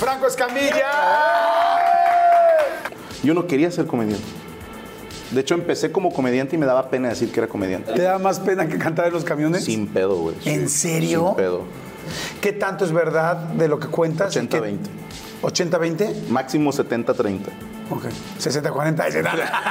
[0.00, 0.90] Franco Escamilla.
[3.22, 4.24] Yo no quería ser comediante.
[5.30, 7.92] De hecho, empecé como comediante y me daba pena decir que era comediante.
[7.92, 9.62] ¿Te da más pena que cantar en los camiones?
[9.62, 10.36] Sin pedo, güey.
[10.46, 11.26] ¿En serio?
[11.26, 11.64] Sin pedo.
[12.40, 14.34] ¿Qué tanto es verdad de lo que cuentas?
[14.34, 14.78] 80-20.
[15.42, 16.28] ¿80-20?
[16.28, 17.40] Máximo 70-30.
[17.90, 18.06] Ok.
[18.40, 19.06] 60-40.
[19.06, 19.62] Ese nada.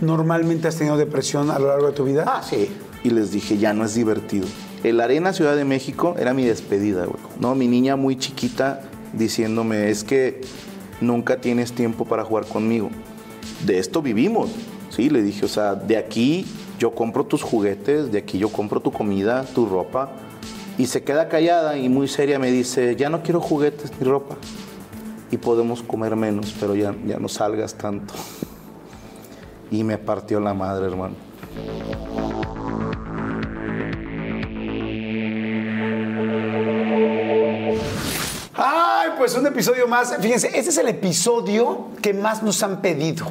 [0.00, 2.24] ¿Normalmente has tenido depresión a lo largo de tu vida?
[2.26, 2.74] Ah, sí.
[3.04, 4.46] Y les dije, ya no es divertido.
[4.84, 7.22] El Arena Ciudad de México era mi despedida, güey.
[7.38, 8.80] No, mi niña muy chiquita
[9.12, 10.40] diciéndome, es que
[11.00, 12.90] nunca tienes tiempo para jugar conmigo.
[13.64, 14.50] De esto vivimos.
[14.90, 16.46] Sí, le dije, o sea, de aquí
[16.80, 20.10] yo compro tus juguetes, de aquí yo compro tu comida, tu ropa.
[20.78, 24.36] Y se queda callada y muy seria me dice, ya no quiero juguetes ni ropa.
[25.30, 28.14] Y podemos comer menos, pero ya, ya no salgas tanto.
[29.70, 31.14] Y me partió la madre, hermano.
[39.22, 40.16] Pues un episodio más.
[40.20, 43.30] Fíjense, este es el episodio que más nos han pedido.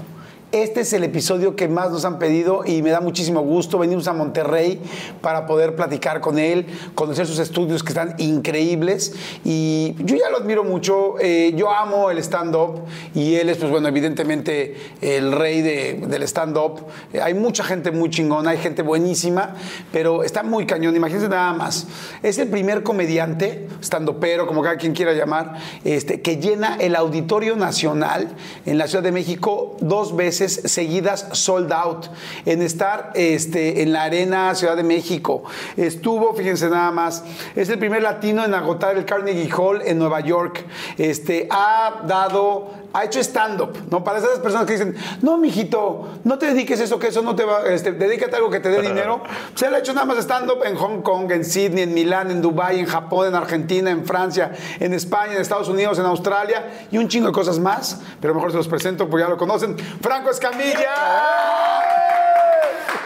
[0.51, 3.79] Este es el episodio que más nos han pedido y me da muchísimo gusto.
[3.79, 4.81] Venimos a Monterrey
[5.21, 9.13] para poder platicar con él, conocer sus estudios que están increíbles.
[9.45, 11.15] Y yo ya lo admiro mucho.
[11.21, 12.81] eh, yo amo el stand-up
[13.15, 16.81] y él es, pues bueno, evidentemente el rey de- del stand-up.
[17.13, 19.55] Eh, hay mucha gente muy chingona, hay gente buenísima,
[19.93, 20.97] pero está muy cañón.
[20.97, 21.87] Imagínense nada más.
[22.23, 25.53] Es el primer comediante, stand-upero, como cada quien quiera llamar,
[25.85, 28.35] este, que llena el Auditorio Nacional
[28.65, 32.07] en la Ciudad de México dos veces seguidas sold out.
[32.45, 35.43] En estar este, en la Arena Ciudad de México.
[35.77, 37.23] Estuvo, fíjense nada más,
[37.55, 40.65] es el primer latino en agotar el Carnegie Hall en Nueva York.
[40.97, 44.03] Este, ha dado ha hecho stand-up, ¿no?
[44.03, 47.35] Para esas personas que dicen, no, mijito, no te dediques a eso, que eso no
[47.35, 49.21] te va, este, dedícate a algo que te dé dinero.
[49.55, 52.41] Se le ha hecho nada más stand-up en Hong Kong, en Sydney, en Milán, en
[52.41, 56.97] Dubái, en Japón, en Argentina, en Francia, en España, en Estados Unidos, en Australia y
[56.97, 58.01] un chingo de cosas más.
[58.19, 59.77] Pero mejor se los presento porque ya lo conocen.
[60.01, 60.91] Franco Escamilla.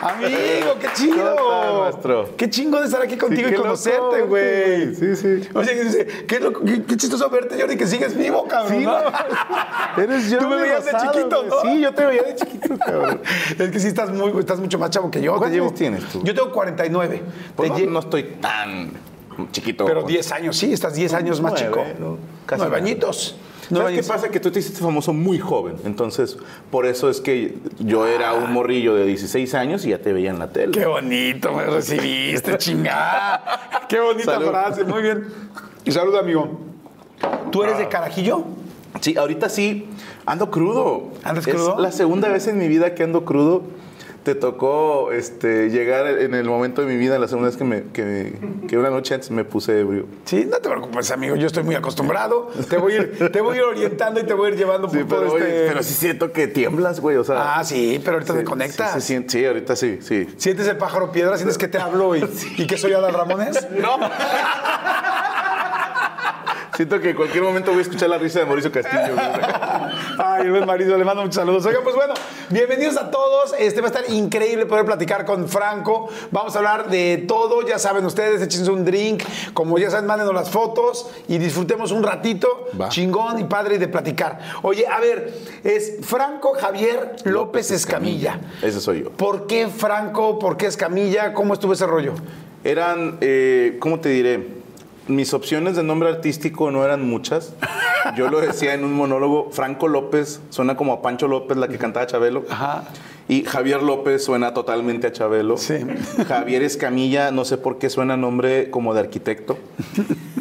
[0.05, 2.27] Amigo, qué chido.
[2.37, 4.93] Qué chingo de estar aquí contigo y conocerte, güey.
[4.93, 5.49] Sí, sí.
[5.53, 8.79] Oye, dice, qué, loco, qué, qué chistoso verte, Jordi, que sigues vivo, cabrón.
[8.79, 8.97] Sí, ¿no?
[9.97, 10.37] Eres yo.
[10.37, 11.61] Tú me veías de chiquito.
[11.63, 13.21] Sí, yo te veía de chiquito, cabrón.
[13.57, 15.37] Es que sí estás muy, estás mucho más chavo que yo.
[15.37, 16.21] ¿Cuántos años tienes tú?
[16.23, 17.23] Yo tengo 49.
[17.55, 18.91] Pues Te no, estoy tan
[19.51, 19.85] chiquito.
[19.85, 21.83] pero 10 años, sí, estás 10 años más chico.
[21.99, 22.17] ¿no?
[22.45, 22.89] Casi Nueve nada.
[23.65, 23.77] Añitos.
[23.77, 24.07] ¿Sabes qué años.
[24.07, 24.29] pasa?
[24.29, 25.75] Que tú te hiciste famoso muy joven.
[25.85, 26.37] Entonces,
[26.71, 30.29] por eso es que yo era un morrillo de 16 años y ya te veía
[30.29, 30.71] en la tele.
[30.71, 33.85] Qué bonito me recibiste, chingada.
[33.89, 34.47] Qué bonita Salud.
[34.49, 35.25] frase, muy bien.
[35.85, 36.59] Y salud, amigo.
[37.51, 38.43] ¿Tú eres de Carajillo?
[39.01, 39.87] Sí, ahorita sí,
[40.25, 41.09] ando crudo.
[41.23, 41.77] ¿Andas Es crudo?
[41.79, 43.63] la segunda vez en mi vida que ando crudo.
[44.25, 47.83] Te tocó este, llegar en el momento de mi vida, la segunda vez que, me,
[47.93, 48.33] que,
[48.67, 50.07] que una noche antes me puse ebrio.
[50.25, 51.35] Sí, no te preocupes, amigo.
[51.35, 52.49] Yo estoy muy acostumbrado.
[52.67, 54.89] Te voy a ir, te voy a ir orientando y te voy a ir llevando
[54.89, 55.67] Sí, por todo pero, oye, este...
[55.67, 57.17] pero sí siento que tiemblas, güey.
[57.17, 59.03] O sea, Ah, sí, pero ahorita sí, te conectas.
[59.03, 60.27] Sí, sí, ahorita sí, sí.
[60.37, 61.37] ¿Sientes el pájaro piedra?
[61.37, 63.67] ¿Sientes que te hablo y, y que soy Adal Ramones?
[63.79, 63.99] No.
[66.75, 69.13] Siento que en cualquier momento voy a escuchar la risa de Mauricio Castillo.
[69.13, 69.94] güey.
[70.17, 71.65] Ay, buen marido, le mando muchos saludos.
[71.65, 72.13] Oigan, pues bueno,
[72.49, 73.53] bienvenidos a todos.
[73.57, 76.09] Este va a estar increíble poder platicar con Franco.
[76.31, 79.23] Vamos a hablar de todo, ya saben ustedes, échense un drink.
[79.53, 82.89] Como ya saben, mándenos las fotos y disfrutemos un ratito Va.
[82.89, 84.39] chingón y padre de platicar.
[84.61, 85.33] Oye, a ver,
[85.63, 88.39] es Franco Javier López Escamilla.
[88.61, 89.11] Ese soy yo.
[89.11, 90.39] ¿Por qué Franco?
[90.39, 91.33] ¿Por qué Escamilla?
[91.33, 92.13] ¿Cómo estuvo ese rollo?
[92.63, 94.64] Eran, eh, ¿cómo te diré?
[95.07, 97.53] Mis opciones de nombre artístico no eran muchas.
[98.15, 99.49] Yo lo decía en un monólogo.
[99.51, 102.43] Franco López suena como a Pancho López, la que cantaba Chabelo.
[102.49, 102.85] Ajá.
[103.27, 105.57] Y Javier López suena totalmente a Chabelo.
[105.57, 105.75] Sí.
[106.27, 109.57] Javier Escamilla, no sé por qué suena nombre como de arquitecto.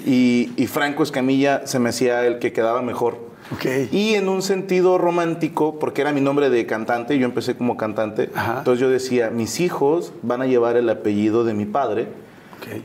[0.07, 3.19] Y, y Franco Escamilla se me hacía el que quedaba mejor.
[3.53, 3.93] Ok.
[3.93, 8.31] Y en un sentido romántico, porque era mi nombre de cantante, yo empecé como cantante,
[8.35, 8.59] Ajá.
[8.59, 12.09] entonces yo decía, mis hijos van a llevar el apellido de mi padre.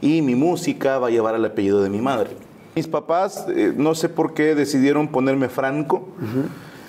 [0.02, 2.32] Y mi música va a llevar el apellido de mi madre.
[2.76, 6.08] Mis papás, eh, no sé por qué, decidieron ponerme Franco.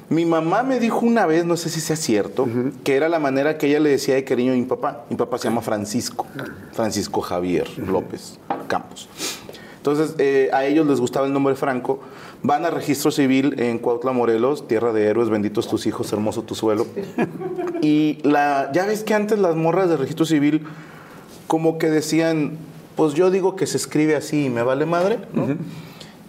[0.09, 2.49] Mi mamá me dijo una vez, no sé si sea cierto,
[2.85, 5.05] que era la manera que ella le decía de cariño a mi papá.
[5.09, 6.27] Mi papá se llama Francisco,
[6.73, 9.09] Francisco Javier López Campos.
[9.77, 12.01] Entonces, eh, a ellos les gustaba el nombre Franco.
[12.43, 16.55] Van a registro civil en Cuautla, Morelos, tierra de héroes, benditos tus hijos, hermoso tu
[16.55, 16.87] suelo.
[17.83, 20.67] Y la, ya ves que antes las morras de registro civil
[21.47, 22.59] como que decían,
[23.01, 25.57] pues yo digo que se escribe así y me vale madre, ¿no?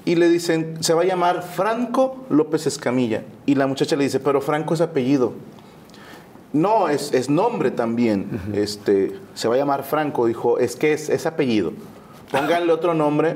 [0.05, 3.23] Y le dicen, se va a llamar Franco López Escamilla.
[3.45, 5.33] Y la muchacha le dice, pero Franco es apellido.
[6.53, 8.39] No, es, es nombre también.
[8.53, 10.27] este, se va a llamar Franco.
[10.27, 11.73] Dijo, es que es, es apellido.
[12.31, 13.35] Pónganle otro nombre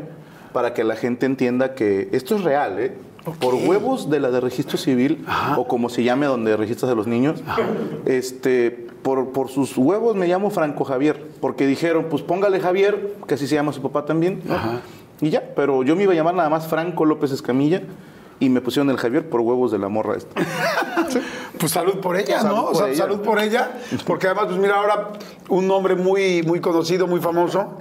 [0.54, 2.94] para que la gente entienda que esto es real, ¿eh?
[3.42, 5.26] Por huevos de la de registro civil,
[5.58, 7.44] o como se llame donde registras a los niños,
[8.06, 13.36] este, por, por sus huevos me llamo Franco Javier, porque dijeron, pues póngale Javier, que
[13.36, 14.56] así se llama su papá también, ¿no?
[15.22, 17.84] y ya, pero yo me iba a llamar nada más Franco López Escamilla,
[18.40, 20.42] y me pusieron el Javier por huevos de la morra esta.
[21.60, 22.64] Pues salud por ella, Salud ¿no?
[22.66, 22.98] por O sea, ella.
[22.98, 23.72] salud por ella.
[24.06, 25.14] Porque además, pues mira, ahora
[25.48, 27.78] un nombre muy, muy conocido, muy famoso.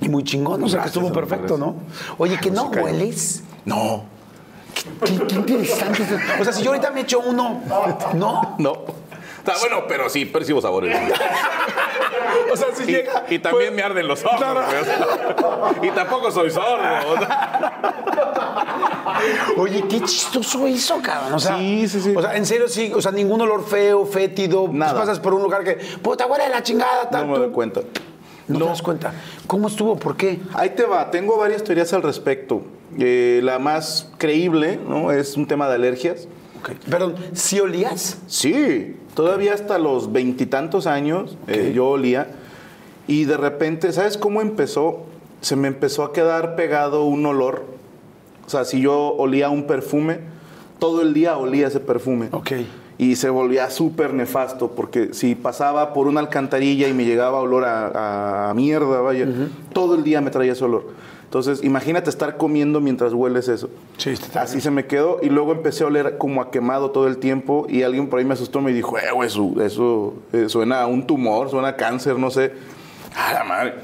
[0.00, 1.74] Y muy chingón, o sea, que estuvo perfecto, ¿no?
[2.18, 2.84] Oye, que no se cayó.
[2.84, 3.42] hueles.
[3.64, 4.04] No,
[5.04, 6.02] Qué, qué interesante.
[6.40, 7.60] O sea, si yo ahorita me echo uno,
[8.14, 8.54] ¿no?
[8.58, 9.01] no.
[9.44, 10.96] Está bueno, pero sí percibo sabores.
[12.50, 13.24] O sea, si Y, llega.
[13.30, 14.40] y también pues, me arden los ojos.
[15.82, 16.82] Y tampoco soy sordo.
[19.56, 21.34] Oye, qué chistoso eso, cabrón.
[21.34, 22.14] O sea, Sí, sí, sí.
[22.16, 22.92] O sea, en serio, sí.
[22.94, 24.66] O sea, ningún olor feo, fétido.
[24.66, 24.94] Pues Nada.
[24.98, 27.26] pasas por un lugar que, puta, huele de la chingada, tal.
[27.26, 27.80] No me doy cuenta.
[28.48, 29.12] No, te das cuenta.
[29.46, 29.96] ¿Cómo estuvo?
[29.96, 30.40] ¿Por qué?
[30.54, 32.62] Ahí te va, tengo varias teorías al respecto.
[32.98, 35.12] Eh, la más creíble ¿no?
[35.12, 36.28] es un tema de alergias.
[36.62, 36.70] Ok.
[36.88, 38.18] Perdón, ¿sí olías?
[38.28, 42.28] Sí, todavía hasta los veintitantos años eh, yo olía
[43.08, 45.06] y de repente, ¿sabes cómo empezó?
[45.40, 47.64] Se me empezó a quedar pegado un olor.
[48.46, 50.20] O sea, si yo olía un perfume,
[50.78, 52.28] todo el día olía ese perfume.
[52.30, 52.52] Ok.
[52.98, 57.64] Y se volvía súper nefasto porque si pasaba por una alcantarilla y me llegaba olor
[57.64, 59.26] a, a mierda, vaya,
[59.72, 60.90] todo el día me traía ese olor.
[61.32, 63.70] Entonces, imagínate estar comiendo mientras hueles eso.
[63.96, 67.16] Sí, Así se me quedó y luego empecé a oler como a quemado todo el
[67.16, 70.50] tiempo y alguien por ahí me asustó y me dijo, eh, güey, eso, eso eh,
[70.50, 72.52] suena a un tumor, suena a cáncer, no sé.
[73.16, 73.74] A la madre.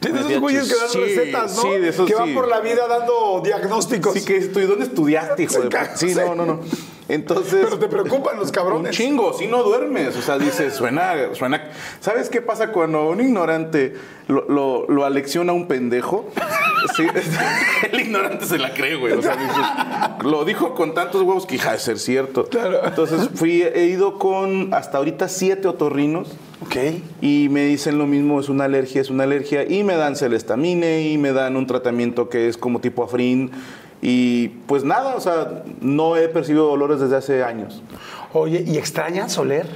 [0.00, 1.62] De esos güeyes que dan sí, recetas, ¿no?
[1.62, 2.34] Sí, de esos Que van sí.
[2.34, 4.14] por la vida dando diagnósticos.
[4.14, 6.60] Sí, que estoy, ¿dónde estudiaste, hijo de Sí, no, no, no.
[7.08, 7.60] Entonces...
[7.64, 8.96] Pero te preocupan los Un cabrones.
[8.96, 10.16] chingo, si no duermes.
[10.16, 11.70] O sea, dices, suena, suena.
[12.00, 13.94] ¿Sabes qué pasa cuando un ignorante
[14.28, 16.30] lo, lo, lo alecciona a un pendejo?
[16.96, 17.06] Sí,
[17.92, 19.12] el ignorante se la cree, güey.
[19.12, 22.44] O sea, dices, lo dijo con tantos huevos que hija de ser cierto.
[22.46, 22.80] Claro.
[22.84, 26.28] Entonces fui, he ido con hasta ahorita siete otorrinos.
[26.62, 26.76] Ok.
[27.20, 29.64] Y me dicen lo mismo, es una alergia, es una alergia.
[29.68, 33.50] Y me dan celestamine y me dan un tratamiento que es como tipo afrin.
[34.02, 37.82] Y pues nada, o sea, no he percibido dolores desde hace años.
[38.32, 39.66] Oye, ¿y extrañas oler?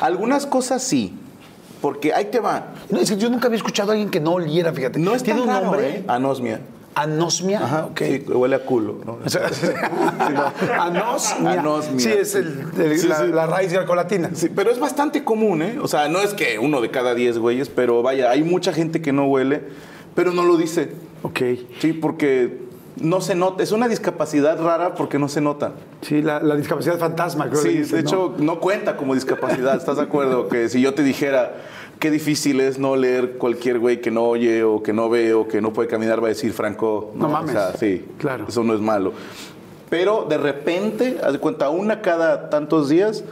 [0.00, 1.14] Algunas cosas sí,
[1.80, 2.74] porque ahí te va.
[2.90, 4.98] No, es que yo nunca había escuchado a alguien que no oliera, fíjate.
[4.98, 5.88] No es ¿Tiene tan un raro, nombre?
[5.88, 6.04] ¿eh?
[6.08, 6.60] Anosmia.
[7.02, 7.60] Anosmia.
[7.62, 8.00] Ajá, ok.
[8.02, 8.98] sí, huele a culo.
[9.06, 9.18] ¿no?
[10.80, 11.52] Anosmia.
[11.60, 12.00] Anosmia.
[12.00, 13.26] Sí, es el- el- Sí, la, sí.
[13.32, 14.30] la raíz grecolatina.
[14.34, 15.78] Sí, pero es bastante común, ¿eh?
[15.80, 19.00] O sea, no es que uno de cada diez güeyes, pero vaya, hay mucha gente
[19.00, 19.62] que no huele,
[20.14, 20.92] pero no lo dice.
[21.22, 21.40] Ok.
[21.80, 22.66] Sí, porque
[22.96, 23.62] no se nota.
[23.62, 25.72] Es una discapacidad rara porque no se nota.
[26.02, 28.08] Sí, la, la discapacidad fantasma, creo que Sí, dicen, de ¿no?
[28.08, 28.60] hecho, ¿no?
[28.60, 29.76] cuenta como discapacidad.
[29.76, 30.48] ¿Estás de acuerdo?
[30.48, 31.54] Que si yo te dijera
[31.98, 35.48] qué difícil es no leer cualquier güey que no oye o que no ve o
[35.48, 37.50] que no puede caminar, va a decir, Franco, No mames.
[37.50, 38.46] O sea, sí, Claro.
[38.48, 39.12] Eso no es malo.
[39.90, 43.24] Pero de repente, haz de cuenta, una cada tantos días,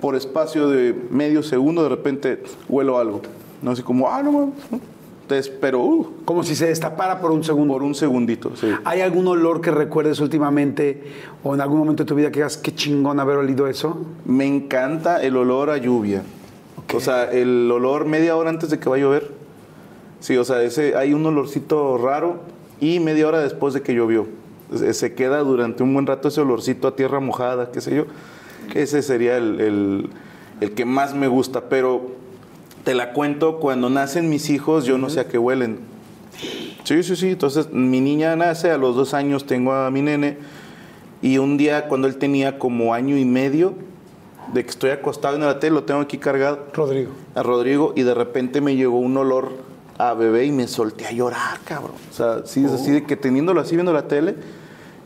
[0.00, 3.22] por espacio de medio segundo, de repente huelo algo.
[3.62, 4.54] No así como, ah, no mames.
[4.70, 4.80] ¿no?
[5.22, 7.74] Entonces, pero uh, Como si se destapara por un segundo.
[7.74, 8.68] por un segundito, sí.
[8.84, 11.02] ¿Hay algún olor que recuerdes últimamente
[11.42, 14.06] o en algún momento de tu vida que digas qué chingón haber olido eso?
[14.24, 16.22] Me encanta el olor a lluvia.
[16.94, 19.30] O sea, el olor media hora antes de que va a llover.
[20.20, 22.40] Sí, o sea, ese, hay un olorcito raro
[22.80, 24.26] y media hora después de que llovió.
[24.92, 28.04] Se- queda durante un buen rato ese olorcito a tierra mojada, qué sé yo.
[28.74, 30.08] Ese sería el, el-
[30.60, 31.68] el que más me gusta.
[31.68, 32.12] Pero
[32.84, 35.78] te la cuento, cuando nacen mis hijos, yo no sé a qué huelen.
[36.84, 37.30] Sí, sí, sí.
[37.30, 40.38] Entonces, mi niña nace, a los dos años tengo a mi nene.
[41.22, 43.74] Y un día, cuando él tenía como año y medio,
[44.52, 47.12] de que estoy acostado en la tele, lo tengo aquí cargado, Rodrigo.
[47.34, 49.50] a Rodrigo, y de repente me llegó un olor
[49.98, 51.96] a bebé y me solté a llorar, cabrón.
[52.10, 54.36] O sea, sí, es así de que teniéndolo así, viendo la tele,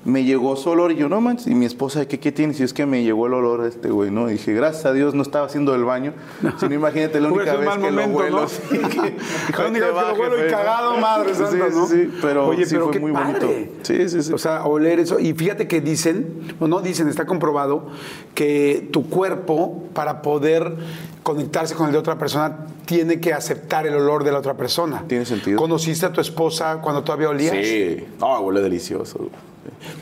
[0.03, 2.59] me llegó su olor y yo, no manches, y mi esposa, ¿qué, qué tienes?
[2.61, 4.31] Y es que me llegó el olor a este güey, ¿no?
[4.31, 6.15] Y dije, gracias a Dios no estaba haciendo el baño.
[6.59, 8.41] Si no, imagínate la única vez que momento, lo huelo.
[8.43, 8.49] ¿no?
[8.49, 9.17] sí, que-
[9.59, 12.75] La única vez que lo huelo y cagado, madre Sí, santa, sí, pero Oye, sí
[12.75, 13.39] pero fue qué muy padre.
[13.47, 13.73] bonito.
[13.83, 14.33] Sí, sí, sí.
[14.33, 15.19] O sea, oler eso.
[15.19, 17.89] Y fíjate que dicen, o no dicen, está comprobado,
[18.35, 20.77] que tu cuerpo, para poder
[21.23, 25.05] conectarse con el de otra persona, tiene que aceptar el olor de la otra persona.
[25.07, 25.59] Tiene sentido.
[25.59, 27.55] ¿Conociste a tu esposa cuando todavía olías?
[27.55, 29.29] Sí, no, huele delicioso.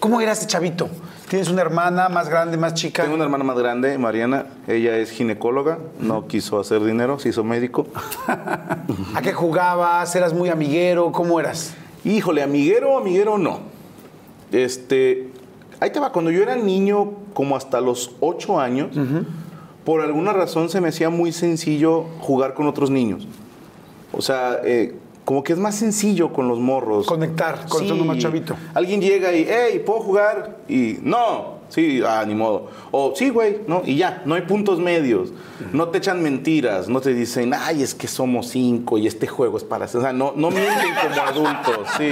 [0.00, 0.88] ¿Cómo era este chavito?
[1.28, 3.02] ¿Tienes una hermana más grande, más chica?
[3.02, 4.46] Tengo una hermana más grande, Mariana.
[4.66, 7.87] Ella es ginecóloga, no quiso hacer dinero, se hizo médico.
[8.26, 10.14] ¿A qué jugabas?
[10.16, 11.12] ¿Eras muy amiguero?
[11.12, 11.75] ¿Cómo eras?
[12.04, 13.60] Híjole, amiguero, amiguero no.
[14.52, 15.30] Este,
[15.80, 18.96] ahí te va, cuando yo era niño, como hasta los ocho años,
[19.84, 23.26] por alguna razón se me hacía muy sencillo jugar con otros niños.
[24.12, 24.94] O sea, eh,
[25.28, 27.06] como que es más sencillo con los morros.
[27.06, 27.92] Conectar con Sí.
[27.92, 28.56] más chavito.
[28.73, 30.56] Alguien llega y, hey, ¿puedo jugar?
[30.70, 32.70] Y no, sí, ah, ni modo.
[32.92, 33.82] O sí, güey, ¿no?
[33.85, 35.28] Y ya, no hay puntos medios.
[35.75, 39.58] No te echan mentiras, no te dicen, ay, es que somos cinco y este juego
[39.58, 39.85] es para...
[39.85, 42.08] O sea, no, no mienten como adultos, sí.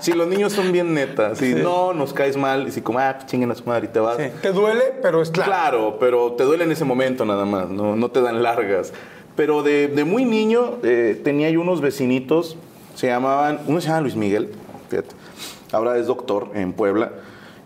[0.00, 1.38] Sí, los niños son bien netas.
[1.38, 2.66] Sí, no, nos caes mal.
[2.66, 4.16] Y si como, ah, pues chinguen a su madre y te vas.
[4.16, 4.24] Sí.
[4.42, 5.48] Te duele, pero es claro.
[5.48, 8.92] Claro, pero te duele en ese momento nada más, no, no te dan largas.
[9.36, 12.56] Pero de, de muy niño eh, tenía yo unos vecinitos,
[12.94, 14.50] se llamaban, uno se llama Luis Miguel,
[14.88, 15.14] fíjate,
[15.72, 17.12] ahora es doctor en Puebla,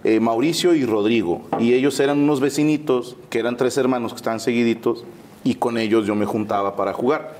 [0.03, 4.41] eh, Mauricio y Rodrigo, y ellos eran unos vecinitos, que eran tres hermanos que estaban
[4.41, 5.05] seguiditos,
[5.45, 7.37] y con ellos yo me juntaba para jugar.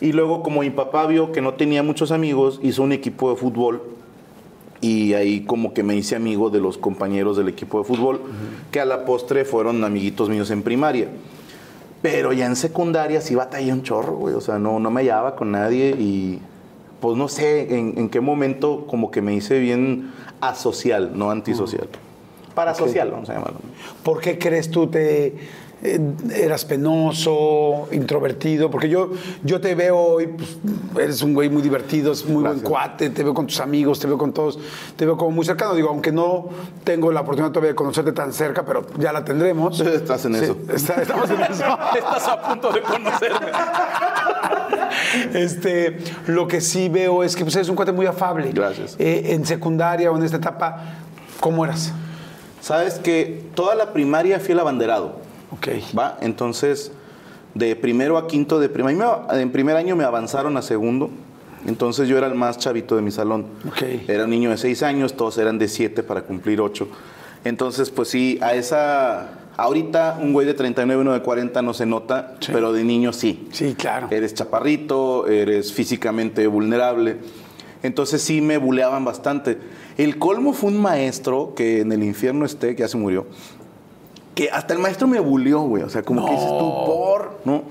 [0.00, 3.36] Y luego como mi papá vio que no tenía muchos amigos, hizo un equipo de
[3.36, 3.82] fútbol
[4.80, 8.20] y ahí como que me hice amigo de los compañeros del equipo de fútbol,
[8.70, 11.08] que a la postre fueron amiguitos míos en primaria.
[12.04, 14.34] Pero ya en secundaria sí batallé un chorro, güey.
[14.34, 16.38] O sea, no, no me hallaba con nadie y
[17.00, 21.88] pues no sé en, en qué momento como que me hice bien asocial, no antisocial.
[22.54, 23.56] Parasocial, vamos a llamarlo.
[24.02, 25.34] ¿Por qué crees tú te
[25.84, 26.00] eh,
[26.34, 28.70] eras penoso, introvertido?
[28.70, 29.10] Porque yo,
[29.42, 30.56] yo te veo hoy, pues,
[31.04, 32.62] eres un güey muy divertido, es muy Gracias.
[32.62, 34.58] buen cuate, te veo con tus amigos, te veo con todos,
[34.96, 35.74] te veo como muy cercano.
[35.74, 36.48] Digo, aunque no
[36.84, 39.78] tengo la oportunidad todavía de conocerte tan cerca, pero ya la tendremos.
[39.80, 40.56] Estás en Sí, eso.
[40.74, 41.64] está- estamos en eso.
[41.96, 43.46] Estás a punto de conocerme.
[45.34, 48.50] Este, lo que sí veo es que pues, eres un cuate muy afable.
[48.52, 48.96] Gracias.
[48.98, 50.76] Eh, en secundaria o en esta etapa,
[51.40, 51.92] ¿cómo eras?
[52.60, 55.16] Sabes que toda la primaria fui el abanderado.
[55.54, 55.68] Ok.
[55.98, 56.18] ¿Va?
[56.20, 56.92] Entonces,
[57.54, 61.10] de primero a quinto de primaria, en primer año me avanzaron a segundo.
[61.66, 63.46] Entonces yo era el más chavito de mi salón.
[63.66, 63.82] Ok.
[64.08, 66.88] Era un niño de seis años, todos eran de siete para cumplir ocho.
[67.44, 69.40] Entonces, pues sí, a esa...
[69.56, 72.50] Ahorita un güey de 39, uno de 40 no se nota, Sí.
[72.52, 73.46] pero de niño sí.
[73.52, 74.08] Sí, claro.
[74.10, 77.18] Eres chaparrito, eres físicamente vulnerable.
[77.84, 79.58] Entonces sí me buleaban bastante.
[79.96, 83.26] El colmo fue un maestro que en el infierno esté, que ya se murió,
[84.34, 85.82] que hasta el maestro me buleó, güey.
[85.82, 87.62] O sea, como que dices tú, por, ¿no?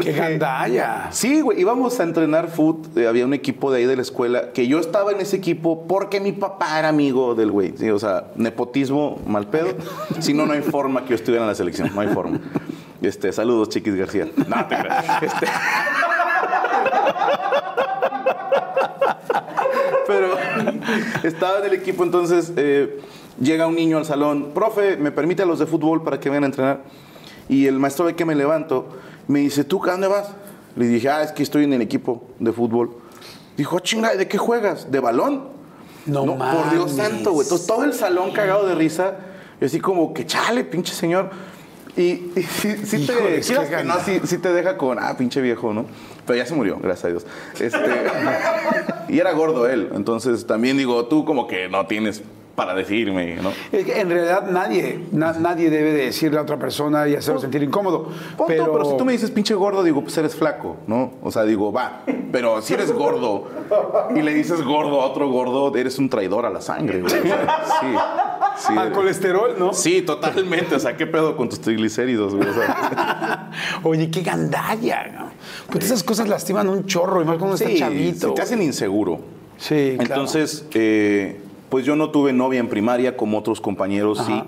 [0.00, 1.08] ¡Qué gandalla!
[1.10, 4.52] Sí, güey, íbamos a entrenar foot, eh, había un equipo de ahí de la escuela,
[4.52, 7.90] que yo estaba en ese equipo porque mi papá era amigo del güey, ¿sí?
[7.90, 9.68] o sea, nepotismo, mal pedo,
[10.20, 12.40] si no, no hay forma que yo estuviera en la selección, no hay forma.
[13.02, 14.28] Este, saludos, Chiquis García.
[14.46, 14.76] No, te.
[15.26, 15.46] Este-
[20.06, 20.36] Pero
[21.22, 23.00] estaba en el equipo, entonces eh,
[23.40, 26.44] llega un niño al salón, profe, ¿me permite a los de fútbol para que vengan
[26.44, 26.80] a entrenar?
[27.48, 28.88] Y el maestro ve que me levanto,
[29.28, 30.30] me dice, ¿tú a dónde vas?
[30.76, 32.96] Le dije, ah, es que estoy en el equipo de fútbol.
[33.56, 34.90] Dijo, chinga, ¿de qué juegas?
[34.90, 35.48] ¿De balón?
[36.06, 37.12] No por Dios mames.
[37.12, 37.44] santo, güey.
[37.44, 39.16] Entonces, todo el salón cagado de risa.
[39.60, 41.30] Y así como que, chale, pinche señor.
[41.96, 45.40] Y, y sí, sí te, qué que no, sí, sí te deja con, ah, pinche
[45.40, 45.84] viejo, ¿no?
[46.26, 47.26] Pero ya se murió, gracias a Dios.
[47.60, 47.78] Este,
[49.08, 49.90] y era gordo él.
[49.94, 52.22] Entonces también digo, tú como que no tienes
[52.54, 53.50] para decirme, ¿no?
[53.72, 57.40] Es que en realidad nadie, na- nadie debe de decirle a otra persona y hacerlo
[57.40, 58.04] sentir incómodo.
[58.04, 58.84] Punto, pero, pero...
[58.84, 61.12] si tú me dices pinche gordo, digo, pues eres flaco, ¿no?
[61.22, 62.02] O sea, digo, va.
[62.30, 63.48] Pero si eres gordo
[64.14, 67.12] y le dices gordo a otro gordo, eres un traidor a la sangre, güey.
[67.12, 68.66] O sea, Sí.
[68.68, 68.74] sí.
[68.76, 69.72] Al colesterol, ¿no?
[69.72, 70.74] Sí, totalmente.
[70.74, 72.48] O sea, ¿qué pedo con tus triglicéridos, güey?
[72.48, 73.50] O sea,
[73.82, 75.06] Oye, qué gandalla.
[75.18, 75.30] ¿no?
[75.70, 78.28] Pues esas cosas lastiman un chorro, y más cuando sí, está chavito.
[78.28, 79.20] sí te hacen inseguro.
[79.58, 80.14] Sí, claro.
[80.14, 81.40] Entonces, eh,
[81.72, 84.42] pues yo no tuve novia en primaria como otros compañeros, sí.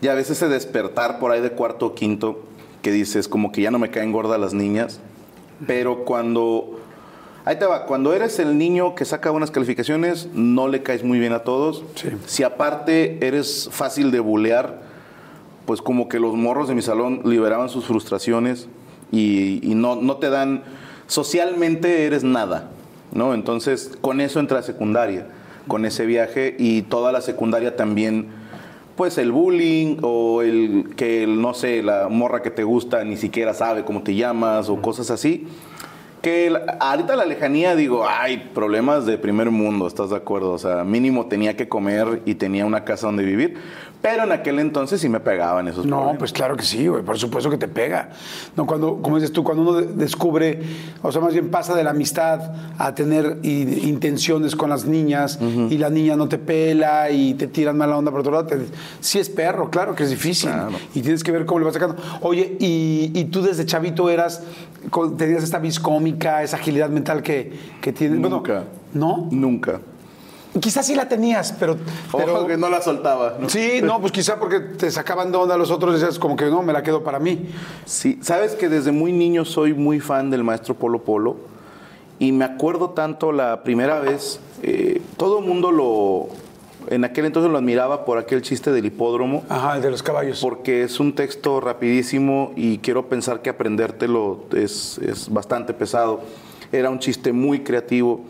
[0.00, 2.40] Y a veces ese despertar por ahí de cuarto o quinto,
[2.82, 4.98] que dices como que ya no me caen gordas las niñas,
[5.68, 6.80] pero cuando...
[7.44, 11.20] Ahí te va, cuando eres el niño que saca buenas calificaciones, no le caes muy
[11.20, 11.84] bien a todos.
[11.94, 12.08] Sí.
[12.26, 14.80] Si aparte eres fácil de bulear,
[15.64, 18.66] pues como que los morros de mi salón liberaban sus frustraciones
[19.12, 20.64] y, y no, no te dan,
[21.06, 22.70] socialmente eres nada,
[23.12, 23.32] ¿no?
[23.32, 25.28] Entonces con eso entra a secundaria,
[25.66, 28.26] con ese viaje y toda la secundaria también,
[28.96, 33.16] pues el bullying o el que, el, no sé, la morra que te gusta ni
[33.16, 35.46] siquiera sabe cómo te llamas o cosas así.
[36.22, 40.52] Que la- ahorita la lejanía digo, hay problemas de primer mundo, ¿estás de acuerdo?
[40.52, 43.58] O sea, mínimo tenía que comer y tenía una casa donde vivir,
[44.08, 46.18] pero en aquel entonces sí me pegaban esos No, problemas.
[46.18, 48.10] pues claro que sí, güey, por supuesto que te pega.
[48.56, 50.60] No, cuando, como dices tú, cuando uno de- descubre,
[51.02, 55.38] o sea, más bien pasa de la amistad a tener intenciones con las niñas
[55.70, 58.66] y la niña no te pela y te tiran mala onda por otro lado, te-
[59.00, 60.50] sí es perro, claro que es difícil.
[60.50, 60.70] Claro.
[60.94, 61.96] Y tienes que ver cómo le vas sacando.
[62.20, 64.42] Oye, y, y tú desde chavito eras,
[65.18, 68.20] tenías esta vis cómica, esa agilidad mental que, que tienes.
[68.20, 68.64] Bueno, Nunca.
[68.94, 69.28] ¿No?
[69.30, 69.80] Nunca.
[70.60, 71.76] Quizás sí la tenías, pero...
[72.12, 73.36] pero Ojo que no la soltaba.
[73.38, 73.48] ¿no?
[73.48, 76.46] Sí, no, pues quizá porque te sacaban de onda los otros y decías como que
[76.46, 77.48] no, me la quedo para mí.
[77.84, 81.36] Sí, sabes que desde muy niño soy muy fan del maestro Polo Polo
[82.18, 86.28] Y me acuerdo tanto la primera vez, eh, todo el mundo lo,
[86.88, 89.44] en aquel entonces lo admiraba por aquel chiste del hipódromo.
[89.48, 90.40] Ajá, de los caballos.
[90.40, 96.20] Porque es un texto rapidísimo y quiero pensar que aprendértelo es, es bastante pesado.
[96.72, 98.24] Era un chiste muy creativo.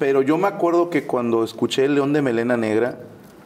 [0.00, 3.00] Pero yo me acuerdo que cuando escuché El León de Melena Negra,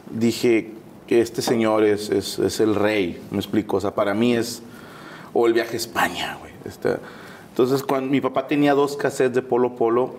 [0.09, 0.71] dije
[1.05, 3.75] que este señor es, es, es el rey, me explico.
[3.75, 4.63] O sea, para mí es.
[5.33, 6.53] O el viaje a España, güey.
[6.63, 6.95] Este,
[7.49, 10.15] entonces, cuando mi papá tenía dos cassettes de Polo Polo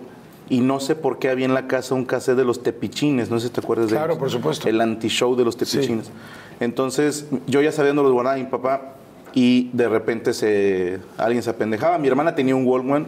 [0.47, 3.39] y no sé por qué había en la casa un cassette de los tepichines, no
[3.39, 4.69] sé si te acuerdas de Claro, por supuesto.
[4.69, 6.11] El anti-show de los tepichines.
[6.59, 8.96] Entonces, yo ya sabía dónde los guardaba mi papá
[9.33, 11.97] y de repente se, alguien se apendejaba.
[11.97, 13.07] Mi hermana tenía un Walkman,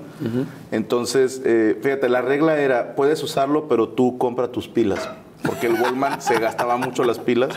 [0.72, 5.10] entonces, eh, fíjate, la regla era, puedes usarlo, pero tú compra tus pilas.
[5.43, 7.50] Porque el Walkman se gastaba mucho las pilas.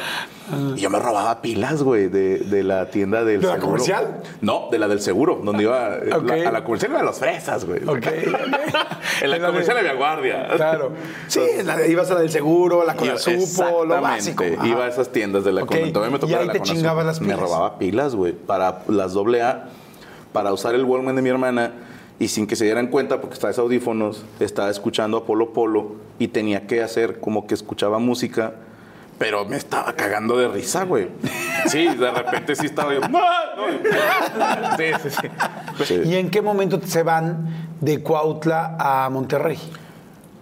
[0.76, 3.66] Y yo me robaba pilas, güey, de, de la tienda del ¿De la seguro.
[3.72, 4.22] comercial?
[4.40, 7.80] No, de la del seguro, donde iba la- a la comercial a los fresas, güey.
[7.86, 8.06] Ok,
[9.22, 10.48] en la de- comercial había guardia.
[10.56, 10.92] Claro.
[11.26, 14.44] Sí, la de- ibas a la del seguro, la con Iba- la supo, lo básico.
[14.56, 14.66] Ajá.
[14.66, 15.92] Iba a esas tiendas de la Ok, Conant.
[15.92, 16.76] Todavía me tocó y la ahí de la te Conazul.
[16.76, 17.40] chingabas las Me pilas.
[17.40, 19.64] robaba pilas, güey, para las doble A,
[20.32, 21.72] para usar el Walkman de mi hermana
[22.18, 25.96] y sin que se dieran cuenta, porque estaba esos audífonos, estaba escuchando a Polo Polo
[26.18, 28.54] y tenía que hacer como que escuchaba música,
[29.18, 31.08] pero me estaba cagando de risa, güey.
[31.68, 33.00] Sí, de repente sí estaba yo.
[33.00, 33.16] "No, no".
[34.76, 35.28] Sí, sí, sí.
[35.84, 36.00] Sí.
[36.08, 39.58] ¿Y en qué momento se van de Cuautla a Monterrey?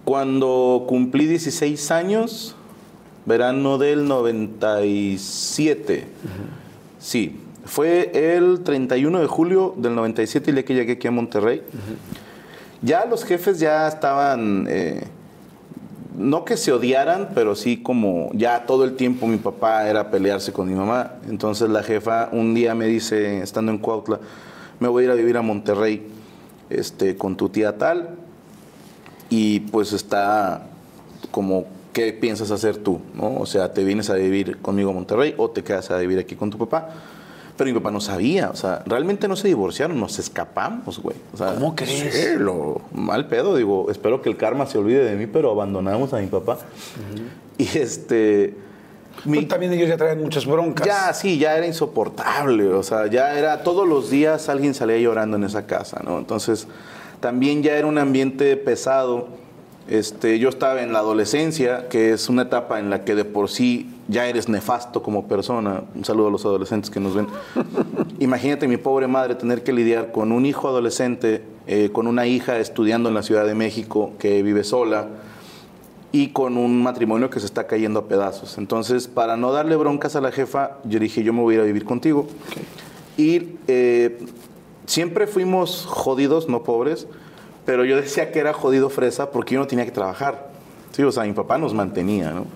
[0.05, 2.57] Cuando cumplí 16 años,
[3.27, 6.07] verano del 97.
[6.99, 11.63] Sí, fue el 31 de julio del 97 el día que llegué aquí a Monterrey.
[12.83, 15.05] Ya los jefes ya estaban, eh,
[16.17, 20.53] no que se odiaran, pero sí como ya todo el tiempo mi papá era pelearse
[20.53, 21.15] con mi mamá.
[21.29, 24.21] Entonces la jefa un día me dice, estando en Cuautla,
[24.79, 26.07] me voy a ir a vivir a Monterrey
[26.71, 28.17] este, con tu tía tal
[29.29, 30.67] y pues está
[31.31, 33.37] como qué piensas hacer tú, ¿no?
[33.37, 36.37] O sea, te vienes a vivir conmigo a Monterrey o te quedas a vivir aquí
[36.37, 36.91] con tu papá.
[37.61, 41.15] Pero mi papá no sabía, o sea, realmente no se divorciaron, nos escapamos, güey.
[41.35, 42.15] O sea, ¿Cómo crees?
[42.15, 46.15] sí, lo mal pedo, digo, espero que el karma se olvide de mí, pero abandonamos
[46.15, 46.57] a mi papá.
[47.59, 48.55] Y este
[49.27, 50.87] mi- Pero también ellos ya traían muchas broncas.
[50.87, 52.69] ya, sí, ya era insoportable.
[52.69, 56.17] O sea, ya era todos los días alguien salía llorando en esa casa, ¿no?
[56.19, 56.67] Entonces,
[57.21, 59.29] también ya era un ambiente pesado.
[59.87, 63.51] Este, yo estaba en la adolescencia, que es una etapa en la que de por
[63.51, 65.85] sí ya eres nefasto como persona.
[65.95, 67.29] Un saludo a los adolescentes que nos ven.
[68.19, 72.59] Imagínate mi pobre madre tener que lidiar con un hijo adolescente, eh, con una hija
[72.59, 75.09] estudiando en la Ciudad de México que vive sola
[76.13, 78.59] y con un matrimonio que se está cayendo a pedazos.
[78.59, 81.63] Entonces, para no darle broncas a la jefa, yo dije, yo me voy a ir
[81.63, 82.27] a vivir contigo.
[83.17, 84.19] Y eh,
[84.87, 87.07] siempre fuimos jodidos, no pobres,
[87.65, 90.51] pero yo decía que era jodido fresa porque yo no tenía que trabajar.
[90.91, 92.47] Sí, o sea, mi papá nos mantenía, ¿no?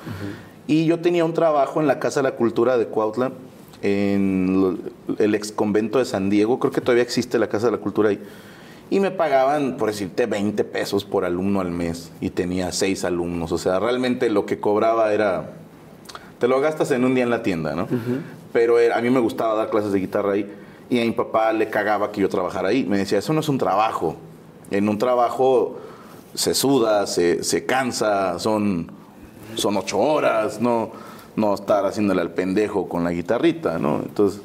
[0.67, 3.33] Y yo tenía un trabajo en la Casa de la Cultura de Cuautla,
[3.83, 4.81] en
[5.19, 8.09] el ex convento de San Diego, creo que todavía existe la Casa de la Cultura
[8.09, 8.19] ahí.
[8.91, 12.11] Y me pagaban, por decirte, 20 pesos por alumno al mes.
[12.21, 13.51] Y tenía seis alumnos.
[13.53, 15.51] O sea, realmente lo que cobraba era.
[16.39, 17.89] Te lo gastas en un día en la tienda, ¿no?
[18.53, 20.51] Pero era- a mí me gustaba dar clases de guitarra ahí.
[20.91, 22.85] Y a mi papá le cagaba que yo trabajara ahí.
[22.85, 24.17] Me decía, eso no es un trabajo.
[24.71, 25.77] En un trabajo
[26.35, 28.91] se suda, se, se cansa, son,
[29.55, 30.91] son ocho horas, no,
[31.37, 34.01] no estar haciéndole al pendejo con la guitarrita, ¿no?
[34.03, 34.41] Entonces.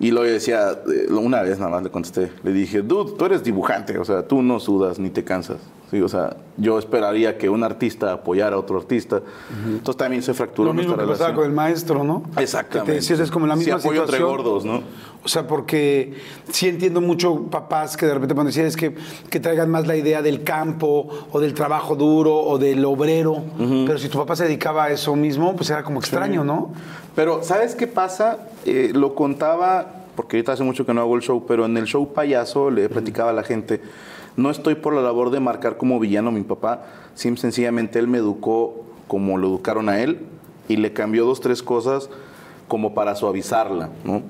[0.00, 3.24] Y luego yo decía, eh, una vez nada más le contesté, le dije, dude, tú
[3.26, 5.58] eres dibujante, o sea, tú no sudas ni te cansas.
[5.94, 9.22] Sí, o sea, yo esperaría que un artista apoyara a otro artista.
[9.64, 11.36] Entonces también se fracturó Lo mismo que nuestra pasaba relación.
[11.36, 12.24] con el maestro, ¿no?
[12.36, 12.86] Exactamente.
[12.86, 14.82] Que te decías, es como la Sí, misma apoyo entre gordos, ¿no?
[15.22, 16.14] O sea, porque
[16.50, 18.96] sí entiendo mucho papás que de repente cuando decían es que,
[19.30, 23.44] que traigan más la idea del campo o del trabajo duro o del obrero.
[23.56, 26.72] Pero si tu papá se dedicaba a eso mismo, pues era como extraño, ¿no?
[27.14, 28.48] Pero, ¿sabes qué pasa?
[28.66, 31.84] Eh, lo contaba, porque ahorita hace mucho que no hago el show, pero en el
[31.84, 33.80] show payaso le platicaba a la gente,
[34.36, 38.08] no estoy por la labor de marcar como villano a mi papá, sim sencillamente él
[38.08, 40.20] me educó como lo educaron a él
[40.68, 42.08] y le cambió dos, tres cosas
[42.68, 44.22] como para suavizarla, ¿no?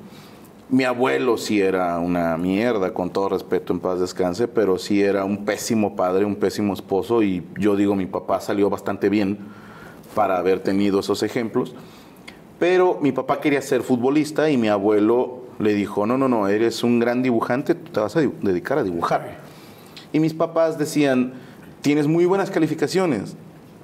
[0.70, 5.25] Mi abuelo sí era una mierda, con todo respeto, en paz descanse, pero sí era
[5.25, 9.38] un pésimo padre, un pésimo esposo y yo digo, mi papá salió bastante bien
[10.14, 11.75] para haber tenido esos ejemplos.
[12.59, 16.82] Pero mi papá quería ser futbolista y mi abuelo le dijo, no, no, no, eres
[16.84, 19.38] un gran dibujante, tú te vas a di- dedicar a dibujar.
[20.12, 21.32] Y mis papás decían,
[21.82, 23.36] tienes muy buenas calificaciones,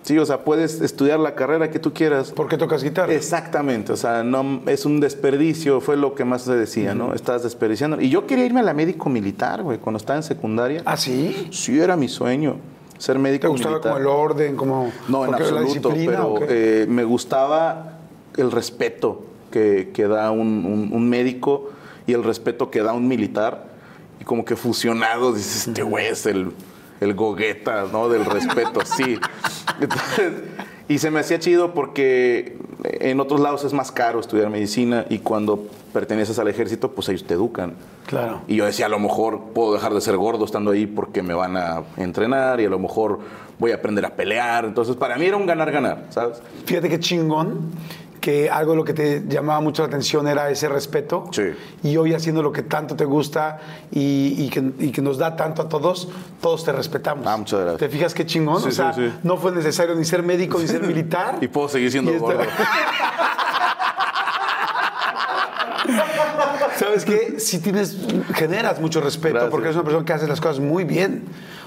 [0.03, 2.33] Sí, o sea, puedes estudiar la carrera que tú quieras.
[2.33, 3.13] ¿Por qué tocas guitarra?
[3.13, 7.13] Exactamente, o sea, no es un desperdicio, fue lo que más se decía, ¿no?
[7.13, 8.01] Estás desperdiciando.
[8.01, 10.81] Y yo quería irme a la médico militar, güey, cuando estaba en secundaria.
[10.87, 11.49] ¿Ah, sí?
[11.53, 12.57] Sí, era mi sueño,
[12.97, 13.93] ser médico ¿Te gustaba militar.
[13.93, 17.99] como el orden, como No, en absoluto, pero eh, me gustaba
[18.39, 21.71] el respeto que, que da un, un- un médico
[22.07, 23.67] y el respeto que da un militar.
[24.21, 26.53] Y como que fusionados, dices, este güey es el,
[27.01, 28.09] el gogueta, ¿no?
[28.09, 29.19] Del respeto, sí.
[29.81, 30.33] Entonces,
[30.89, 35.21] y se me hacía chido porque en otros lados es más caro estudiar medicina y
[35.21, 37.75] cuando perteneces al ejército, pues ellos te educan.
[38.07, 38.43] Claro.
[38.49, 41.33] Y yo decía, a lo mejor puedo dejar de ser gordo estando ahí porque me
[41.35, 43.21] van a entrenar y a lo mejor
[43.59, 44.65] voy a aprender a pelear.
[44.65, 46.43] Entonces, para mí era un ganar-ganar, ¿sabes?
[46.67, 47.71] Fíjate qué chingón
[48.21, 51.25] que algo de lo que te llamaba mucho la atención era ese respeto.
[51.33, 51.43] Sí.
[51.83, 53.59] Y hoy haciendo lo que tanto te gusta
[53.91, 56.09] y, y que, y que nos da tanto a todos,
[56.41, 57.27] todos te respetamos.
[57.27, 57.79] Ah, muchas gracias.
[57.81, 58.61] ¿Te fijas qué chingón?
[58.63, 61.39] Sí, o sea, sí, no fue necesario ni ser médico ni ser militar.
[61.41, 62.43] Y puedo seguir siendo Y esta- gordo.
[66.81, 67.35] ¿Sabes qué?
[67.39, 67.99] Si tienes,
[68.33, 69.51] generas mucho respeto Gracias.
[69.51, 71.25] porque eres una persona que hace las cosas muy bien.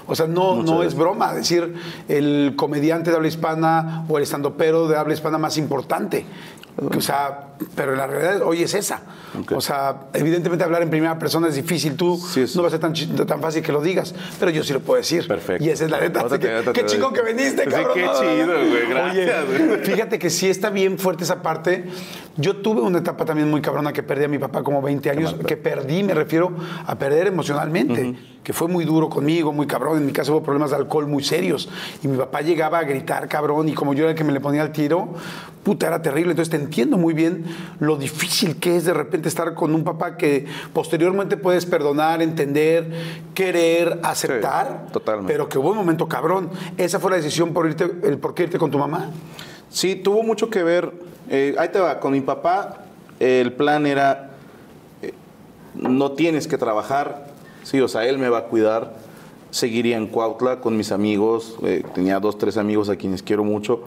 [0.08, 1.74] O sea, no, Muchas no es broma decir
[2.08, 6.26] el comediante de habla hispana o el estandopero de habla hispana más importante.
[6.76, 9.02] O sea, pero la realidad hoy es esa.
[9.40, 9.52] Ok.
[9.52, 11.96] O sea, evidentemente hablar en primera persona es difícil.
[11.96, 12.92] Tú Sí, no va a ser tan,
[13.26, 15.26] tan fácil que lo digas, pero yo sí lo puedo decir.
[15.26, 15.62] Perfecto.
[15.64, 16.26] Y esa es la neta.
[16.38, 17.90] Que, qué chingón que viniste, Sí, cabrón.
[17.94, 18.88] qué chido, güey.
[18.88, 19.80] Gracias, Oye, güey.
[19.84, 21.84] Fíjate que sí está bien fuerte esa parte.
[22.36, 25.36] Yo tuve una etapa también muy cabrona que perdí a mi papá como 20 años,
[25.46, 26.52] que perdí, me refiero
[26.86, 29.98] a perder emocionalmente, que fue muy duro conmigo, muy cabrón.
[29.98, 31.68] En mi caso hubo problemas de alcohol muy serios
[32.02, 34.40] y mi papá llegaba a gritar cabrón y como yo era el que me le
[34.40, 35.14] ponía el tiro,
[35.62, 36.32] puta, era terrible.
[36.32, 37.44] Entonces entiendo muy bien
[37.78, 42.90] lo difícil que es de repente estar con un papá que posteriormente puedes perdonar, entender,
[43.34, 45.32] querer, aceptar, totalmente.
[45.32, 46.50] pero que hubo un momento cabrón.
[46.76, 49.10] Esa fue la decisión por irte, el por qué irte con tu mamá.
[49.70, 50.92] Sí, tuvo mucho que ver.
[51.30, 52.84] eh, ahí te va, con mi papá,
[53.20, 54.30] eh, el plan era:
[55.02, 55.12] eh,
[55.74, 57.26] no tienes que trabajar,
[57.62, 58.94] sí, o sea, él me va a cuidar.
[59.50, 63.84] Seguiría en Cuautla con mis amigos, eh, tenía dos, tres amigos a quienes quiero mucho,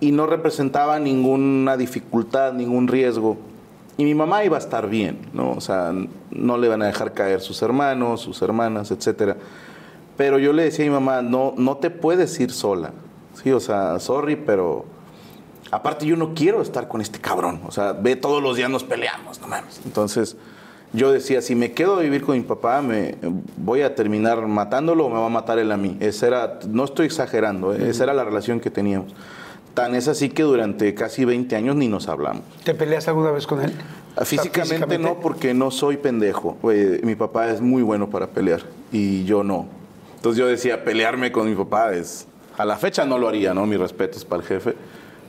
[0.00, 3.36] y no representaba ninguna dificultad, ningún riesgo.
[3.96, 5.50] Y mi mamá iba a estar bien, ¿no?
[5.52, 5.92] O sea,
[6.30, 9.36] no le van a dejar caer sus hermanos, sus hermanas, etcétera.
[10.16, 12.92] Pero yo le decía a mi mamá, no, no te puedes ir sola.
[13.42, 14.84] Sí, o sea, sorry, pero
[15.70, 17.60] aparte yo no quiero estar con este cabrón.
[17.66, 19.80] O sea, ve todos los días nos peleamos, no mames.
[19.84, 20.36] Entonces,
[20.92, 23.16] yo decía, si me quedo a vivir con mi papá, me
[23.56, 25.96] voy a terminar matándolo o me va a matar él a mí.
[26.00, 27.90] Esa era, no estoy exagerando, ¿eh?
[27.90, 29.12] esa era la relación que teníamos.
[29.78, 32.42] Tan es así que durante casi 20 años ni nos hablamos.
[32.64, 33.72] ¿Te peleaste alguna vez con él?
[34.16, 36.56] Ah, O sea, Físicamente, no, porque no soy pendejo.
[37.02, 39.66] Mi papá es muy bueno para pelear y yo no.
[40.16, 42.26] Entonces yo decía, pelearme con mi papá es...
[42.56, 43.66] A la fecha no lo haría, ¿no?
[43.66, 44.74] Mi respeto es para el jefe.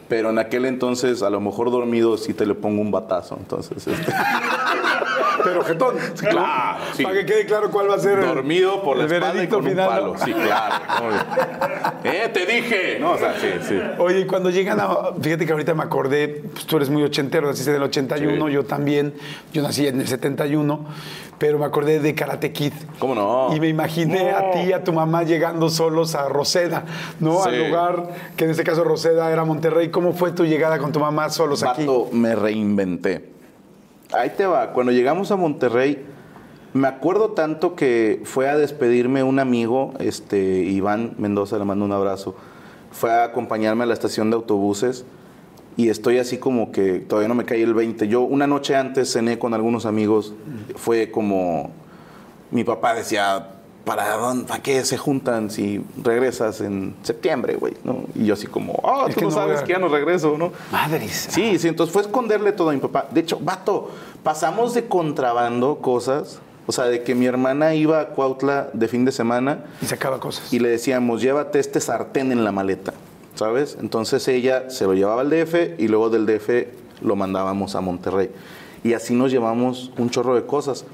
[0.08, 3.38] Pero en aquel entonces, a lo mejor dormido, sí te le pongo un batazo.
[3.40, 4.12] Entonces, este,
[5.44, 5.96] Pero jetón.
[6.30, 7.04] Claro, sí.
[7.04, 9.66] Para que quede claro cuál va a ser dormido por la el espalda y con
[9.68, 10.16] un palo.
[10.24, 10.76] Sí, claro.
[11.02, 12.10] ¿no?
[12.12, 12.98] ¡Eh, te dije!
[13.00, 13.80] No, o sea, sí, sí.
[13.98, 14.90] Oye, cuando llegan a.
[15.22, 18.54] Fíjate que ahorita me acordé, pues tú eres muy ochentero, naciste en el 81, Sí.
[18.54, 19.14] yo también.
[19.54, 20.86] Yo nací en el 71,
[21.38, 22.74] pero me acordé de Karate Kid.
[23.00, 23.56] ¿Cómo no?
[23.56, 24.38] Y me imaginé No.
[24.38, 26.84] a ti y a tu mamá llegando solos a Roseda,
[27.20, 27.44] ¿no?
[27.44, 27.50] Sí.
[27.50, 29.90] Al lugar que en este caso Roseda era Monterrey.
[29.90, 31.82] ¿Cómo fue tu llegada con tu mamá solos aquí?
[31.86, 33.39] Vato, me reinventé.
[34.12, 34.74] Ahí te va.
[34.74, 36.04] Cuando llegamos a Monterrey,
[36.74, 41.92] me acuerdo tanto que fue a despedirme un amigo, este, Iván Mendoza, le mando un
[41.92, 42.36] abrazo.
[42.92, 45.06] Fue a acompañarme a la estación de autobuses
[45.78, 48.08] y estoy así como que todavía no me caí el 20.
[48.08, 50.34] Yo una noche antes cené con algunos amigos.
[50.76, 51.70] Fue como
[52.50, 57.74] mi papá decía, ¿para dónde, para qué se juntan si regresas en septiembre, güey?
[57.84, 58.04] ¿no?
[58.16, 60.52] Y yo así como, ah, tú que no sabes que ya no regreso, ¿no?
[60.72, 61.28] Madres.
[61.32, 63.08] Sí, sí, entonces fue esconderle todo a mi papá.
[63.12, 63.92] De hecho, vato,
[64.24, 69.06] pasamos de contrabando cosas, o sea, de que mi hermana iba a Cuautla de fin
[69.06, 70.54] de semana Y sacaba cosas.
[70.54, 72.94] y le decíamos, llévate este sartén en la maleta,
[73.36, 73.78] ¿sabes?
[73.82, 76.68] Entonces ella se lo llevaba al DF y luego del DF
[77.02, 78.30] lo mandábamos a Monterrey.
[78.84, 80.86] Y así nos llevamos un chorro de cosas.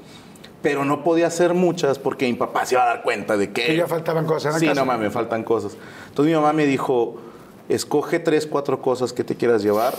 [0.68, 3.66] Pero no podía hacer muchas porque mi papá se iba a dar cuenta de que...
[3.66, 4.80] Que ya faltaban cosas en Sí, casa.
[4.80, 5.76] no mames, me faltan cosas.
[6.08, 7.18] Entonces mi mamá me dijo,
[7.68, 9.94] escoge tres, cuatro cosas que te quieras llevar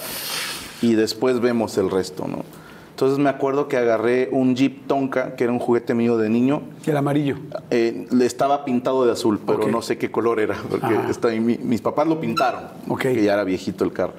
[0.81, 2.43] y después vemos el resto, ¿no?
[2.89, 6.63] Entonces me acuerdo que agarré un Jeep Tonka, que era un juguete mío de niño,
[6.85, 7.37] El amarillo.
[7.69, 9.67] eh, le estaba pintado de azul, pero Ok.
[9.71, 11.07] no sé qué color era, porque Ajá.
[11.09, 13.01] está ahí, mi- mis papás lo pintaron, Ok.
[13.03, 14.13] que ya era viejito el carro.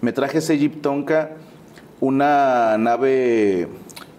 [0.00, 1.32] Me traje ese Jeep Tonka,
[2.00, 3.68] una nave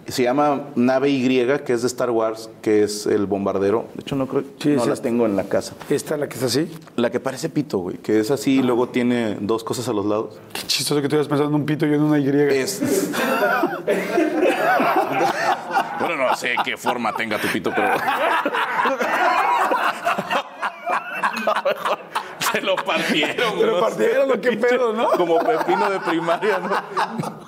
[0.08, 1.26] Se llama nave Y,
[1.64, 3.86] que es de Star Wars, que es el bombardero.
[3.94, 4.90] De hecho, no creo Sí, no sí.
[4.90, 5.74] las tengo en la casa.
[5.88, 6.70] Esta, la que está así.
[6.96, 10.04] La que parece pito, güey, que es así y luego tiene dos cosas a los
[10.04, 10.36] lados.
[10.52, 12.28] Qué chistoso que tú ibas pensando en un pito y en una Y.
[12.28, 12.82] Es.
[16.00, 17.94] bueno, no sé qué forma tenga tu pito, pero.
[22.52, 23.58] Se lo partieron.
[23.58, 25.08] Se lo partieron, ¿o qué pedo, no?
[25.10, 27.43] Como pepino de primaria, ¿no?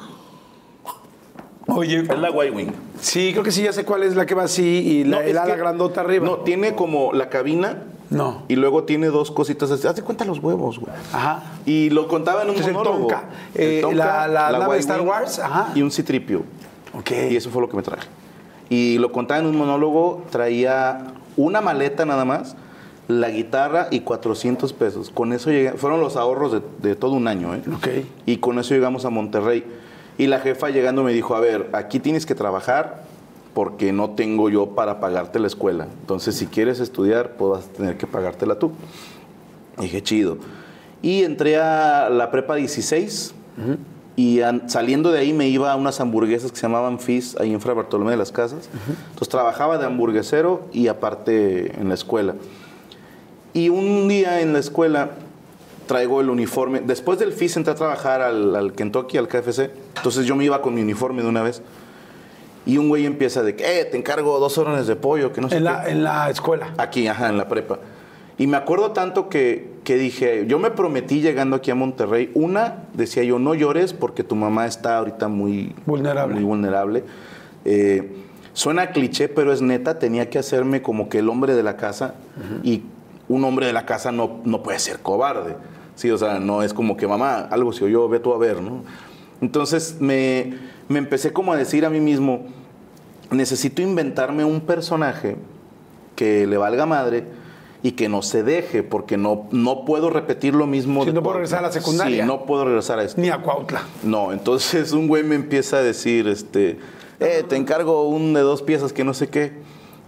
[1.76, 2.72] Oye, Es la Y-Wing.
[3.00, 5.22] sí, creo que sí, ya sé cuál es la que va así y la, No,
[5.22, 6.24] el ala grandota arriba.
[6.26, 8.42] No, tiene como la cabina No.
[8.48, 9.86] y luego tiene dos cositas así.
[9.86, 10.92] Haz de cuenta los huevos, güey.
[11.12, 11.42] Ajá.
[11.66, 13.08] Y lo contaba en un Entonces, el monólogo.
[13.08, 13.24] Tonka.
[13.54, 15.72] Eh, la- la nave de Star Wars, ajá.
[15.74, 16.42] Y un citripio.
[16.94, 17.10] Ok.
[17.30, 18.08] Y eso fue lo que me traje.
[18.68, 22.56] Y lo contaba en un monólogo, traía una maleta nada más,
[23.08, 25.10] la guitarra y 400 pesos.
[25.10, 27.62] Con eso llegué, fueron los ahorros de, de todo un año, ¿eh?
[27.72, 27.88] Ok.
[28.24, 29.62] Y con eso llegamos a Monterrey.
[30.18, 33.02] Y la jefa llegando me dijo, a ver, aquí tienes que trabajar
[33.54, 35.86] porque no tengo yo para pagarte la escuela.
[36.00, 38.72] Entonces, si quieres estudiar, pues vas a tener que pagártela tú.
[39.78, 40.38] Y dije, chido.
[41.02, 43.34] Y entré a la prepa 16
[44.16, 47.52] y an- saliendo de ahí me iba a unas hamburguesas que se llamaban Fizz, ahí
[47.52, 48.68] en Fray Bartolomé de las Casas.
[49.10, 52.34] Entonces trabajaba de hamburguesero y aparte en la escuela.
[53.52, 55.10] Y un día en la escuela
[55.86, 56.80] traigo el uniforme.
[56.80, 59.70] Después del FIS entré a trabajar al, al Kentucky, al KFC.
[59.96, 61.62] Entonces yo me iba con mi uniforme de una vez.
[62.66, 65.48] Y un güey empieza de que, eh, te encargo dos órdenes de pollo, que no
[65.48, 65.64] sé En qué.
[65.64, 66.74] la, en la escuela.
[66.78, 67.78] Aquí, ajá, en la prepa.
[68.38, 72.82] Y me acuerdo tanto que, que dije, yo me prometí llegando aquí a Monterrey, una,
[72.92, 76.34] decía yo, no llores porque tu mamá está ahorita muy Vulnerable.
[76.34, 77.04] Muy vulnerable.
[77.64, 78.14] Eh,
[78.52, 82.14] suena cliché, pero es neta, tenía que hacerme como que el hombre de la casa
[82.62, 82.82] y
[83.28, 85.56] un hombre de la casa no, no puede ser cobarde.
[85.96, 88.62] Sí, o sea, no es como que mamá, algo si yo ve tú a ver,
[88.62, 88.84] ¿no?
[89.40, 90.54] Entonces me,
[90.88, 92.42] me empecé como a decir a mí mismo,
[93.30, 95.36] necesito inventarme un personaje
[96.14, 97.24] que le valga madre
[97.82, 101.04] y que no se deje, porque no, no puedo repetir lo mismo.
[101.04, 102.24] De no puedo regresar a la secundaria.
[102.24, 103.20] Sí, no puedo regresar a esto.
[103.20, 103.82] Ni a Cuautla.
[104.02, 106.78] No, entonces un güey me empieza a decir, este,
[107.20, 109.52] eh, te encargo un de dos piezas que no sé qué.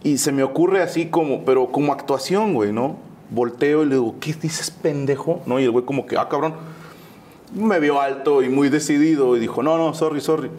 [0.03, 2.97] Y se me ocurre así como, pero como actuación, güey, ¿no?
[3.31, 5.43] Volteo y le digo, ¿qué dices, pendejo?
[5.47, 5.59] ¿No?
[5.61, 6.55] Y el güey como que, ah, cabrón.
[7.55, 10.51] Me vio alto y muy decidido y dijo, no, no, sorry, sorry.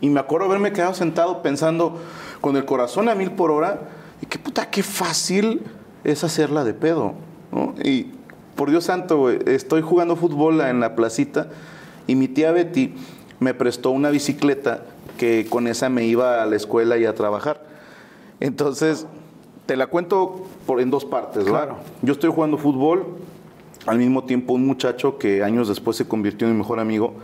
[0.00, 2.00] Y me acuerdo haberme quedado sentado pensando
[2.40, 3.80] con el corazón a mil por hora,
[4.20, 5.62] y qué puta, qué fácil
[6.04, 7.14] es hacerla de pedo,
[7.52, 7.74] ¿no?
[7.82, 8.08] Y
[8.56, 11.48] por Dios santo, estoy jugando fútbol en la placita
[12.06, 12.94] y mi tía Betty
[13.40, 14.82] me prestó una bicicleta
[15.18, 17.64] que con esa me iba a la escuela y a trabajar.
[18.40, 19.06] Entonces,
[19.66, 21.66] te la cuento por, en dos partes, ¿verdad?
[21.66, 21.76] Claro.
[22.02, 23.06] Yo estoy jugando fútbol,
[23.86, 27.14] al mismo tiempo un muchacho que años después se convirtió en mi mejor amigo,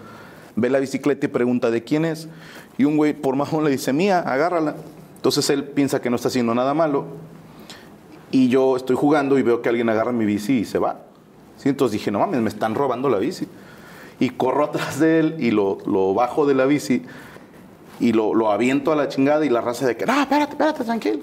[0.57, 2.29] ve la bicicleta y pregunta de quién es.
[2.77, 4.77] Y un güey por majón le dice, mía, agárrala.
[5.17, 7.07] Entonces él piensa que no está haciendo nada malo.
[8.31, 11.01] Y yo estoy jugando y veo que alguien agarra mi bici y se va.
[11.57, 11.69] ¿Sí?
[11.69, 13.49] Entonces dije, no mames, me están robando la bici.
[14.21, 17.03] Y corro atrás de él y lo, lo bajo de la bici
[18.01, 20.85] y lo, lo aviento a la chingada y la raza de que, no, espérate, espérate,
[20.85, 21.21] tranquilo.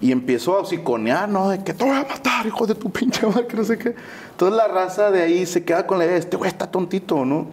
[0.00, 1.48] Y empezó a hociconear, ¿no?
[1.48, 3.94] De que te voy a matar, hijo de tu pinche madre, que no sé qué.
[4.30, 7.46] Entonces la raza de ahí se queda con la idea, este güey está tontito, ¿no?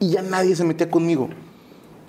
[0.00, 1.28] Y ya nadie se metía conmigo.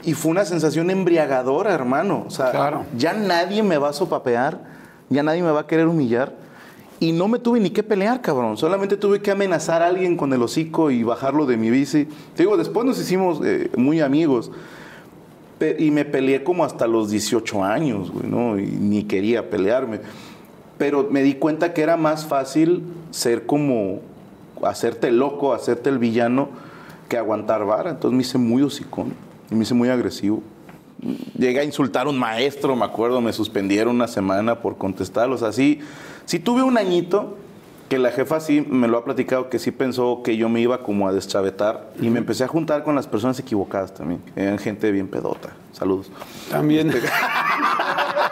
[0.03, 2.25] Y fue una sensación embriagadora, hermano.
[2.27, 2.85] O sea, Claro.
[2.97, 4.59] ya nadie me va a sopapear,
[5.09, 6.33] ya nadie me va a querer humillar.
[6.99, 8.57] Y no me tuve ni que pelear, cabrón.
[8.57, 12.05] Solamente tuve que amenazar a alguien con el hocico y bajarlo de mi bici.
[12.35, 14.51] Te digo, después nos hicimos eh, muy amigos.
[15.77, 18.59] Y me peleé como hasta los 18 años, güey, ¿no?
[18.59, 20.01] Y ni quería pelearme.
[20.77, 24.01] Pero me di cuenta que era más fácil ser como,
[24.63, 26.49] hacerte loco, hacerte el villano,
[27.07, 27.91] que aguantar vara.
[27.91, 29.13] Entonces me hice muy hocicón
[29.49, 30.43] y me hice muy agresivo.
[31.37, 35.43] Llegué a insultar a un maestro, me acuerdo, me suspendieron una semana por contestarlos.
[35.43, 35.79] Así,
[36.25, 37.37] sí tuve un añito
[37.93, 40.81] que la jefa sí me lo ha platicado, que sí pensó que yo me iba
[40.81, 44.91] como a deschavetar y me empecé a juntar con las personas equivocadas también, eran gente
[44.91, 45.49] bien pedota.
[45.73, 46.09] Saludos.
[46.49, 46.91] También.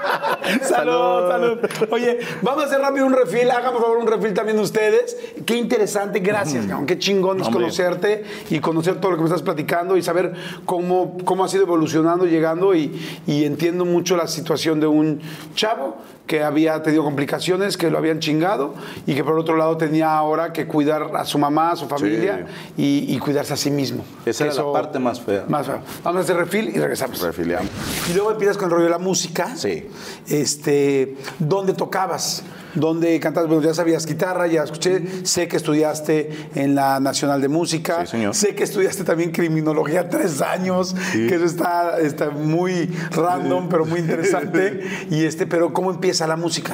[0.64, 1.60] salud, salud.
[1.92, 3.50] Oye, vamos a hacer rápido un refil.
[3.52, 5.18] Hagan por favor un refil también de ustedes.
[5.46, 6.86] Qué interesante, gracias, cabrón.
[6.86, 7.64] Qué chingón es Hombre.
[7.64, 10.34] conocerte y conocer todo lo que me estás platicando y saber
[10.66, 12.76] cómo, cómo has ido evolucionando, llegando.
[12.76, 15.22] Y, y entiendo mucho la situación de un
[15.56, 18.74] chavo que había tenido complicaciones, que lo habían chingado
[19.06, 22.46] y que por otro lado tenía ahora que cuidar a su mamá, a su familia
[22.78, 24.06] y, y cuidarse a sí mismo.
[24.26, 25.44] Esa era la parte más fea.
[25.50, 25.82] Más fea.
[26.04, 27.20] Vamos a hacer refil y regresamos.
[27.22, 27.70] Refiliamos.
[28.10, 29.56] Y luego empiezas con el rollo de la música.
[29.58, 29.90] Sí.
[30.28, 32.44] Este, ¿dónde tocabas?
[32.74, 33.50] ¿Dónde cantabas?
[33.50, 35.26] Bueno, ya sabías guitarra, ya escuché.
[35.26, 38.06] Sé que estudiaste en la Nacional de Música.
[38.06, 38.34] Sí, señor.
[38.34, 44.00] Sé que estudiaste también criminología tres años, que eso está, está muy random, pero muy
[44.00, 44.82] interesante.
[45.10, 46.74] y este, pero ¿cómo empieza la música?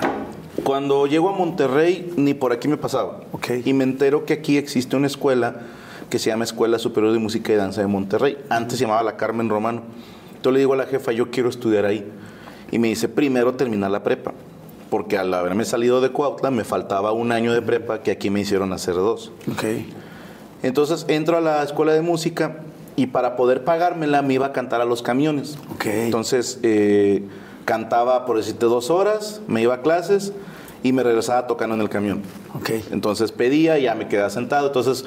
[0.64, 3.22] Cuando llego a Monterrey, ni por aquí me pasaba.
[3.32, 3.50] Ok.
[3.66, 5.62] Y me entero que aquí existe una escuela
[6.10, 8.38] que se llama Escuela Superior de Música y Danza de Monterrey.
[8.50, 9.84] Antes se llamaba la Carmen Romano.
[10.36, 12.06] Entonces le digo a la jefa, yo quiero estudiar ahí.
[12.72, 14.34] Y me dice, primero terminar la prepa.
[14.90, 18.40] Porque al haberme salido de Cuautla, me faltaba un año de prepa que aquí me
[18.40, 19.32] hicieron hacer dos.
[19.52, 19.64] Ok.
[20.64, 22.58] Entonces entro a la escuela de música
[22.96, 25.58] y para poder pagármela me iba a cantar a los camiones.
[25.74, 25.86] Ok.
[25.86, 27.24] Entonces eh,
[27.66, 30.34] cantaba, por decirte, dos horas, me iba a clases
[30.84, 32.22] y me regresaba tocando en el camión.
[32.56, 32.72] Ok.
[32.92, 34.68] Entonces pedía y ya me quedaba sentado.
[34.68, 35.06] Entonces,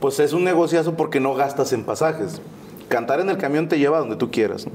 [0.00, 2.40] pues es un negociazo porque no gastas en pasajes.
[2.88, 4.66] Cantar en el camión te lleva a donde tú quieras.
[4.66, 4.72] ¿no?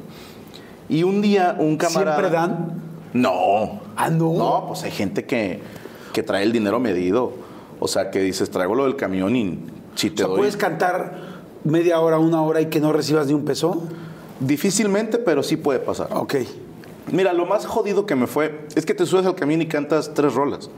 [0.90, 2.18] Y un día un camarada...
[2.18, 2.82] ¿Siempre dan?
[3.14, 3.82] No.
[3.96, 4.34] Ah, no.
[4.34, 5.62] No, pues hay gente que,
[6.14, 7.34] que trae el dinero medido.
[7.80, 9.60] O sea, que dices, traigo lo del camión y
[9.96, 10.38] si O te sea, doy...
[10.38, 13.84] ¿puedes cantar media hora, una hora y que no recibas ni un peso?
[14.40, 16.10] Difícilmente, pero sí puede pasar.
[16.14, 16.36] Ok.
[17.12, 20.14] Mira, lo más jodido que me fue es que te subes al camión y cantas
[20.14, 20.70] tres rolas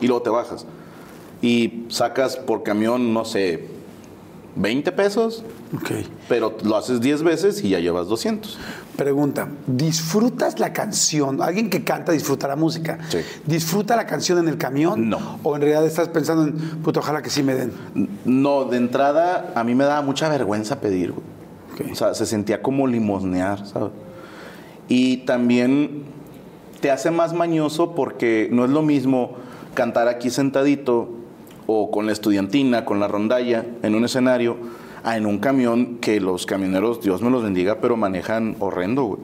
[0.00, 0.66] y luego te bajas.
[1.42, 3.68] Y sacas por camión, no sé,
[4.56, 5.90] 20 pesos, Ok.
[6.28, 8.58] pero lo haces 10 veces y ya llevas 200.
[8.96, 11.40] Pregunta, ¿disfrutas la canción?
[11.40, 12.98] ¿Alguien que canta disfruta la música?
[13.08, 13.18] Sí.
[13.46, 15.08] ¿Disfruta la canción en el camión?
[15.08, 15.38] No.
[15.42, 17.72] ¿O en realidad estás pensando en, puto, ojalá que sí me den?
[18.24, 21.12] No, de entrada a mí me daba mucha vergüenza pedir.
[21.12, 21.24] güey.
[21.88, 21.92] Ok.
[21.92, 23.90] O sea, se sentía como limosnear, ¿sabes?
[24.88, 26.02] Y también
[26.80, 29.36] te hace más mañoso porque no es lo mismo
[29.74, 31.08] cantar aquí sentadito
[31.66, 34.56] o con la estudiantina, con la rondalla, en un escenario,
[35.04, 39.20] a en un camión que los camioneros, Dios me los bendiga, pero manejan horrendo, güey.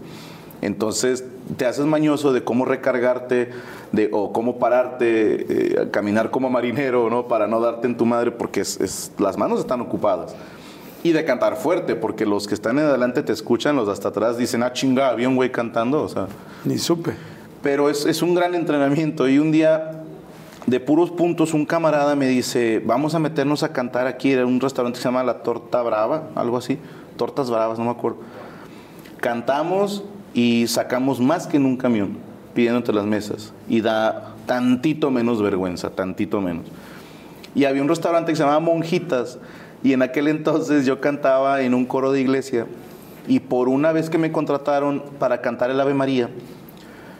[0.62, 1.24] Entonces
[1.56, 3.50] te haces mañoso de cómo recargarte
[3.92, 7.28] de, o cómo pararte, eh, caminar como marinero, ¿no?
[7.28, 10.34] Para no darte en tu madre porque es- es- las manos están ocupadas.
[11.04, 14.08] Y de cantar fuerte, porque los que están en adelante te escuchan, los de hasta
[14.08, 16.26] atrás dicen, ah, chinga, había un güey cantando, o sea.
[16.64, 17.12] Ni supe.
[17.62, 19.28] Pero es, es un gran entrenamiento.
[19.28, 20.02] Y un día,
[20.66, 24.60] de puros puntos, un camarada me dice, vamos a meternos a cantar aquí en un
[24.60, 26.78] restaurante que se llama La Torta Brava, algo así.
[27.16, 28.18] Tortas Bravas, no me acuerdo.
[29.20, 32.18] Cantamos y sacamos más que en un camión,
[32.52, 33.52] pidiendo entre las mesas.
[33.68, 36.66] Y da tantito menos vergüenza, tantito menos.
[37.54, 39.38] Y había un restaurante que se llamaba Monjitas.
[39.82, 42.66] Y en aquel entonces yo cantaba en un coro de iglesia.
[43.28, 46.28] Y por una vez que me contrataron para cantar el Ave María,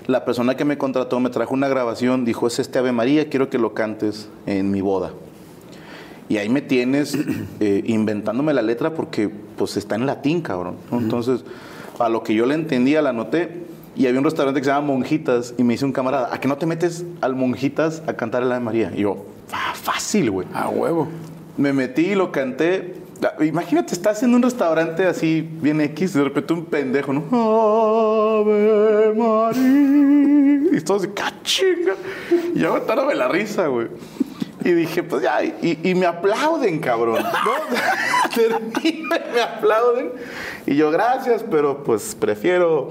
[0.06, 3.50] la persona que me contrató me trajo una grabación, dijo, es este Ave María, quiero
[3.50, 5.10] que lo cantes en mi boda.
[6.28, 7.16] Y ahí me tienes
[7.60, 10.76] eh, inventándome la letra porque pues está en latín, cabrón.
[10.90, 10.98] ¿no?
[10.98, 11.44] Entonces,
[11.98, 13.64] a lo que yo le entendía, la anoté.
[13.96, 16.48] Y había un restaurante que se llama Monjitas y me dice un camarada, ¿a que
[16.48, 18.92] no te metes al Monjitas a cantar el Ave María?
[18.94, 20.46] Y yo, "Ah, fácil, güey.
[20.52, 21.08] A huevo.
[21.56, 22.94] Me metí y lo canté.
[23.22, 27.24] Ah, Imagínate, estás en un restaurante así, bien X, de repente un pendejo, ¿no?
[28.40, 30.76] Ave María.
[30.76, 31.94] Y todos de cachinga.
[32.54, 33.88] Y yo aventándome la risa, güey.
[34.64, 37.22] Y dije, pues ya, y, y me aplauden, cabrón.
[37.22, 37.52] ¿no?
[38.82, 40.12] Y me aplauden.
[40.66, 42.90] Y yo, gracias, pero pues prefiero,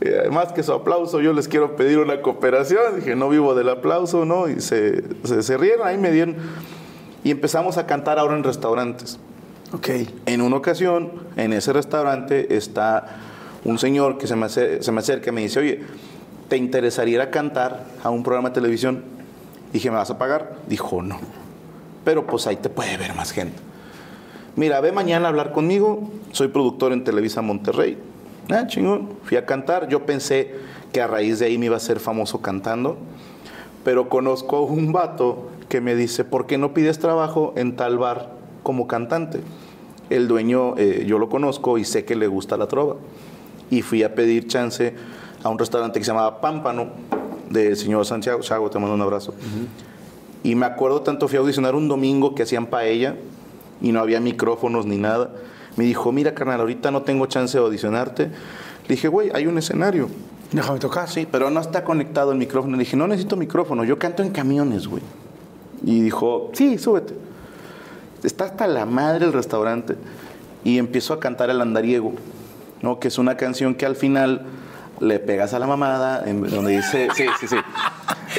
[0.00, 2.96] eh, más que su aplauso, yo les quiero pedir una cooperación.
[2.96, 4.48] Dije, no vivo del aplauso, ¿no?
[4.48, 6.36] Y se, se, se rieron, ahí me dieron.
[7.24, 9.18] Y empezamos a cantar ahora en restaurantes.
[9.74, 9.88] Ok.
[10.26, 13.06] En una ocasión, en ese restaurante está
[13.64, 15.80] un señor que se me, acer- se me acerca y me dice, oye,
[16.48, 19.02] ¿te interesaría ir a cantar a un programa de televisión?
[19.72, 20.56] Dije, ¿me vas a pagar?
[20.68, 21.18] Dijo, no.
[22.04, 23.58] Pero pues ahí te puede ver más gente.
[24.56, 26.08] Mira, ve mañana a hablar conmigo.
[26.30, 27.98] Soy productor en Televisa Monterrey.
[28.50, 29.08] Ah, chingón.
[29.24, 29.88] Fui a cantar.
[29.88, 30.54] Yo pensé
[30.92, 32.96] que a raíz de ahí me iba a ser famoso cantando.
[33.82, 37.98] Pero conozco a un vato que me dice, ¿por qué no pides trabajo en tal
[37.98, 38.30] bar
[38.62, 39.40] como cantante?
[40.10, 42.96] El dueño, eh, yo lo conozco y sé que le gusta la trova.
[43.70, 44.94] Y fui a pedir chance
[45.42, 46.88] a un restaurante que se llamaba Pámpano,
[47.50, 48.40] del señor Santiago.
[48.40, 49.34] Chago, te mando un abrazo.
[50.42, 53.16] Y me acuerdo tanto, fui a audicionar un domingo que hacían paella
[53.80, 55.30] y no había micrófonos ni nada.
[55.76, 58.24] Me dijo, mira, carnal, ahorita no tengo chance de audicionarte.
[58.24, 60.08] Le dije, güey, hay un escenario.
[60.52, 61.08] Déjame tocar.
[61.08, 62.76] Sí, pero no está conectado el micrófono.
[62.76, 65.02] Le dije, no necesito micrófono, yo canto en camiones, güey.
[65.82, 67.14] Y dijo, sí, súbete.
[68.24, 69.96] Está hasta la madre el restaurante.
[70.64, 72.14] Y empiezo a cantar el andariego,
[72.82, 72.98] ¿no?
[72.98, 74.46] Que es una canción que al final
[75.00, 77.56] le pegas a la mamada, donde dice, sí, sí, sí.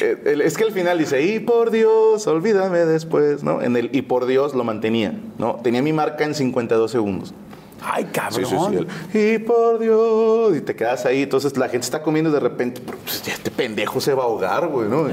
[0.02, 3.62] Eh, es que al final dice, y por Dios, olvídame después, ¿no?
[3.62, 5.56] En el y por Dios lo mantenía, ¿no?
[5.64, 7.34] Tenía mi marca en 52 segundos.
[7.88, 8.46] Ay, cabrón.
[8.46, 9.20] Sí, sí, sí.
[9.36, 10.58] Y por Dios.
[10.58, 11.24] Y te quedas ahí.
[11.24, 14.68] Entonces la gente está comiendo y de repente, pues, este pendejo se va a ahogar,
[14.68, 15.08] güey, ¿no?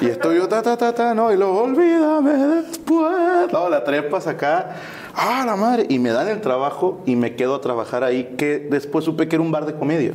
[0.00, 1.32] Y estoy yo, ta, ta, ta, ta, no.
[1.32, 3.52] Y luego, olvídame después.
[3.52, 4.76] No, la trepas acá.
[5.14, 5.86] Ah, la madre.
[5.88, 9.36] Y me dan el trabajo y me quedo a trabajar ahí, que después supe que
[9.36, 10.12] era un bar de comedia.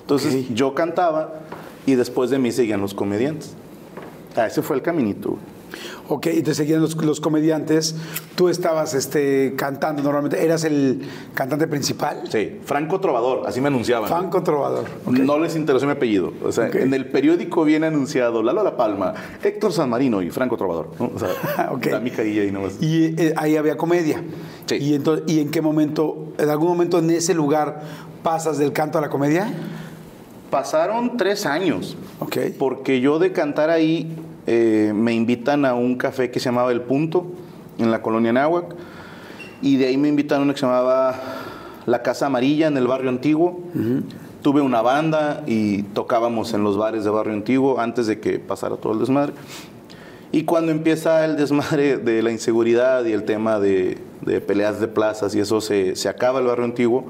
[0.00, 1.34] Entonces yo cantaba
[1.86, 3.54] y después de mí seguían los comediantes.
[4.34, 5.30] Ah, ese fue el caminito.
[5.30, 5.55] güey.
[6.08, 7.96] Ok, y te seguían los, los comediantes.
[8.36, 10.44] Tú estabas este, cantando normalmente.
[10.44, 11.02] ¿Eras el
[11.34, 12.22] cantante principal?
[12.30, 14.08] Sí, Franco Trovador, así me anunciaban.
[14.08, 14.84] Franco Trovador.
[15.06, 16.32] No les interesó mi apellido.
[16.44, 20.56] O sea, en el periódico viene anunciado Lalo La Palma, Héctor San Marino y Franco
[20.56, 20.90] Trovador.
[20.98, 21.10] ¿no?
[21.14, 21.86] O sea, Ok.
[21.86, 22.80] la mica y ahí nomás.
[22.80, 24.22] Y eh, ahí había comedia.
[24.66, 24.76] Sí.
[24.76, 27.82] Y, entonces, ¿Y en qué momento, en algún momento en ese lugar,
[28.22, 29.52] pasas del canto a la comedia?
[30.50, 31.96] Pasaron tres años.
[32.20, 32.36] Ok.
[32.58, 34.16] Porque yo de cantar ahí
[34.46, 37.26] eh, me invitan a un café que se llamaba El Punto,
[37.78, 38.74] en la colonia Náhuac.
[39.62, 41.14] Y de ahí me invitan a uno que se llamaba
[41.86, 43.60] La Casa Amarilla, en el barrio antiguo.
[44.42, 48.76] Tuve una banda y tocábamos en los bares de barrio antiguo antes de que pasara
[48.76, 49.32] todo el desmadre.
[50.30, 54.88] Y cuando empieza el desmadre de la inseguridad y el tema de, de peleas de
[54.88, 57.06] plazas y eso, se, se acaba el barrio antiguo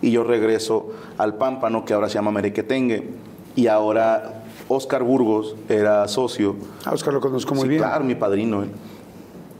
[0.00, 3.08] y yo regreso al Pámpano, que ahora se llama Merequetengue.
[3.56, 6.56] Y ahora Oscar Burgos era socio.
[6.84, 7.80] A Oscar lo conozco muy Sí, bien.
[7.82, 8.62] Claro, mi padrino.
[8.62, 8.70] él.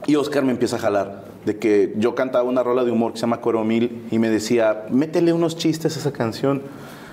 [0.07, 3.17] Y Oscar me empieza a jalar de que yo cantaba una rola de humor que
[3.17, 6.61] se llama Coromil y me decía, métele unos chistes a esa canción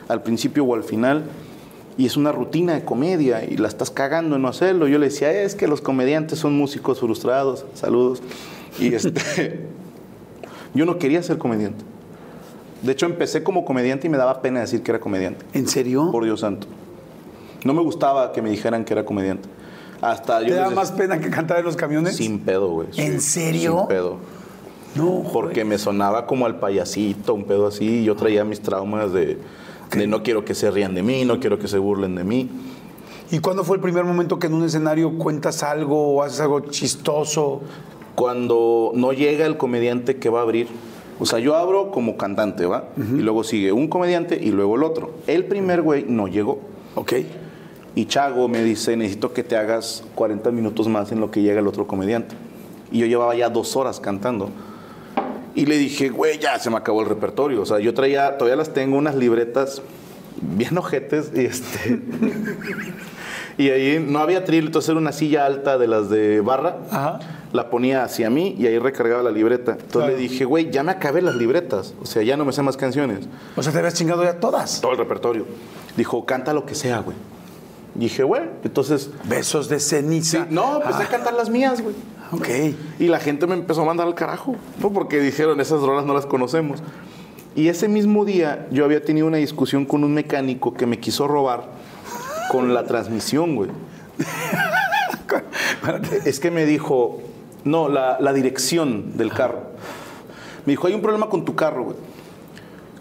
[0.09, 1.25] al principio o al final.
[1.99, 4.87] Y es una rutina de comedia y la estás cagando en no hacerlo.
[4.89, 7.65] Yo le decía, es que los comediantes son músicos frustrados.
[7.75, 8.23] Saludos.
[8.79, 9.61] Y este,
[10.75, 11.83] yo no quería ser comediante.
[12.83, 15.47] De hecho, empecé como comediante y me daba pena decir que era comediante.
[15.55, 16.11] ¿En serio?
[16.13, 16.67] Por Dios santo.
[17.65, 19.49] No me gustaba que me dijeran que era comediante.
[20.01, 22.17] Hasta ¿Te yo da les- más pena que cantar en los camiones?
[22.17, 22.89] sin pedo, güey.
[22.97, 23.79] ¿En serio?
[23.81, 24.17] Sin pedo.
[24.95, 28.01] No, Porque me sonaba como al payasito, un pedo así.
[28.01, 29.39] Y yo traía mis traumas de,
[29.95, 32.49] de no quiero que se rían de mí, no quiero que se burlen de mí.
[33.31, 36.61] ¿Y cuándo fue el primer momento que en un escenario cuentas algo o haces algo
[36.61, 37.61] chistoso?
[38.15, 40.69] Cuando no llega el comediante que va a abrir.
[41.19, 42.89] O sea, yo abro como cantante, ¿va?
[42.97, 45.13] Y luego sigue un comediante y luego el otro.
[45.27, 46.61] El primer güey no llegó.
[46.95, 47.13] Ok.
[47.97, 51.59] Y Chago me dice, necesito que te hagas 40 minutos más en lo que llega
[51.61, 52.37] el otro comediante.
[52.93, 54.51] Y yo llevaba ya dos horas cantando.
[55.55, 57.63] Y le dije, güey, ya se me acabó el repertorio.
[57.63, 59.81] O sea, yo traía, todavía las tengo unas libretas
[60.43, 61.99] bien ojetes y este...
[63.59, 66.77] y ahí no había tril, entonces era una silla alta de las de barra.
[66.91, 67.19] Ajá.
[67.55, 69.73] La ponía hacia mí y ahí recargaba la libreta.
[69.73, 70.13] Entonces Claro.
[70.13, 71.95] le dije, güey, ya me acabé las libretas.
[72.03, 73.21] O sea, ya no me sé más canciones
[73.57, 74.83] O sea, te habías chingado ya todas.
[74.83, 75.47] todo el repertorio.
[75.97, 77.17] Dijo, canta lo que sea, güey.
[77.99, 80.45] Dije, bueno, entonces, Besos de ceniza.
[80.45, 81.95] sí, no, empecé a cantar las mías, güey.
[82.33, 82.49] Ok.
[82.99, 84.93] Y la gente me empezó a mandar al carajo, ¿no?
[84.93, 86.83] Porque dijeron, esas rolas no las conocemos.
[87.55, 91.27] Y ese mismo día yo había tenido una discusión con un mecánico que me quiso
[91.27, 91.71] robar
[92.51, 93.71] con la transmisión, güey.
[96.25, 97.21] Es que me dijo,
[97.65, 99.61] no, la, la dirección del carro.
[100.65, 101.97] Me dijo, hay un problema con tu carro, güey.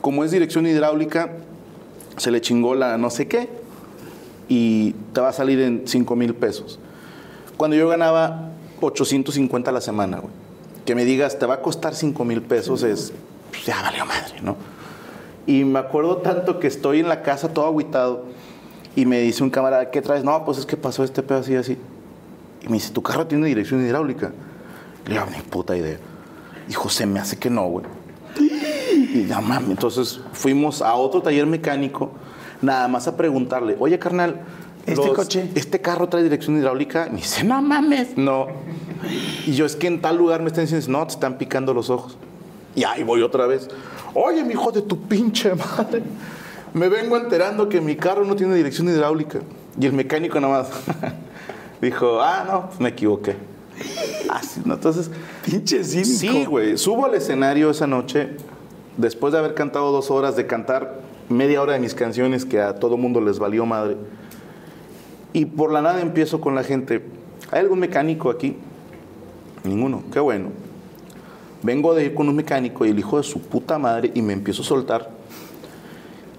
[0.01, 1.31] Como es dirección hidráulica,
[2.17, 3.64] se le chingó la no sé qué
[4.47, 6.79] y te va a salir en 5 mil pesos.
[7.57, 8.49] Cuando yo ganaba
[8.81, 10.33] 850 a la semana, güey.
[10.85, 13.11] Que me digas, te va a costar 5 mil pesos, es,
[13.49, 14.55] pues, ya valió madre, ¿no?
[15.47, 18.25] Y me acuerdo tanto que estoy en la casa todo agüitado
[18.95, 20.23] y me dice un camarada, ¿qué traes?
[20.23, 21.77] No, pues es que pasó este pedo así y así.
[22.63, 24.31] Y me dice, ¿tu carro tiene dirección hidráulica?
[25.05, 25.97] Le digo, ni puta idea.
[26.67, 27.85] Dijo, se me hace que no, güey.
[28.39, 32.11] Y ya mames, entonces fuimos a otro taller mecánico,
[32.65, 34.41] nada más a preguntarle, oye carnal,
[34.85, 35.49] ¿Este coche?
[35.55, 37.07] ¿este carro trae dirección hidráulica?
[37.09, 38.47] Me dice, no mames, no.
[39.47, 41.89] Y yo, es que en tal lugar me están diciendo, no, te están picando los
[41.89, 42.17] ojos.
[42.75, 43.67] Y ahí voy otra vez.
[44.13, 46.03] Oye, mi hijo de tu pinche madre.
[46.73, 49.39] Me vengo enterando que mi carro no tiene dirección hidráulica.
[49.79, 50.69] Y el mecánico nada más
[51.81, 53.35] dijo, ah, no, pues me equivoqué.
[54.29, 54.75] Así, ¿no?
[54.75, 55.09] Entonces,
[55.43, 56.33] Pinche cínico.
[56.33, 56.77] Sí, güey.
[56.77, 58.37] Subo al escenario esa noche,
[58.97, 62.75] después de haber cantado dos horas, de cantar media hora de mis canciones que a
[62.75, 63.97] todo mundo les valió madre.
[65.33, 67.03] Y por la nada empiezo con la gente.
[67.51, 68.55] ¿Hay algún mecánico aquí?
[69.63, 70.03] Ninguno.
[70.11, 70.49] Qué bueno.
[71.61, 74.33] Vengo de ir con un mecánico y el hijo de su puta madre y me
[74.33, 75.09] empiezo a soltar.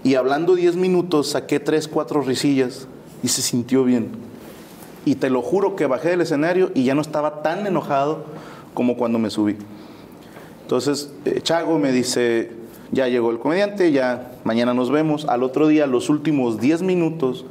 [0.05, 2.87] Y hablando 10 minutos saqué 3, 4 risillas
[3.23, 4.11] y se sintió bien.
[5.05, 8.25] Y te lo juro que bajé del escenario y ya no estaba tan enojado
[8.73, 9.57] como cuando me subí.
[10.63, 12.51] Entonces, eh, Chago me dice,
[12.93, 15.25] ya llegó el comediante, ya mañana nos vemos.
[15.27, 17.45] Al otro día, los últimos 10 minutos,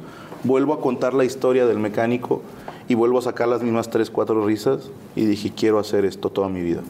[0.44, 2.42] vuelvo a contar la historia del mecánico
[2.88, 6.48] y vuelvo a sacar las mismas 3, 4 risas y dije, quiero hacer esto toda
[6.48, 6.80] mi vida.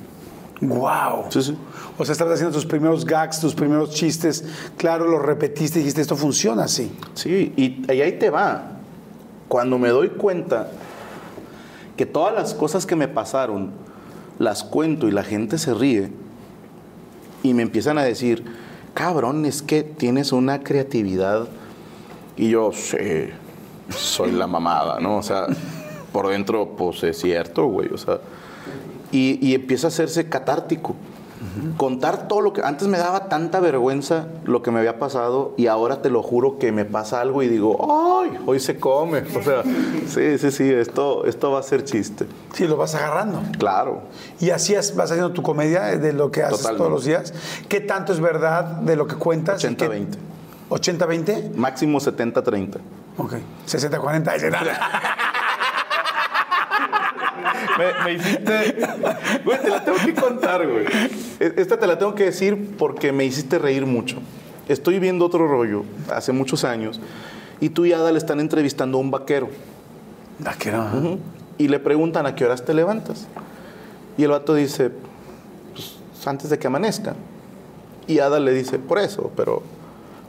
[0.61, 1.27] Wow.
[1.31, 1.57] Sí, sí.
[1.99, 4.45] O sea, estabas haciendo tus primeros gags, tus primeros chistes.
[4.77, 6.91] Claro, los repetiste y dijiste, esto funciona así.
[7.15, 8.73] Sí, y, y ahí te va.
[9.49, 10.71] Cuando me doy cuenta
[11.97, 13.71] que todas las cosas que me pasaron
[14.39, 16.11] las cuento y la gente se ríe
[17.49, 18.45] y me empiezan a decir,
[18.95, 21.49] cabrón, es que tienes una creatividad.
[22.37, 23.29] Y yo, sí,
[23.89, 25.19] soy la mamada, ¿no?
[25.19, 25.47] O sea,
[26.13, 27.89] por dentro, pues es cierto, güey.
[27.93, 28.19] O sea,
[29.13, 30.97] y, y empieza a hacerse catártico.
[31.77, 35.67] Contar todo lo que antes me daba tanta vergüenza lo que me había pasado y
[35.67, 39.23] ahora te lo juro que me pasa algo y digo, ay, hoy se come.
[39.37, 39.63] O sea,
[40.09, 42.27] sí, sí, sí, esto, esto va a ser chiste.
[42.55, 43.43] Sí, lo vas agarrando.
[43.59, 44.01] Claro.
[44.41, 46.79] Y así es- vas haciendo tu comedia de lo que haces Totalmente.
[46.79, 47.35] todos los días.
[47.69, 49.63] ¿Qué tanto es verdad de lo que cuentas?
[49.65, 50.07] y qué- 80-20.
[50.71, 51.55] ¿80-20?
[51.55, 52.79] Máximo 70-30.
[53.19, 53.35] Ok.
[53.67, 54.33] 60-40.
[57.79, 58.77] Me, me hiciste.
[59.45, 60.87] Güey, te la tengo que contar, güey.
[61.41, 64.19] E- Esta te la tengo que decir porque me hiciste reír mucho.
[64.69, 67.01] Estoy viendo otro rollo hace muchos años
[67.61, 69.49] y tú y Ada le están entrevistando a un vaquero.
[70.39, 71.19] Vaquero.
[71.59, 73.27] Y le preguntan a qué horas te levantas.
[74.19, 74.91] Y el vato dice,
[75.75, 75.97] pues
[76.27, 77.15] antes de que amanezca.
[78.07, 79.63] Y Ada le dice, por eso, pero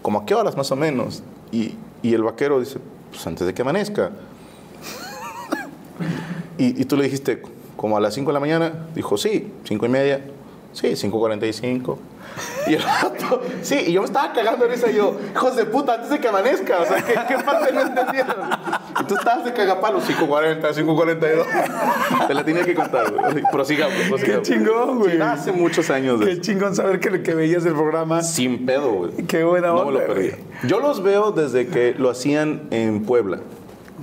[0.02, 1.24] ¿como a qué horas más o menos?
[1.52, 2.80] Y, y el vaquero dice,
[3.12, 4.12] pues antes de que amanezca.
[6.58, 7.42] Y, y tú le dijiste,
[7.76, 10.22] como a las 5 de la mañana, dijo, sí, 5 y media,
[10.74, 11.98] sí, 5.45.
[12.68, 15.66] Y el vato, sí, y yo me estaba cagando de risa y yo, hijos de
[15.66, 18.36] puta, antes de que amanezca, o sea, ¿qué, qué parte no entendieron?
[19.02, 22.28] Y tú estabas de cagapalo, 5.40, 5.42.
[22.28, 23.26] Te la tenía que contar, güey.
[23.26, 24.48] Así, Prosigamos, Qué prosigamos.
[24.48, 25.12] chingón, güey.
[25.14, 28.22] Sí, hace muchos años Qué chingón saber que, que veías el programa.
[28.22, 29.12] Sin pedo, güey.
[29.28, 30.32] Qué buena No me onda, lo perdí.
[30.68, 33.40] Yo los veo desde que lo hacían en Puebla.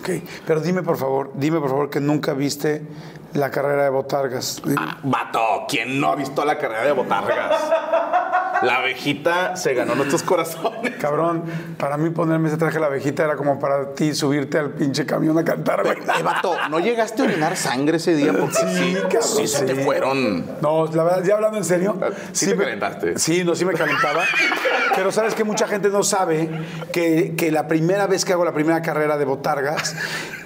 [0.05, 0.11] Ok.
[0.47, 2.83] Pero dime, por favor, dime, por favor, que nunca viste
[3.33, 4.61] la carrera de Botargas.
[5.03, 7.59] Vato, ¿quién no ha visto la carrera de botargas?
[8.65, 10.95] La abejita se ganó nuestros corazones.
[11.01, 11.45] Cabrón,
[11.79, 15.07] para mí ponerme ese traje de la abejita era como para ti subirte al pinche
[15.07, 15.99] camión a cantar, güey.
[15.99, 18.33] Eh, vato, ¿no llegaste a orinar sangre ese día?
[18.33, 19.83] Porque sí, sí, cabrón, se te sí.
[19.83, 20.47] fueron.
[20.61, 21.99] No, la verdad, ya hablando en serio.
[22.33, 23.19] Sí te me- calentaste.
[23.19, 24.23] Sí, no, sí me calentaba.
[24.95, 26.49] pero sabes que mucha gente no sabe
[26.93, 29.95] que, que la primera vez que hago la primera carrera de botargas,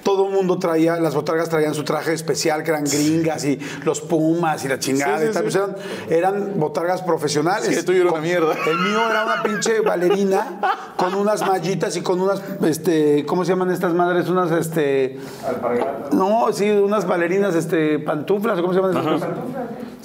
[0.09, 4.01] todo el mundo traía, las botargas traían su traje especial, que eran gringas y los
[4.01, 5.43] pumas y la chingada Sí, sí, y tal.
[5.43, 5.43] sí.
[5.43, 5.77] Pues eran,
[6.09, 7.69] eran botargas profesionales.
[7.69, 8.55] Sí, el tuyo era una mierda.
[8.67, 10.61] El mío era una pinche bailarina
[10.97, 14.31] con unas mallitas y con unas, este, ¿cómo se llaman estas madres?
[14.31, 15.19] Unas, este...
[16.13, 19.29] No, sí, unas bailarinas, este, pantuflas, ¿cómo se llaman esas cosas?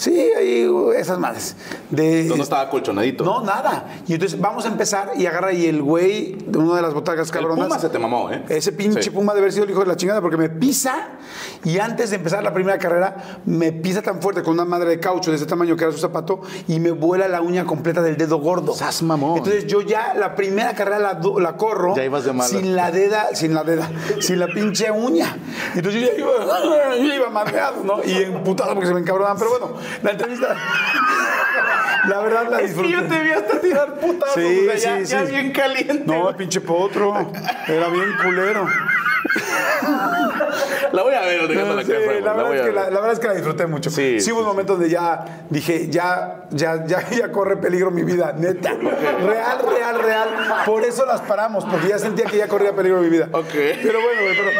[0.04, 1.56] Sí, ahí, esas madres.
[1.90, 3.24] De, no estaba colchonadito.
[3.24, 3.86] no, nada.
[4.08, 7.28] Y entonces vamos a empezar y agarra y el güey de una de las botargas
[7.30, 7.68] el cabronas.
[7.68, 8.44] Puma se te mamó, ¿eh?
[8.50, 9.10] Ese pinche Sí.
[9.12, 11.10] puma de haber sido el hijo de la chingada porque me pisa
[11.64, 15.00] y antes de empezar la primera carrera me pisa tan fuerte con una madre de
[15.00, 18.18] caucho de ese tamaño que era su zapato y me vuela la uña completa del
[18.18, 18.74] dedo gordo.
[18.74, 19.38] Sas mamón.
[19.38, 22.50] Entonces yo ya la primera carrera la, do- la corro Ya ibas de mala.
[22.50, 23.90] sin la deda, sin la deda,
[24.20, 25.38] sin la pinche uña.
[25.76, 28.04] Entonces yo ya iba, yo iba madreado, ¿no?
[28.04, 29.38] Y emputado porque se me encabronaban.
[29.38, 30.56] Pero bueno, la entrevista,
[32.08, 32.92] la verdad la Es que disfruté.
[32.92, 35.32] yo te vi hasta tirar putazos, Sí, o sea, ya, sí, ya sí.
[35.32, 36.04] bien caliente.
[36.06, 37.32] No, pinche potro.
[37.68, 38.68] Era bien culero.
[40.92, 42.94] La voy a ver, dejando la Sí, güey, la, verdad es que la, ver.
[42.94, 43.90] la verdad es que la disfruté mucho.
[43.90, 47.90] Sí, Sí, hubo un sí, momento donde ya dije, ya, ya, ya, ya corre peligro
[47.90, 48.72] mi vida, neta.
[48.74, 50.30] Real, real, real.
[50.66, 53.28] Por eso las paramos, porque ya sentía que ya corría peligro mi vida.
[53.32, 53.46] Ok.
[53.82, 54.52] Pero bueno, güey, pero,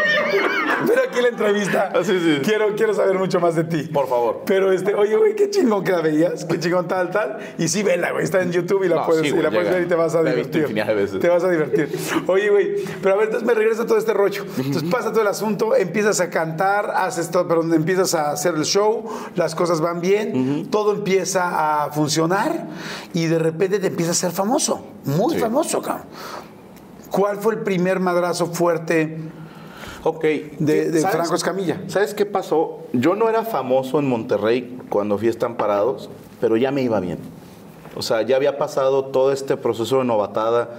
[0.88, 2.42] pero aquí la entrevista Ah, sí, sí.
[2.44, 3.84] Quiero, quiero saber mucho más de ti.
[3.84, 4.42] Por favor.
[4.46, 7.38] Pero este, oye, güey, qué chingón que la veías, qué chingón tal, tal.
[7.58, 9.88] Y sí, vela, güey, está en YouTube y la No, puedes, sí, y ver y
[9.88, 10.62] te vas a La divertir.
[10.62, 11.20] infinidad de veces.
[11.20, 11.90] Te vas a divertir.
[12.28, 14.44] Oye, güey, pero a ver, entonces me regresa todo este rollo.
[14.58, 18.66] Entonces pasa todo el asunto, empiezas a cantar, haces todo, pero empiezas a hacer el
[18.66, 19.04] show,
[19.36, 22.68] las cosas van bien, todo empieza a funcionar
[23.14, 25.40] y de repente te empiezas a ser famoso, muy Sí.
[25.40, 26.06] famoso, cabrón.
[27.10, 29.18] ¿Cuál fue el primer madrazo fuerte
[30.04, 30.22] Ok.
[30.24, 31.82] de, de ¿Sabes- Franco Escamilla?
[31.88, 32.80] ¿Sabes qué pasó?
[32.94, 36.10] Yo no era famoso en Monterrey cuando fui a Estamparados,
[36.42, 37.20] pero ya me iba bien.
[37.96, 40.70] O sea, ya había pasado todo este proceso de novatada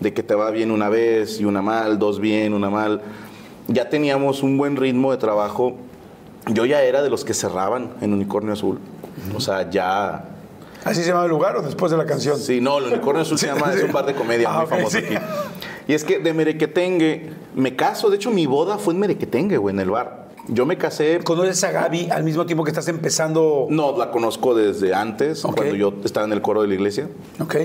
[0.00, 3.02] de que te va bien una vez y una mal, dos bien, una mal.
[3.68, 5.74] Ya teníamos un buen ritmo de trabajo.
[6.46, 8.78] Yo ya era de los que cerraban en Unicornio Azul.
[9.36, 10.24] O sea, ya...
[10.84, 12.38] ¿Así se llama el lugar o después de la canción?
[12.38, 14.68] Sí, no, el Unicornio Azul se llama, es un bar de comedia Ah, muy ok,
[14.70, 15.04] famoso sí.
[15.04, 15.16] aquí.
[15.90, 19.74] Y es que de Merequetengue me caso, de hecho mi boda fue en Merequetengue, güey,
[19.74, 20.28] en el bar.
[20.46, 23.66] Yo me casé ¿Conoces a Gaby al mismo tiempo que estás empezando?
[23.70, 27.08] No, la conozco desde antes, cuando yo estaba en el coro de la iglesia.
[27.40, 27.56] Ok.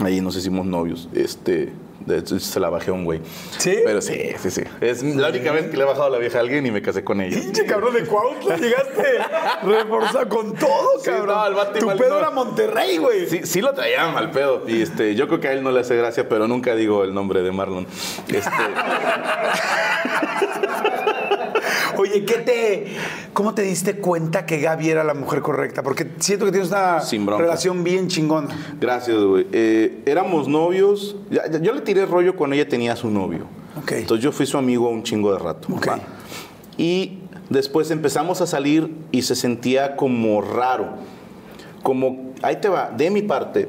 [0.00, 1.08] Ahí nos hicimos novios.
[1.14, 1.72] Este,
[2.38, 3.20] se la bajé a un güey.
[3.58, 3.76] ¿Sí?
[3.84, 4.62] Pero sí, sí, sí.
[4.80, 7.02] Es la única vez que le he bajado la vieja a alguien y me casé
[7.04, 7.38] con ella.
[7.40, 9.04] Pinche cabrón de Cuautla, llegaste
[9.62, 11.26] reforzado con todo, Sí, cabrón.
[11.36, 12.18] no, el vato tu pedo no.
[12.18, 13.26] era Monterrey, güey.
[13.28, 14.62] Sí, sí lo traía mal pedo.
[14.66, 17.12] Y este, yo creo que a él no le hace gracia, pero nunca digo el
[17.14, 17.86] nombre de Marlon.
[18.28, 18.50] Este,
[21.98, 22.86] Oye, ¿qué te,
[23.32, 25.82] ¿cómo te diste cuenta que Gaby era la mujer correcta?
[25.82, 27.00] Porque siento que tienes una
[27.38, 28.48] relación bien chingona.
[28.80, 29.46] gracias, güey.
[29.52, 31.16] Eh, éramos novios.
[31.30, 33.46] Ya- ya- yo le tiré rollo cuando ella tenía su novio.
[33.76, 33.92] Ok.
[33.92, 35.68] Entonces yo fui su amigo un chingo de rato.
[35.72, 35.88] Ok.
[35.88, 36.00] ¿va?
[36.76, 37.18] Y
[37.50, 40.90] después empezamos a salir y se sentía como raro.
[41.82, 43.68] Como, ahí te va, de mi parte,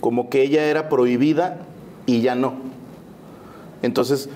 [0.00, 1.60] como que ella era prohibida
[2.04, 2.54] y ya no.
[3.82, 4.28] Entonces,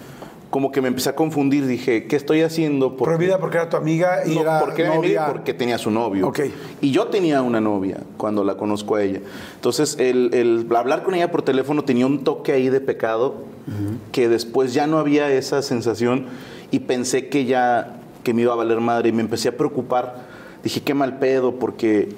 [0.53, 2.95] como que me empecé a confundir, dije, ¿qué estoy haciendo?
[2.99, 5.25] Porque- Prohibida porque era tu amiga y no, era porque era novia.
[5.27, 6.29] y porque tenía su novio.
[6.29, 6.41] Ok.
[6.83, 9.21] Y yo tenía una novia cuando la conozco a ella.
[9.55, 13.47] Entonces, el, el hablar con ella por teléfono tenía un toque ahí de pecado
[14.13, 16.27] que después ya no había esa sensación
[16.71, 20.17] y pensé que ya que me iba a valer madre y me empecé a preocupar.
[20.63, 22.11] Dije, qué mal pedo porque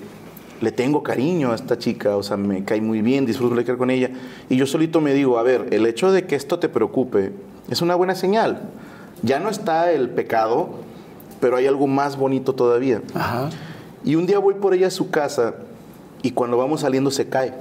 [0.61, 3.91] le tengo cariño a esta chica, o sea, me cae muy bien, disfruto platicar con
[3.91, 4.11] ella.
[4.51, 7.31] Y yo solito me digo, a ver, el hecho de que esto te preocupe
[7.69, 8.63] es una buena señal.
[9.23, 10.71] Ya no está el pecado,
[11.41, 13.03] pero hay algo más bonito todavía.
[13.15, 13.51] Ajá.
[14.05, 15.55] Y un día voy por ella a su casa
[16.23, 17.55] y cuando vamos saliendo se cae.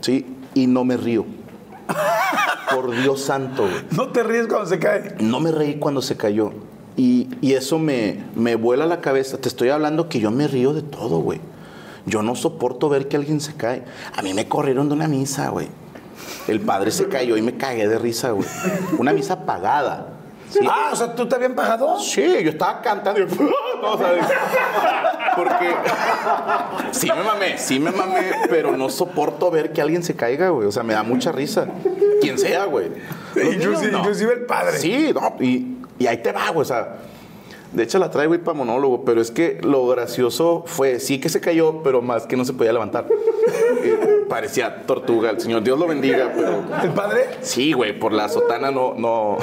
[0.00, 0.26] ¿Sí?
[0.54, 1.24] Y no me río.
[2.70, 3.84] Por Dios santo, güey.
[3.92, 5.14] No te ríes cuando se cae.
[5.20, 6.52] No me reí cuando se cayó.
[6.96, 9.38] Y, y eso me, me vuela la cabeza.
[9.38, 11.40] Te estoy hablando que yo me río de todo, güey.
[12.06, 13.84] Yo no soporto ver que alguien se cae.
[14.16, 15.68] A mí me corrieron de una misa, güey.
[16.48, 18.48] El padre se cayó y me cagué de risa, güey.
[18.98, 20.08] Una misa pagada.
[20.50, 20.60] Sí.
[20.70, 21.98] Ah, o sea, ¿tú te habían pagado?
[21.98, 23.24] Sí, yo estaba cantando y
[23.82, 25.74] no, o sea, porque
[26.92, 30.68] sí me mamé, sí me mamé, pero no soporto ver que alguien se caiga, güey.
[30.68, 31.66] O sea, me da mucha risa.
[32.20, 32.90] Quien sea, güey.
[33.34, 33.98] Inclusive, no.
[33.98, 34.78] inclusive el padre.
[34.78, 36.62] Sí, no, y, y ahí te va, güey.
[36.62, 36.96] O sea,
[37.72, 41.28] de hecho la traigo ahí para monólogo, pero es que lo gracioso fue, sí que
[41.28, 43.06] se cayó, pero más que no se podía levantar.
[44.28, 47.26] Parecía tortuga, el Señor Dios lo bendiga, pero ¿El padre?
[47.42, 49.38] sí, güey, por la sotana no, no,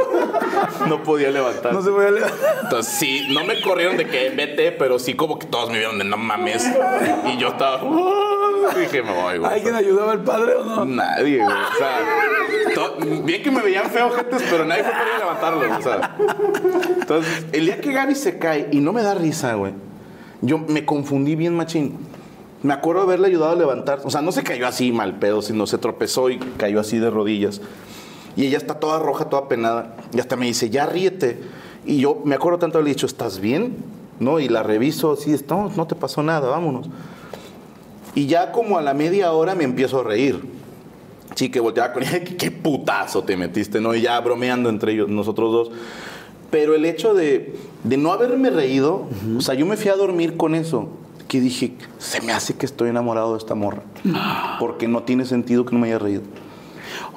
[0.86, 1.72] no podía levantar.
[1.72, 2.38] No se puede levantar.
[2.64, 5.98] Entonces sí, no me corrieron de que vete, pero sí como que todos me vieron
[5.98, 6.66] de no mames.
[7.32, 7.80] Y yo estaba,
[8.78, 9.52] dije, me voy, güey.
[9.52, 10.84] ¿Alguien ayudaba al padre o no?
[10.84, 11.56] Nadie, güey.
[11.56, 11.98] O sea,
[13.24, 16.26] bien que me veían feo, gente, pero nadie fue para levantarlo.
[17.00, 19.72] Entonces, el día que Gaby se cae y no me da risa, güey,
[20.40, 21.98] yo me confundí bien machín.
[22.62, 24.00] Me acuerdo haberle ayudado a levantar.
[24.04, 27.10] O sea, no se cayó así mal pedo, sino se tropezó y cayó así de
[27.10, 27.60] rodillas.
[28.36, 29.96] Y ella está toda roja, toda penada.
[30.12, 31.40] Y hasta me dice, ya ríete.
[31.84, 33.76] Y yo me acuerdo tanto haberle dicho, ¿estás bien?
[34.20, 34.38] ¿No?
[34.38, 36.88] Y la reviso, sí, no, no te pasó nada, vámonos.
[38.14, 40.40] Y ya como a la media hora me empiezo a reír.
[41.34, 43.94] Sí, que volteaba con ella, ¿qué, qué putazo te metiste, ¿no?
[43.94, 45.70] Y ya bromeando entre ellos, nosotros dos.
[46.50, 47.54] Pero el hecho de,
[47.84, 49.06] de no haberme reído,
[49.36, 50.88] o sea, yo me fui a dormir con eso.
[51.28, 53.82] Que dije, se me hace que estoy enamorado de esta morra.
[54.60, 56.20] Porque no tiene sentido que no me haya reído.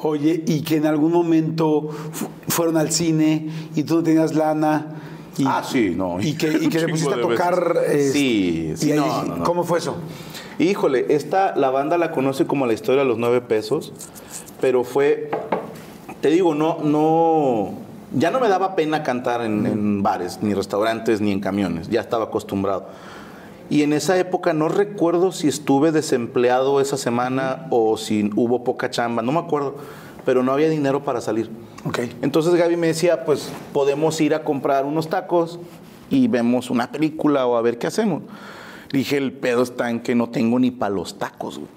[0.02, 4.96] Oye, y que en algún momento fu- fueron al cine y tú no tenías lana.
[5.38, 6.22] Y, ah, sí, no.
[6.22, 7.78] Y que, y que le pusiste a tocar.
[7.90, 9.44] eh, Sí, y sí, ahí- no, no, no.
[9.44, 9.98] ¿Cómo fue eso?
[10.58, 13.92] Híjole, esta, la banda la conoce como la historia de los nueve pesos,
[14.62, 15.30] pero fue,
[16.22, 17.74] te digo, no, no,
[18.14, 22.00] ya no me daba pena cantar en, en bares, ni restaurantes, ni en camiones, ya
[22.00, 22.86] estaba acostumbrado.
[23.70, 28.90] Y en esa época no recuerdo si estuve desempleado esa semana o si hubo poca
[28.90, 29.76] chamba, no me acuerdo,
[30.24, 31.50] pero no había dinero para salir.
[31.86, 32.00] Ok.
[32.22, 35.60] Entonces Gaby me decía, pues podemos ir a comprar unos tacos
[36.10, 38.22] y vemos una película o a ver qué hacemos.
[38.96, 41.58] Dije, el pedo está en que no tengo ni para los tacos.
[41.58, 41.70] güey.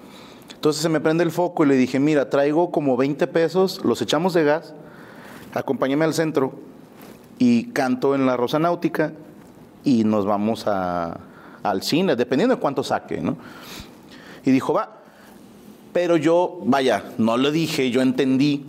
[0.53, 4.01] Entonces se me prende el foco y le dije, mira, traigo como 20 pesos, los
[4.01, 4.73] echamos de gas,
[5.53, 6.53] acompáñame al centro
[7.37, 9.11] y canto en la Rosa Náutica
[9.83, 11.19] y nos vamos a-
[11.63, 13.37] al cine, dependiendo de cuánto saque, ¿no?
[14.45, 14.95] Y dijo, va.
[15.91, 18.65] Pero yo, vaya, no lo dije, yo entendí,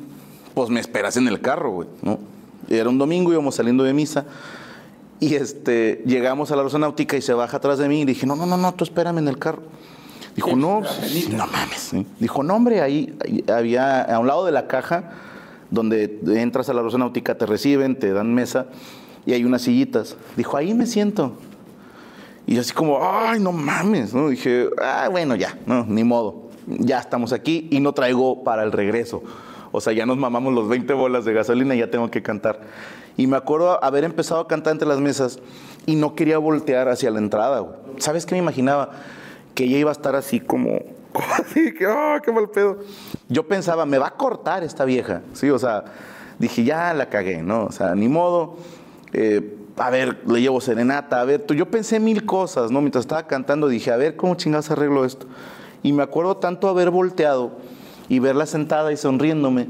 [0.55, 2.19] pues me esperas en el carro, güey, ¿no?
[2.69, 4.25] Era un domingo, íbamos saliendo de misa.
[5.21, 8.27] Y este, llegamos a la Rosa Náutica y se baja atrás de mí y dije,
[8.27, 9.63] no, no, no, no, tú espérame en el carro.
[10.35, 10.81] Dijo, no,
[11.33, 11.93] no mames.
[12.19, 15.11] Dijo, no, hombre, ahí, ahí había, a un lado de la caja,
[15.71, 18.67] donde entras a la Rosa Náutica, te reciben, te dan mesa
[19.27, 20.17] y hay unas sillitas.
[20.37, 21.35] Dijo, ahí me siento.
[22.47, 24.31] Y yo así como, ay, no mames, ¿no?
[24.31, 26.49] Dije, ah, bueno, ya, no, ni modo.
[26.67, 29.23] Ya estamos aquí y no traigo para el regreso.
[29.73, 32.61] O sea, ya nos mamamos los 20 bolas de gasolina y ya tengo que cantar.
[33.17, 35.39] Y me acuerdo haber empezado a cantar entre las mesas
[35.87, 37.67] y no quería voltear hacia la entrada.
[37.99, 38.91] ¿Sabes qué me imaginaba?
[39.55, 40.81] Que ella iba a estar así como
[41.39, 42.79] Así que, oh, qué mal pedo.
[43.29, 45.51] Yo pensaba, me va a cortar esta vieja, ¿sí?
[45.51, 45.85] O sea,
[46.39, 47.65] dije, ya la cagué, ¿no?
[47.65, 48.57] O sea, ni modo.
[49.13, 52.83] eh, a ver, le llevo serenata, a ver, yo pensé mil cosas, ¿no?
[52.83, 55.27] Mientras estaba cantando dije, a ver, ¿cómo chingados arreglo esto?
[55.83, 57.53] Y me acuerdo tanto haber volteado
[58.11, 59.69] y verla sentada y sonriéndome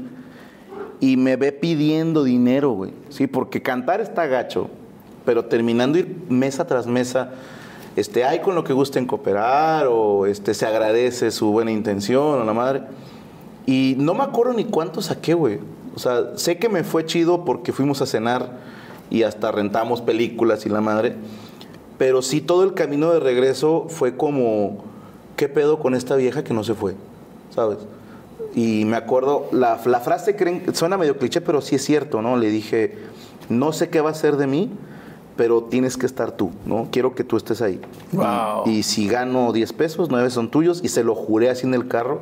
[1.01, 2.93] y me ve pidiendo dinero, güey.
[3.09, 4.69] Sí, porque cantar está gacho,
[5.25, 7.31] pero terminando ir mesa tras mesa,
[7.95, 12.45] este, hay con lo que gusten cooperar o este, se agradece su buena intención o
[12.45, 12.83] la madre.
[13.65, 15.59] Y no me acuerdo ni cuánto saqué, güey.
[15.95, 18.51] O sea, sé que me fue chido porque fuimos a cenar
[19.09, 21.15] y hasta rentamos películas y la madre.
[21.97, 24.83] Pero sí, todo el camino de regreso fue como,
[25.35, 26.95] ¿qué pedo con esta vieja que no se fue?
[27.53, 27.79] ¿Sabes?
[28.53, 32.37] Y me acuerdo, la, la frase creen, suena medio cliché, pero sí es cierto, ¿no?
[32.37, 32.97] Le dije,
[33.49, 34.71] no sé qué va a ser de mí,
[35.37, 36.89] pero tienes que estar tú, ¿no?
[36.91, 37.79] Quiero que tú estés ahí.
[38.11, 38.63] Wow.
[38.65, 40.81] Y, y si gano 10 pesos, 9 son tuyos.
[40.83, 42.21] Y se lo juré así en el carro.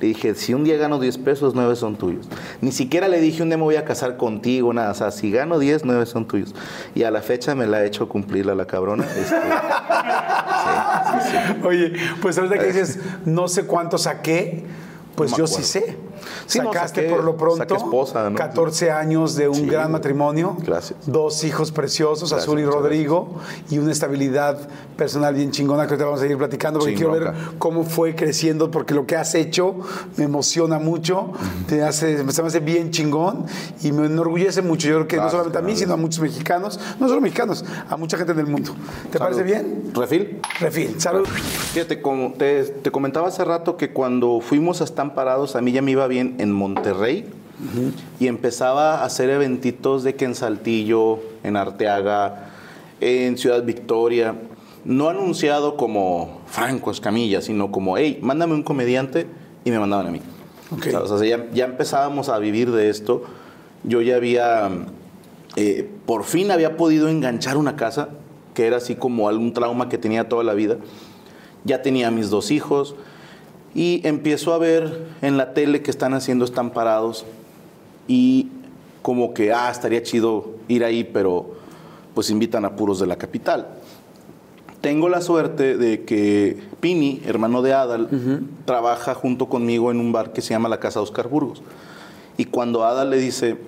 [0.00, 2.26] Le dije, si un día gano 10 pesos, 9 son tuyos.
[2.62, 4.92] Ni siquiera le dije, un día me voy a casar contigo, nada.
[4.92, 6.54] O sea, si gano 10, 9 son tuyos.
[6.94, 9.04] Y a la fecha me la ha hecho cumplir a la cabrona.
[9.04, 9.34] Este, sí,
[11.12, 11.66] sí, sí.
[11.66, 14.64] Oye, pues ahorita que dices, no sé cuánto saqué,
[15.20, 15.64] pues No yo acuerdo.
[15.64, 15.96] sí sé.
[16.46, 18.36] Sí, no, Sacaste saqué- por lo pronto esposa, ¿no?
[18.36, 20.98] 14 años de un Sí, gran matrimonio, Gracias.
[21.06, 23.34] dos hijos preciosos, Gracias, Azul y Rodrigo,
[23.70, 24.58] y una estabilidad
[24.96, 28.70] personal bien chingona que ahorita vamos a seguir platicando porque quiero ver cómo fue creciendo,
[28.70, 29.76] porque lo que has hecho
[30.16, 31.32] me emociona mucho,
[31.68, 33.46] te hace, me hace bien chingón
[33.82, 34.88] y me enorgullece mucho.
[34.88, 37.96] Yo creo que no solamente a mí, sino a muchos mexicanos, no solo mexicanos, a
[37.96, 38.72] mucha gente del mundo.
[39.10, 39.32] ¿Te Salud.
[39.36, 39.90] parece bien?
[39.94, 40.40] ¿Refil?
[40.60, 41.26] Refil, salud.
[41.72, 45.72] Fíjate, como te, te comentaba hace rato que cuando fuimos a Están Parados, a mí
[45.72, 47.24] ya me iba bien en Monterrey
[48.18, 52.50] y empezaba a hacer eventitos de que en Saltillo, en Arteaga,
[53.00, 54.34] en Ciudad Victoria,
[54.84, 59.26] no anunciado como Franco Escamilla, sino como, hey, mándame un comediante
[59.64, 60.20] y me mandaban a mí.
[60.70, 63.24] O sea, ya, ya empezábamos a vivir de esto.
[63.84, 64.70] Yo ya había,
[65.56, 68.08] eh, por fin había podido enganchar una casa,
[68.54, 70.76] que era así como algún trauma que tenía toda la vida.
[71.64, 72.94] Ya tenía mis dos hijos
[73.74, 77.24] y empiezo a ver en la tele que están haciendo están parados
[78.08, 78.48] y
[79.02, 81.54] como que, ah, estaría chido ir ahí, pero
[82.14, 83.68] pues invitan a puros de la capital.
[84.80, 88.08] Tengo la suerte de que Pini, hermano de Adal,
[88.64, 91.62] trabaja junto conmigo en un bar que se llama la Casa Oscar Burgos.
[92.38, 93.58] Y cuando Adal le dice,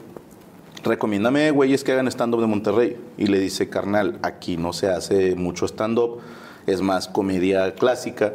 [0.82, 2.96] recomiéndame güeyes que hagan stand-up de Monterrey.
[3.18, 6.20] Y le dice, carnal, aquí no se hace mucho stand-up,
[6.66, 8.32] es más comedia clásica.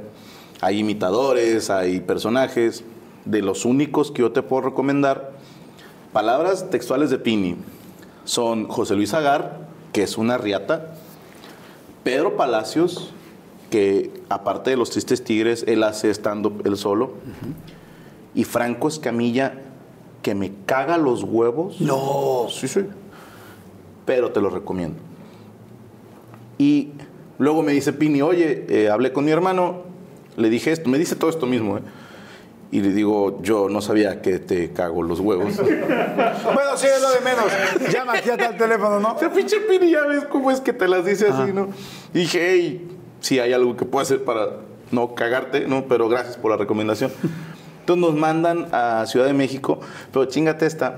[0.62, 2.84] Hay imitadores, hay personajes.
[3.26, 5.32] De los únicos que yo te puedo recomendar,
[6.14, 7.58] palabras textuales de Pini
[8.24, 10.94] son José Luis Agar, que es una riata,
[12.04, 13.12] Pedro Palacios,
[13.70, 17.14] que aparte de los Tristes Tigres, él hace stand-up él solo,
[18.34, 19.62] y Franco Escamilla,
[20.22, 21.82] que me caga los huevos.
[21.82, 22.48] No.
[22.50, 22.82] Sí, sí.
[24.06, 24.98] Pero te lo recomiendo.
[26.58, 26.92] Y
[27.40, 29.84] luego me dice Pini, oye, eh, hablé con mi hermano,
[30.38, 31.82] le dije esto, me dice todo esto mismo, ¿eh?
[32.70, 35.54] Y le digo, yo no sabía que te cago los huevos.
[35.68, 37.92] Bueno, sí, es lo de menos.
[37.92, 39.14] Llama aquí hasta el teléfono, ¿no?
[39.16, 41.70] O sea, pinche Pini, ya ves cómo es que te las dice así, ¿no?
[42.14, 42.88] Y dije, hey,
[43.20, 44.58] si hay algo que puedo hacer para
[44.92, 45.86] no cagarte, ¿no?
[45.86, 47.12] Pero gracias por la recomendación.
[47.80, 49.80] Entonces nos mandan a Ciudad de México,
[50.12, 50.98] pero chingate esta,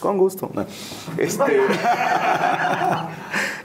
[0.00, 0.50] con gusto.
[0.54, 0.66] No.
[1.18, 1.60] Este,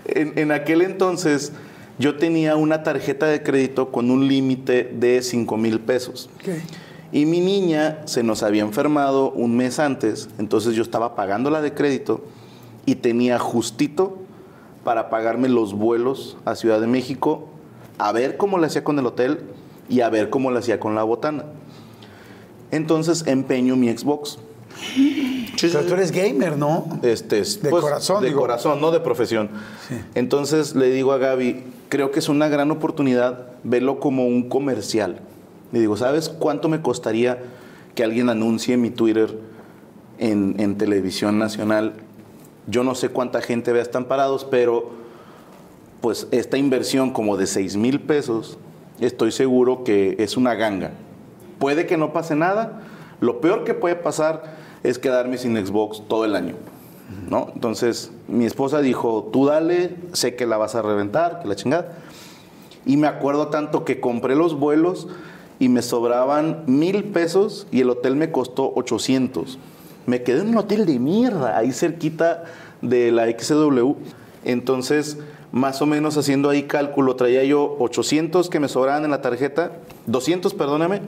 [0.05, 1.53] en, en aquel entonces
[1.99, 6.29] yo tenía una tarjeta de crédito con un límite de 5 mil pesos.
[7.11, 11.61] Y mi niña se nos había enfermado un mes antes, entonces yo estaba pagando la
[11.61, 12.21] de crédito
[12.85, 14.17] y tenía justito
[14.83, 17.47] para pagarme los vuelos a Ciudad de México,
[17.99, 19.41] a ver cómo le hacía con el hotel
[19.89, 21.45] y a ver cómo le hacía con la botana.
[22.71, 24.39] Entonces empeño mi Xbox.
[25.61, 26.99] Pero tú eres gamer, ¿no?
[27.03, 28.41] Este, es, De corazón, De digo.
[28.41, 29.49] corazón, no de profesión.
[30.13, 35.19] Entonces le digo a Gaby, creo que es una gran oportunidad verlo como un comercial.
[35.71, 37.39] Le digo, ¿sabes cuánto me costaría
[37.95, 39.39] que alguien anuncie mi Twitter
[40.19, 41.93] en, en televisión nacional?
[42.67, 44.91] Yo no sé cuánta gente vea están parados, pero
[46.01, 48.57] pues esta inversión como de 6 mil pesos,
[48.99, 50.91] estoy seguro que es una ganga.
[51.59, 52.81] Puede que no pase nada.
[53.21, 56.55] Lo peor que puede pasar es quedarme sin Xbox todo el año.
[57.29, 57.49] ¿no?
[57.53, 61.97] Entonces, mi esposa dijo, tú dale, sé que la vas a reventar, que la chingada.
[62.85, 65.07] Y me acuerdo tanto que compré los vuelos
[65.59, 69.57] y me sobraban mil pesos y el hotel me costó 800.
[70.05, 72.43] Me quedé en un hotel de mierda, ahí cerquita
[72.81, 73.93] de la XW.
[74.43, 75.17] Entonces,
[75.53, 79.71] más o menos haciendo ahí cálculo, traía yo 800 que me sobraban en la tarjeta,
[80.07, 81.01] 200, perdóname,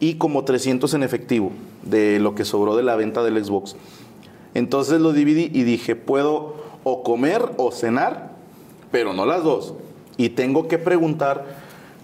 [0.00, 3.76] y como 300 en efectivo de lo que sobró de la venta del Xbox.
[4.54, 8.32] Entonces lo dividí y dije, puedo o comer o cenar,
[8.90, 9.74] pero no las dos.
[10.16, 11.44] Y tengo que preguntar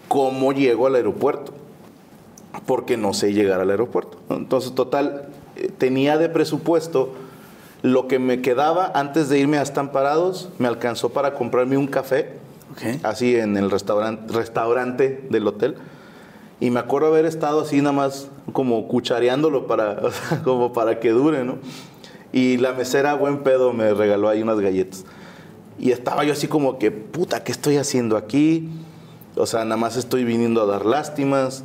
[0.09, 1.53] cómo llego al aeropuerto,
[2.66, 4.18] porque no sé llegar al aeropuerto.
[4.30, 7.14] Entonces, total, eh, tenía de presupuesto
[7.82, 12.32] lo que me quedaba antes de irme a Estamparados, me alcanzó para comprarme un café,
[13.03, 15.76] así en el restaurante, restaurante del hotel.
[16.64, 20.00] Y me acuerdo haber estado así nada más como cuchareándolo para,
[20.44, 21.58] como para que dure, ¿no?
[22.32, 25.04] Y la mesera, buen pedo, me regaló ahí unas galletas.
[25.78, 28.70] Y estaba yo así como que, puta, ¿qué estoy haciendo aquí?
[29.36, 31.64] O sea, nada más estoy viniendo a dar lástimas,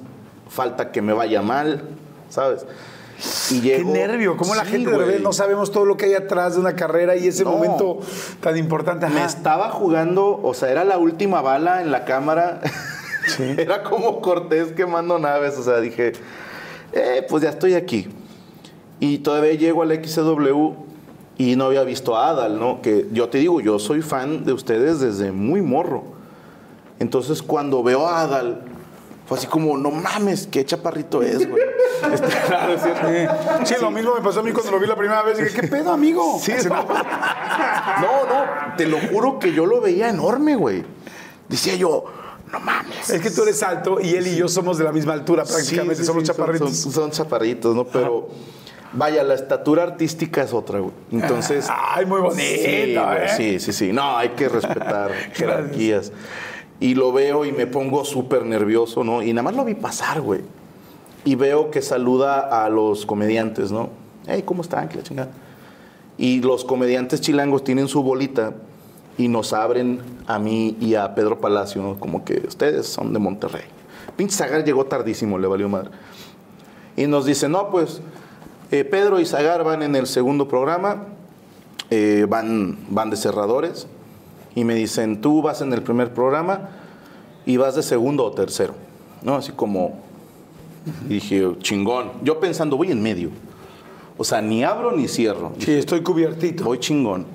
[0.49, 1.83] falta que me vaya mal,
[2.29, 2.65] ¿sabes?
[3.51, 6.59] Y Qué nervio, cómo la gente de no sabemos todo lo que hay atrás de
[6.59, 7.99] una carrera y ese momento
[8.41, 9.07] tan importante.
[9.07, 12.59] Me estaba jugando, o sea, era la última bala en la cámara.
[13.57, 16.13] era como Cortés quemando naves, o sea, dije,
[16.93, 18.07] eh, pues ya estoy aquí.
[18.99, 20.73] Y todavía llego al XW
[21.37, 22.81] y no había visto a Adal, ¿no?
[22.81, 26.03] Que yo te digo, yo soy fan de ustedes desde muy morro.
[26.99, 28.63] Entonces cuando veo a Adal,
[29.25, 31.63] fue así como, no mames, qué chaparrito es, güey.
[31.99, 33.27] Este,
[33.65, 35.37] sí, lo mismo me pasó a mí cuando lo vi la primera vez.
[35.37, 36.39] Dije, ¿qué pedo, amigo?
[36.41, 36.75] Sí, no.
[38.01, 40.85] no, te lo juro que yo lo veía enorme, güey.
[41.49, 42.05] Decía yo,
[42.51, 43.09] no mames.
[43.09, 46.03] Es que tú eres alto y él y yo somos de la misma altura prácticamente,
[46.03, 46.75] somos chaparritos.
[46.75, 47.85] Son, chaparritos, ¿no?
[47.85, 48.29] Pero...
[48.91, 50.93] Vaya, la estatura artística es otra, güey.
[51.11, 51.67] Entonces.
[51.69, 52.41] Ay, muy bonito.
[52.41, 53.27] Sí, ¿eh?
[53.37, 53.93] sí, sí, sí.
[53.93, 56.11] No, hay que respetar jerarquías.
[56.79, 59.21] Y lo veo y me pongo súper nervioso, ¿no?
[59.21, 60.41] Y nada más lo vi pasar, güey.
[61.23, 63.89] Y veo que saluda a los comediantes, ¿no?
[64.25, 64.89] Hey, ¿cómo están?
[64.89, 65.29] ¿Qué la chingada?
[66.17, 68.53] Y los comediantes chilangos tienen su bolita
[69.19, 71.99] y nos abren a mí y a Pedro Palacio, ¿no?
[71.99, 73.65] Como que ustedes son de Monterrey.
[74.15, 75.89] Pinche Zagar llegó tardísimo, le valió madre.
[76.95, 78.01] Y nos dice, no, pues
[78.71, 81.07] eh, Pedro y Zagar van en el segundo programa,
[81.89, 83.87] eh, van, van de cerradores,
[84.55, 86.69] y me dicen, tú vas en el primer programa
[87.45, 88.73] y vas de segundo o tercero,
[89.21, 89.35] ¿no?
[89.35, 89.99] Así como,
[91.09, 92.13] dije, chingón.
[92.23, 93.31] Yo pensando, voy en medio.
[94.17, 95.51] O sea, ni abro ni cierro.
[95.59, 96.63] Sí, estoy cubiertito.
[96.63, 97.25] Voy chingón.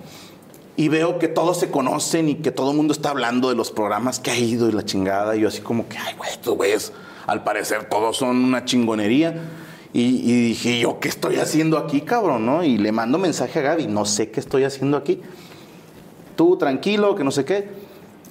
[0.77, 3.71] Y veo que todos se conocen y que todo el mundo está hablando de los
[3.71, 5.37] programas que ha ido y la chingada.
[5.37, 6.93] Y yo así como que, ay, güey, estos güeyes,
[7.27, 9.51] al parecer todos son una chingonería.
[9.93, 12.45] Y, y, dije, ¿yo qué estoy haciendo aquí, cabrón?
[12.45, 12.65] ¿no?
[12.65, 15.21] Y le mando mensaje a Gaby, no sé qué estoy haciendo aquí
[16.37, 17.69] tú tranquilo, que no sé qué.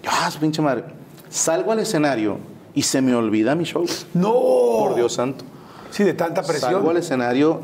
[0.06, 0.84] Ah, su pinche madre.
[1.30, 2.38] Salgo al escenario
[2.74, 3.86] y se me olvida mi show.
[4.14, 4.34] No.
[4.34, 5.46] Por Dios santo.
[5.92, 6.74] Sí, de tanta presión.
[6.74, 7.62] Salgo al escenario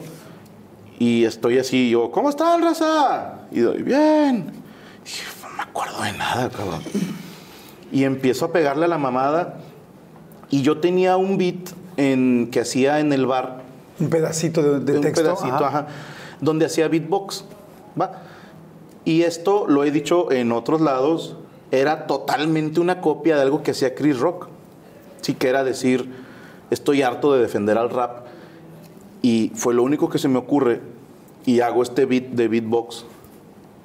[0.97, 3.41] y estoy así, yo, ¿cómo están, raza?
[3.51, 4.58] Y doy, bien.
[5.05, 6.81] Y no me acuerdo de nada, cabrón.
[7.91, 9.59] Y empiezo a pegarle a la mamada.
[10.49, 13.63] Y yo tenía un beat en, que hacía en el bar.
[13.99, 15.21] Un pedacito de, de un texto.
[15.21, 15.87] Un pedacito, ajá.
[16.41, 17.45] Donde hacía beatbox.
[17.99, 18.23] ¿Va?
[19.05, 21.35] Y esto lo he dicho en otros lados,
[21.71, 24.47] era totalmente una copia de algo que hacía Chris Rock.
[25.21, 26.09] Sí que era decir,
[26.69, 28.25] estoy harto de defender al rap.
[29.21, 30.81] Y fue lo único que se me ocurre.
[31.45, 33.05] Y hago este beat de beatbox.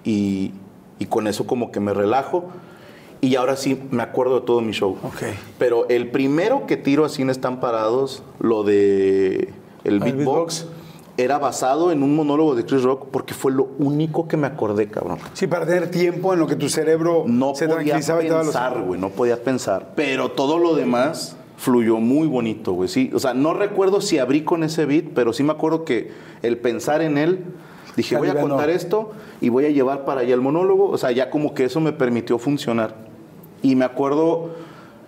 [0.05, 0.53] Y,
[0.99, 2.51] y con eso como que me relajo.
[3.21, 4.99] Y ahora sí me acuerdo de todo mi show.
[5.03, 5.35] Okay.
[5.59, 9.53] Pero el primero que tiro así en Están Parados, lo de
[9.85, 10.67] el beatbox
[11.17, 14.89] era basado en un monólogo de Chris Rock porque fue lo único que me acordé,
[14.89, 15.19] cabrón.
[15.33, 19.11] Sí, para tener tiempo en lo que tu cerebro no se podía pensar, güey, no
[19.11, 19.93] podía pensar.
[19.95, 22.89] Pero todo lo demás fluyó muy bonito, güey.
[22.89, 26.11] Sí, o sea, no recuerdo si abrí con ese beat, pero sí me acuerdo que
[26.43, 27.45] el pensar en él,
[27.97, 30.89] dije, voy a contar esto y voy a llevar para allá el monólogo.
[30.89, 32.95] O sea, ya como que eso me permitió funcionar.
[33.63, 34.51] Y me acuerdo,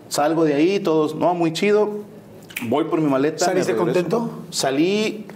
[0.09, 1.91] salgo de ahí, todos, no, muy chido.
[2.69, 3.45] Voy por mi maleta.
[3.45, 4.31] ¿Saliste contento?
[4.51, 5.27] Salí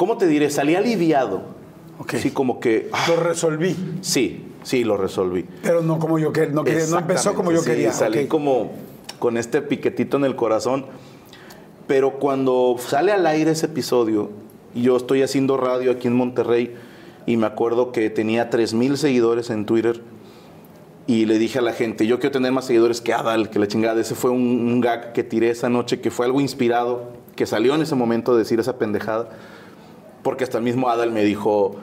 [0.00, 0.48] ¿cómo te diré?
[0.48, 1.42] Salí aliviado.
[1.98, 2.18] Okay.
[2.20, 2.88] Sí, como que...
[2.90, 3.76] Ah, lo resolví.
[4.00, 5.44] Sí, sí, lo resolví.
[5.62, 7.92] Pero no como yo quería, no, no empezó como yo quería.
[7.92, 8.72] Salí como
[9.18, 10.86] con este piquetito en el corazón.
[11.86, 14.30] Pero cuando sale al aire ese episodio,
[14.74, 16.74] yo estoy haciendo radio aquí en Monterrey
[17.26, 20.02] y me acuerdo que tenía 3.000 seguidores en Twitter
[21.06, 23.66] y le dije a la gente, yo quiero tener más seguidores que Adal, que la
[23.66, 24.00] chingada.
[24.00, 27.74] Ese fue un, un gag que tiré esa noche, que fue algo inspirado, que salió
[27.74, 29.30] en ese momento de decir esa pendejada
[30.22, 31.76] porque hasta el mismo Adal me dijo,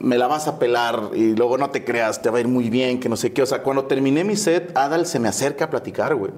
[0.00, 2.70] me la vas a pelar y luego no te creas, te va a ir muy
[2.70, 3.42] bien, que no sé qué.
[3.42, 6.32] O sea, cuando terminé mi set, Adal se me acerca a platicar, güey.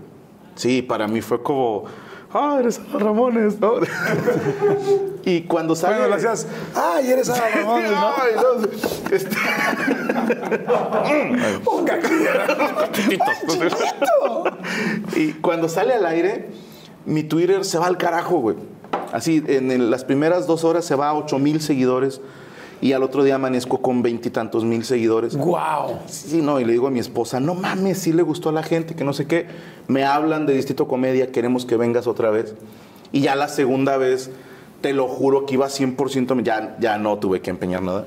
[0.54, 1.84] Sí, para mí fue como,
[2.34, 3.74] ah, eres Adal Ramones, ¿no?
[5.24, 5.96] y cuando sale...
[5.96, 8.08] Bueno, le hacías, ay, eres Adal Ramones, ¿no?
[8.08, 9.36] Ay, no este...
[11.66, 11.86] Un
[15.16, 16.50] Y cuando sale al aire,
[17.04, 18.56] mi Twitter se va al carajo, güey
[19.12, 22.20] Así, en el- las primeras dos horas se va a 8 mil seguidores
[22.82, 25.36] y al otro día amanezco con veintitantos mil seguidores.
[25.36, 26.00] ¡Wow!
[26.06, 28.64] Sí, no, y le digo a mi esposa, no mames, sí le gustó a la
[28.64, 29.46] gente, que no sé qué.
[29.86, 32.56] Me hablan de Distrito Comedia, queremos que vengas otra vez.
[33.12, 34.32] Y ya la segunda vez,
[34.80, 38.04] te lo juro que iba 100%, ya, ya no tuve que empeñar nada.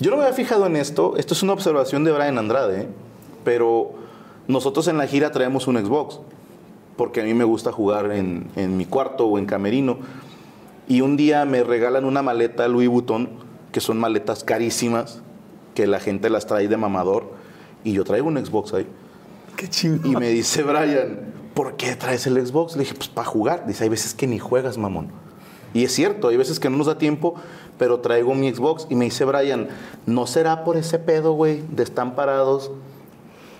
[0.00, 2.88] Yo no me había fijado en esto, esto es una observación de Brian Andrade, ¿eh?
[3.44, 3.92] pero
[4.48, 6.18] nosotros en la gira traemos un Xbox,
[6.96, 9.98] porque a mí me gusta jugar en, en mi cuarto o en camerino.
[10.88, 13.45] Y un día me regalan una maleta Louis Vuitton,
[13.76, 15.20] que son maletas carísimas,
[15.74, 17.34] que la gente las trae de mamador,
[17.84, 18.86] y yo traigo un Xbox ahí.
[19.54, 20.12] ¡Qué chingón!
[20.12, 22.74] Y me dice Brian, ¿por qué traes el Xbox?
[22.74, 23.66] Le dije, pues para jugar.
[23.66, 25.08] Dice, hay veces que ni juegas, mamón.
[25.74, 27.34] Y es cierto, hay veces que no nos da tiempo,
[27.76, 28.86] pero traigo mi Xbox.
[28.88, 29.68] Y me dice Brian,
[30.06, 32.70] ¿no será por ese pedo, güey, de están parados?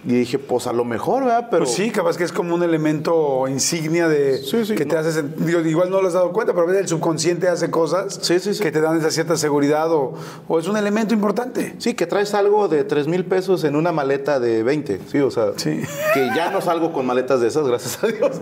[0.07, 1.49] Y dije, pues a lo mejor, ¿verdad?
[1.51, 4.95] Pero Pues sí, capaz que es como un elemento insignia de Sí, sí, que te
[4.95, 5.01] no.
[5.01, 8.21] hace digo, igual no lo has dado cuenta, pero a veces el subconsciente hace cosas
[8.23, 8.63] Sí, sí, sí.
[8.63, 10.15] que te dan esa cierta seguridad o,
[10.47, 11.75] o es un elemento importante.
[11.79, 15.01] Sí, que traes algo de 3 mil pesos en una maleta de 20.
[15.11, 15.81] Sí, o sea, Sí.
[16.15, 18.41] que ya no salgo con maletas de esas, gracias a Dios.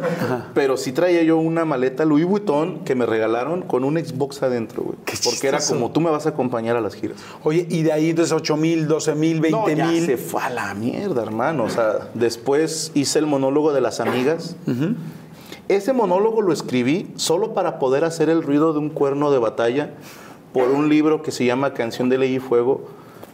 [0.53, 4.83] Pero sí traía yo una maleta Louis Vuitton que me regalaron con un Xbox adentro,
[4.83, 4.97] güey.
[5.25, 7.17] Porque era como tú me vas a acompañar a las giras.
[7.43, 10.05] Oye, y de ahí entonces 8 mil, 12 mil, 20 No, ya mil.
[10.05, 11.54] se fue a la mierda, hermano.
[11.61, 14.57] O sea, después hice el monólogo de las amigas.
[15.69, 19.91] Ese monólogo lo escribí solo para poder hacer el ruido de un cuerno de batalla
[20.53, 22.83] por un libro que se llama Canción de Ley y Fuego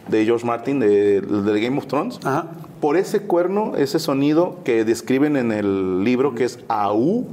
[0.07, 2.19] de George Martin, de, del Game of Thrones.
[2.23, 2.47] Ajá.
[2.79, 7.25] Por ese cuerno, ese sonido que describen en el libro que es AU,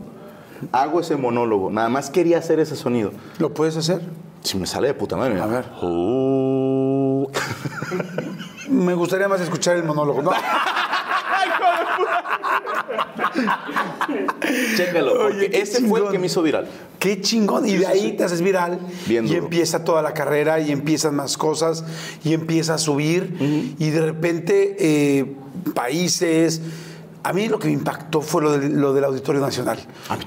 [0.73, 1.71] hago ese monólogo.
[1.71, 3.13] Nada más quería hacer ese sonido.
[3.39, 4.03] ¿Lo puedes hacer?
[4.43, 5.35] Si me sale de puta madre.
[5.35, 5.45] mira.
[5.45, 5.65] A ver.
[7.21, 7.27] Uh.
[8.71, 10.23] Me gustaría más escuchar el monólogo.
[10.23, 10.31] ¿no?
[14.77, 16.67] Chécalo, porque Oye, ese fue el que me hizo viral.
[16.99, 17.67] Qué chingón.
[17.69, 18.79] Y de ahí te haces viral.
[19.07, 19.45] Bien y duro.
[19.45, 21.85] empieza toda la carrera y empiezan más cosas
[22.25, 23.75] y empieza a subir.
[23.79, 25.37] Y de repente, eh,
[25.75, 26.61] países.
[27.23, 29.79] A mí lo que me impactó fue lo, del- lo del Auditorio Nacional.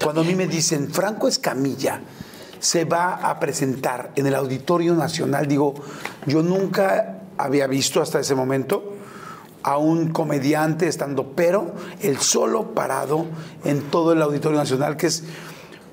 [0.03, 2.01] Cuando a mí me dicen, Franco Escamilla
[2.59, 5.73] se va a presentar en el Auditorio Nacional, digo,
[6.27, 8.95] yo nunca había visto hasta ese momento
[9.63, 13.25] a un comediante estando, pero el solo parado
[13.63, 15.23] en todo el Auditorio Nacional, que es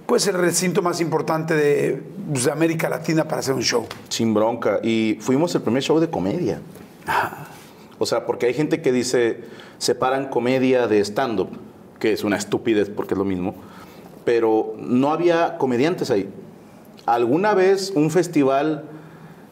[0.06, 3.84] pues el recinto más importante de, pues, de América Latina para hacer un show.
[4.08, 4.80] Sin bronca.
[4.82, 6.62] Y fuimos el primer show de comedia.
[7.98, 9.44] O sea, porque hay gente que dice,
[9.76, 11.50] separan comedia de stand-up,
[11.98, 13.54] que es una estupidez porque es lo mismo.
[14.24, 16.30] Pero no había comediantes ahí.
[17.04, 18.84] Alguna vez un festival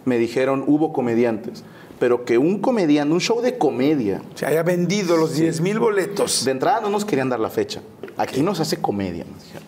[0.06, 1.64] me dijeron, hubo comediantes.
[1.98, 6.44] Pero que un comediante, un show de comedia, Se haya vendido los 10 mil boletos.
[6.44, 7.80] de entrada no nos querían dar la fecha.
[8.16, 9.66] Aquí no se hace comedia, nos dijeron.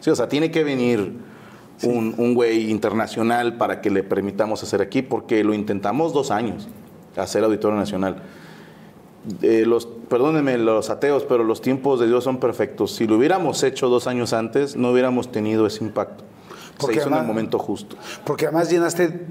[0.00, 1.12] Sí, o sea, tiene que venir
[1.82, 6.68] un, un güey internacional para que le permitamos hacer aquí, porque lo intentamos dos años,
[7.16, 8.22] hacer Auditorio Nacional.
[9.42, 12.94] Eh, los, perdónenme los ateos, pero los tiempos de Dios son perfectos.
[12.94, 16.24] Si lo hubiéramos hecho dos años antes, no hubiéramos tenido ese impacto.
[16.78, 17.96] Porque se hizo en el momento justo.
[18.24, 19.26] Porque además llenaste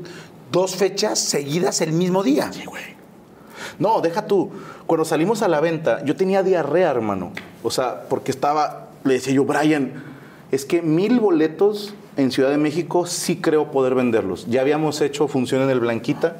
[0.52, 2.52] dos fechas seguidas el mismo día.
[3.80, 4.52] No, deja tú.
[4.86, 7.32] Cuando salimos a la venta, yo tenía diarrea, hermano.
[7.64, 10.04] O sea, porque estaba, le decía yo, Brian,
[10.52, 14.46] es que mil boletos en Ciudad de México sí creo poder venderlos.
[14.48, 16.38] Ya habíamos hecho función en el Blanquita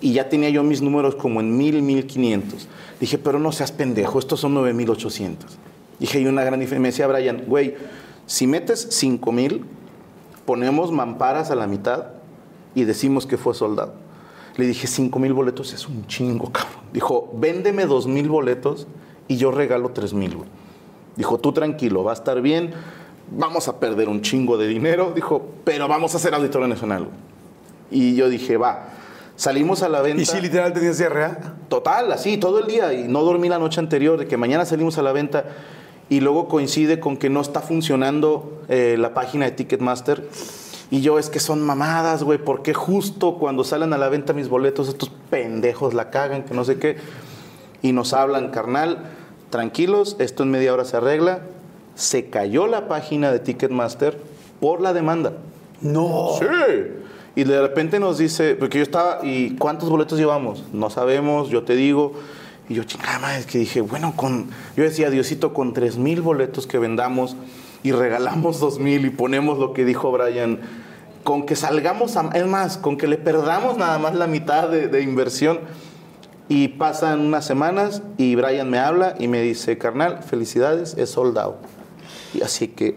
[0.00, 2.68] y ya tenía yo mis números como en mil, mil quinientos.
[3.00, 5.56] Dije, pero no seas pendejo, estos son nueve mil ochocientos.
[5.98, 6.82] Dije, hay una gran diferencia.
[6.82, 7.76] Me decía Brian, güey,
[8.26, 9.64] si metes cinco mil,
[10.44, 12.17] ponemos mamparas a la mitad
[12.78, 13.94] y decimos que fue soldado.
[14.56, 16.84] Le dije, 5 mil boletos es un chingo, cabrón.
[16.92, 18.86] Dijo, véndeme 2 mil boletos
[19.26, 20.48] y yo regalo 3 mil, güey.
[21.16, 22.72] Dijo, tú tranquilo, va a estar bien,
[23.30, 25.12] vamos a perder un chingo de dinero.
[25.14, 27.16] Dijo, pero vamos a hacer Auditorio Nacional, güey.
[27.90, 28.90] Y yo dije, va.
[29.34, 30.22] Salimos a la venta.
[30.22, 31.54] Y sí, literal tenías diarrea.
[31.68, 32.92] Total, así, todo el día.
[32.92, 35.44] Y no dormí la noche anterior, de que mañana salimos a la venta.
[36.08, 40.28] Y luego coincide con que no está funcionando eh, la página de Ticketmaster.
[40.90, 42.38] Y yo, es que son mamadas, güey.
[42.38, 46.64] porque justo cuando salen a la venta mis boletos, estos pendejos la cagan, que no
[46.64, 46.96] sé qué?
[47.82, 49.10] Y nos hablan, carnal,
[49.50, 51.40] tranquilos, esto en media hora se arregla.
[51.94, 54.18] Se cayó la página de Ticketmaster
[54.60, 55.32] por la demanda.
[55.80, 56.30] No.
[56.38, 56.46] Sí.
[57.36, 60.64] Y de repente nos dice, porque yo estaba, ¿y cuántos boletos llevamos?
[60.72, 62.14] No sabemos, yo te digo.
[62.68, 66.20] Y yo, chingada madre, es que dije, bueno, con, yo decía, Diosito, con tres mil
[66.20, 67.36] boletos que vendamos
[67.82, 70.60] y regalamos dos mil y ponemos lo que dijo Brian,
[71.24, 75.02] con que salgamos, a, es más, con que le perdamos nada más la mitad de,
[75.02, 75.60] inversión.
[76.50, 81.58] Y pasan unas semanas y Brian me habla y me dice, carnal, felicidades, es soldado.
[82.32, 82.96] Y así que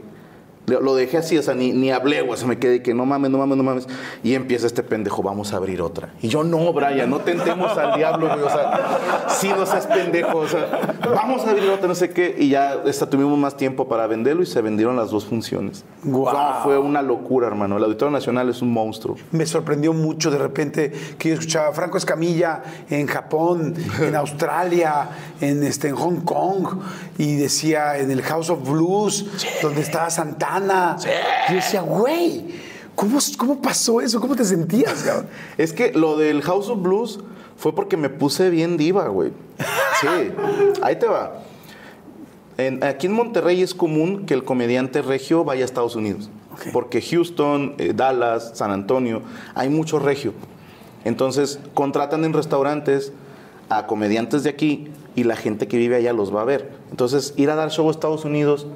[0.67, 2.39] Lo dejé así, o sea, ni, ni hablé, güey.
[2.39, 3.87] Se me quedé que no mames, no mames, no mames.
[4.23, 6.13] Y empieza este pendejo, vamos a abrir otra.
[6.21, 8.41] Y yo, no, Brian, no tentemos al diablo, güey.
[8.41, 10.37] O sea, sí, no seas pendejo.
[10.37, 12.35] O sea, vamos a abrir otra, no sé qué.
[12.37, 15.83] Y ya esta, tuvimos más tiempo para venderlo y se vendieron las dos funciones.
[16.03, 16.33] Guau.
[16.33, 17.77] No, fue una locura, hermano.
[17.77, 19.17] El Auditorio Nacional es un monstruo.
[19.31, 25.09] Me sorprendió mucho de repente que yo escuchaba Franco Escamilla en Japón, en Australia,
[25.41, 26.67] en, este, en Hong Kong,
[27.17, 29.25] y decía en el House of Blues,
[29.61, 30.50] donde estaba Santana.
[31.49, 32.45] Yo decía, güey,
[32.95, 34.19] ¿cómo, ¿cómo pasó eso?
[34.19, 35.27] ¿Cómo te sentías, cabrón?
[35.57, 37.19] Es que lo del House of Blues
[37.57, 39.31] fue porque me puse bien diva, güey.
[40.01, 40.07] Sí,
[40.81, 41.33] ahí te va.
[42.57, 46.29] En- aquí en Monterrey es común que el comediante regio vaya a Estados Unidos.
[46.73, 49.21] Porque Houston, eh, Dallas, San Antonio,
[49.55, 50.33] hay mucho regio.
[51.05, 53.13] Entonces contratan en restaurantes
[53.69, 56.71] a comediantes de aquí y la gente que vive allá los va a ver.
[56.91, 58.67] Entonces ir a dar show a Estados Unidos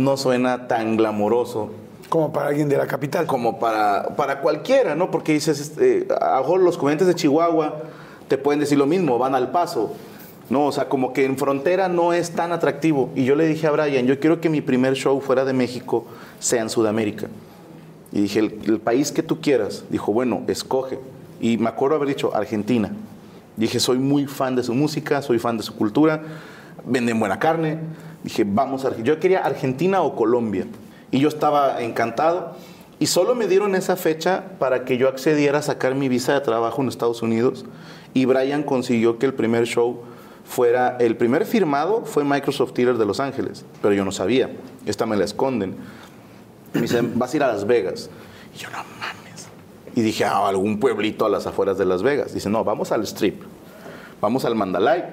[0.00, 1.70] no suena tan glamoroso
[2.08, 3.26] Como para alguien de la capital.
[3.26, 5.10] como para, para cualquiera, ¿no?
[5.10, 7.82] Porque dices, este, a los comediantes de Chihuahua
[8.28, 9.94] te pueden decir lo mismo, van al paso.
[10.48, 13.10] No, o sea, como que en frontera no es tan atractivo.
[13.14, 16.04] Y yo le dije a Brian, yo quiero que mi primer show fuera de México
[16.40, 17.28] sea en Sudamérica.
[18.10, 19.84] Y dije, el, el país que tú quieras.
[19.90, 20.98] Dijo, bueno, escoge.
[21.40, 22.90] Y me acuerdo haber dicho, Argentina.
[23.56, 26.22] Dije, soy muy fan de su música, soy fan de su cultura,
[26.84, 27.78] venden buena carne.
[28.22, 29.14] Dije, vamos a Argentina.
[29.14, 30.66] Yo quería Argentina o Colombia.
[31.10, 32.56] Y yo estaba encantado.
[32.98, 36.40] Y solo me dieron esa fecha para que yo accediera a sacar mi visa de
[36.40, 37.64] trabajo en Estados Unidos.
[38.12, 40.02] Y Brian consiguió que el primer show
[40.44, 44.50] fuera, el primer firmado fue Microsoft Theater de Los Ángeles, pero yo no sabía.
[44.84, 45.76] Esta me la esconden.
[46.74, 48.10] Me dicen, vas a ir a Las Vegas.
[48.54, 49.48] Y yo, no mames.
[49.94, 52.34] Y dije, a algún pueblito a las afueras de Las Vegas.
[52.34, 53.42] Dice, no, vamos al Strip.
[54.20, 55.04] Vamos al Mandalay.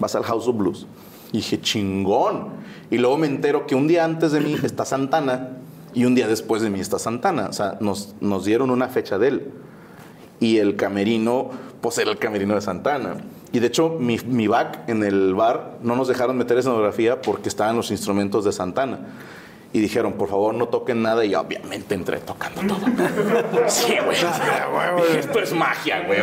[0.00, 0.86] Vas al House of Blues.
[1.32, 2.48] Y dije, chingón.
[2.90, 5.50] Y luego me entero que un día antes de mí está Santana
[5.94, 7.46] y un día después de mí está Santana.
[7.48, 9.50] O sea, nos, nos dieron una fecha de él.
[10.40, 11.50] Y el camerino,
[11.80, 13.18] pues era el camerino de Santana.
[13.52, 17.48] Y de hecho, mi, mi back en el bar no nos dejaron meter escenografía porque
[17.48, 18.98] estaban los instrumentos de Santana.
[19.72, 21.24] Y dijeron, por favor, no toquen nada.
[21.24, 22.80] Y obviamente entré tocando todo.
[23.68, 24.16] Sí, güey.
[24.16, 26.20] Dije, esto es magia, güey.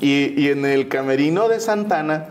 [0.00, 2.28] Y, y en el camerino de Santana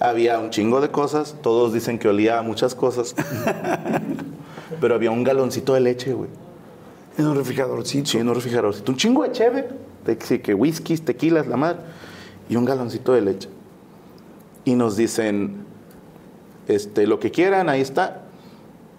[0.00, 1.36] había un chingo de cosas.
[1.42, 3.14] Todos dicen que olía a muchas cosas.
[4.80, 6.30] Pero había un galoncito de leche, güey.
[7.16, 8.06] En un refrigeradorcito.
[8.06, 8.90] Sí, en un refrigeradorcito.
[8.90, 9.68] Un chingo de cheve.
[10.04, 11.80] De, sí, que whiskies, tequilas, la madre.
[12.48, 13.48] Y un galoncito de leche.
[14.64, 15.64] Y nos dicen,
[16.68, 18.22] este, lo que quieran, ahí está.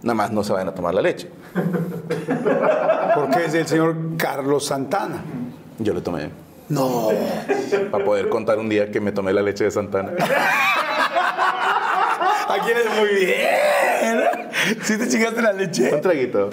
[0.01, 1.29] Nada más no se vayan a tomar la leche.
[3.15, 5.23] Porque es del señor Carlos Santana.
[5.79, 6.44] Yo le tomé.
[6.69, 7.09] No.
[7.91, 10.13] Para poder contar un día que me tomé la leche de Santana.
[12.49, 14.25] Aquí eres muy bien.
[14.81, 15.93] ¿Sí te chingaste la leche?
[15.93, 16.49] Un traguito.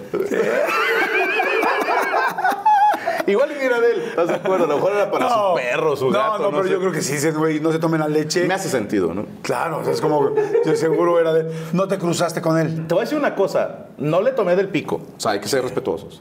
[3.27, 4.65] Igual ni era de él, ¿estás de acuerdo?
[4.65, 6.39] A lo mejor era para su perro, su no, gato.
[6.39, 6.71] No, pero sé.
[6.71, 8.47] yo creo que sí, ese güey, no se tomen la leche.
[8.47, 9.27] Me hace sentido, ¿no?
[9.43, 10.35] Claro, o sea, es como,
[10.65, 11.49] yo seguro era de...
[11.73, 12.87] No te cruzaste con él.
[12.89, 15.49] Te voy a decir una cosa, no le tomé del pico, o sea, hay que
[15.49, 16.21] ser respetuosos.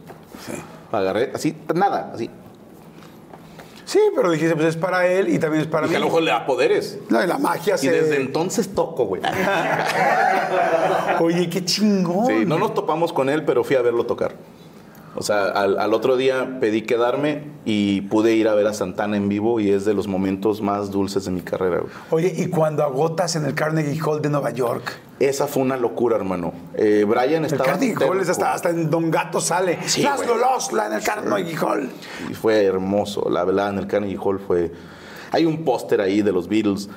[0.92, 2.30] Agarré así, nada, así.
[3.92, 5.92] Sí, pero dijiste, pues es para él y también es para Y mí.
[5.92, 6.98] que a lo mejor le da poderes.
[7.10, 7.92] La, la magia Y se...
[7.92, 9.22] desde entonces toco, güey.
[11.20, 12.26] Oye, qué chingón.
[12.26, 14.32] Sí, no nos topamos con él, pero fui a verlo tocar.
[15.14, 19.18] O sea, al, al otro día pedí quedarme y pude ir a ver a Santana
[19.18, 21.92] en vivo y es de los momentos más dulces de mi carrera, güey.
[22.12, 24.94] Oye, y cuando agotas en el Carnegie Hall de Nueva York.
[25.20, 26.54] Esa fue una locura, hermano.
[26.76, 27.66] Eh, Brian El estaba...
[27.72, 29.80] Carnegie Hall es hasta, hasta en Don Gato sale.
[29.86, 30.40] Sí, Laszlo güey.
[30.40, 31.90] Losla en el Carnegie Hall.
[32.30, 33.30] Y fue hermoso.
[33.30, 34.72] La velada en el Carnegie Hall fue.
[35.32, 36.90] Hay un póster ahí de los Beatles.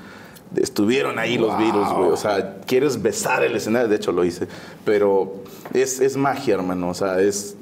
[0.56, 1.58] Estuvieron ahí los Wow.
[1.58, 2.10] Beatles, güey.
[2.10, 3.88] O sea, quieres besar el escenario.
[3.88, 4.46] De hecho, lo hice.
[4.84, 5.42] Pero
[5.72, 6.90] es, es magia, hermano.
[6.90, 7.56] O sea, es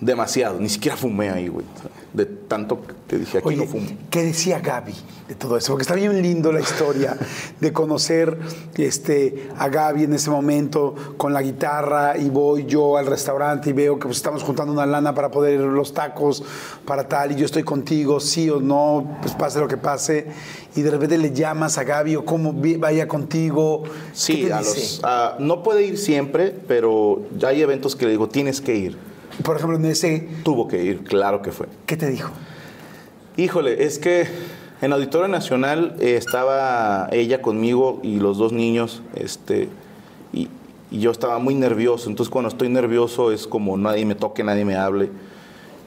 [0.00, 0.58] demasiado.
[0.60, 1.64] Ni siquiera fumé ahí, güey.
[2.12, 3.86] De tanto que dije, aquí Oye, no fumo.
[4.10, 4.94] ¿qué decía Gaby
[5.28, 5.72] de todo eso?
[5.72, 7.14] Porque está bien lindo la historia
[7.60, 8.38] de conocer
[8.78, 13.72] este, a Gaby en ese momento con la guitarra y voy yo al restaurante y
[13.74, 16.42] veo que pues, estamos juntando una lana para poder ir los tacos,
[16.86, 20.26] para tal, y yo estoy contigo, sí o no, pues pase lo que pase,
[20.74, 23.82] y de repente le llamas a Gaby o cómo vaya contigo.
[23.82, 28.12] ¿Qué Sí, a los, a- no puede ir siempre, pero ya hay eventos que le
[28.12, 29.05] digo, tienes que ir.
[29.42, 31.66] Por ejemplo, en ese, Tuvo que ir, claro que fue.
[31.86, 32.30] ¿qué te dijo?
[33.36, 34.26] Híjole, es que
[34.80, 39.68] en Auditorio Nacional eh, estaba ella conmigo y los dos niños, este,
[40.32, 40.48] y,
[40.90, 42.08] y yo estaba muy nervioso.
[42.08, 45.10] Entonces cuando estoy nervioso es como nadie me toque, nadie me hable.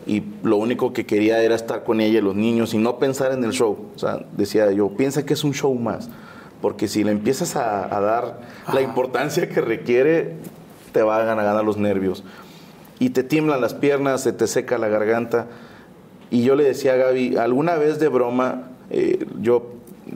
[0.05, 3.31] Y lo único que quería era estar con ella y los niños y no pensar
[3.31, 3.77] en el show.
[3.95, 6.09] O sea, decía yo, piensa que es un show más.
[6.61, 8.41] Porque si le empiezas a, a dar
[8.73, 10.35] la importancia que requiere,
[10.91, 12.23] te van a ganar los nervios.
[12.99, 15.47] Y te tiemblan las piernas, se te seca la garganta.
[16.31, 19.71] Y yo le decía a Gaby, alguna vez de broma, eh, yo,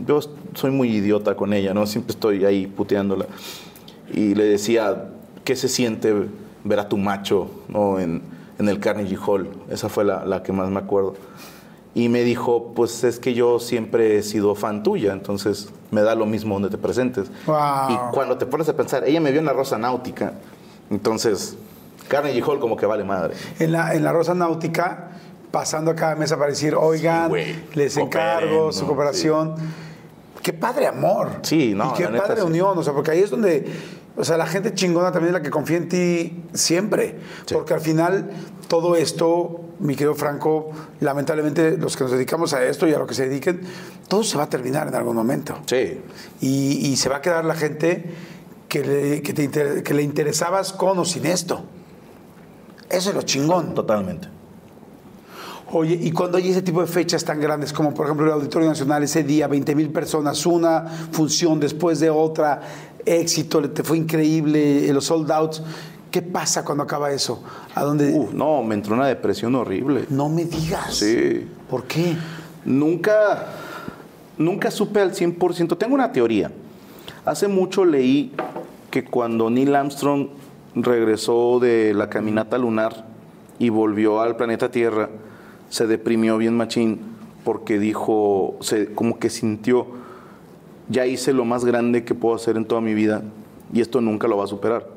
[0.06, 0.20] yo
[0.54, 1.88] soy muy idiota con ella, ¿no?
[1.88, 3.26] Siempre estoy ahí puteándola.
[4.14, 5.10] Y le decía,
[5.44, 6.14] ¿qué se siente
[6.64, 8.00] ver a tu macho ¿no?
[8.00, 8.22] en,
[8.60, 9.50] en el Carnegie Hall?
[9.70, 11.16] Esa fue la, la que más me acuerdo.
[11.96, 16.16] Y me dijo, pues es que yo siempre he sido fan tuya, entonces me da
[16.16, 17.30] lo mismo donde te presentes.
[17.46, 17.56] Wow.
[17.90, 20.34] Y cuando te pones a pensar, ella me vio en la Rosa Náutica,
[20.90, 21.56] entonces
[22.08, 23.34] Carnegie Hall como que vale madre.
[23.60, 25.10] En la, en la Rosa Náutica,
[25.52, 27.32] pasando a cada mesa para decir, oigan,
[27.74, 29.56] les encargo su cooperación.
[30.42, 31.30] Qué padre amor.
[31.44, 32.48] Sí, no, Y qué neta, padre sí.
[32.48, 33.66] unión, o sea, porque ahí es donde,
[34.18, 37.16] o sea, la gente chingona también es la que confía en ti siempre.
[37.52, 38.30] Porque al final,
[38.68, 43.08] todo esto, mi querido Franco, lamentablemente los que nos dedicamos a esto y a lo
[43.08, 43.62] que se dediquen,
[44.10, 45.58] todo se va a terminar en algún momento.
[45.66, 46.02] Sí,
[46.42, 48.04] Y, y se va a quedar la gente
[48.68, 51.64] que le, que te inter- que le interesabas con o sin esto.
[52.94, 53.74] Eso es lo chingón.
[53.74, 54.28] totalmente.
[55.72, 58.70] Oye, y cuando hay ese tipo de fechas tan grandes como por ejemplo el Auditorio
[58.70, 62.62] Nacional, ese día, 20 mil personas, una función después de otra,
[63.06, 65.64] éxito, te fue increíble, eh, los sold outs,
[66.12, 67.42] ¿qué pasa cuando acaba eso?
[67.74, 68.14] ¿A dónde?
[68.14, 70.06] Uf, no, me entró una depresión horrible.
[70.10, 70.96] no me digas.
[70.96, 71.48] Sí.
[71.68, 72.16] ¿Por qué?
[72.66, 73.48] Nunca,
[74.38, 75.76] nunca supe al 100%.
[75.78, 76.52] Tengo una teoría.
[77.26, 78.32] Hace mucho leí
[78.92, 80.28] que cuando Neil Armstrong
[80.76, 83.06] regresó de la caminata lunar
[83.60, 85.10] y volvió al planeta Tierra,
[85.70, 87.00] se deprimió bien machín
[87.44, 89.88] porque dijo, se, como que sintió,
[90.90, 93.24] ya hice lo más grande que puedo hacer en toda mi vida
[93.74, 94.88] y esto nunca lo va a superar.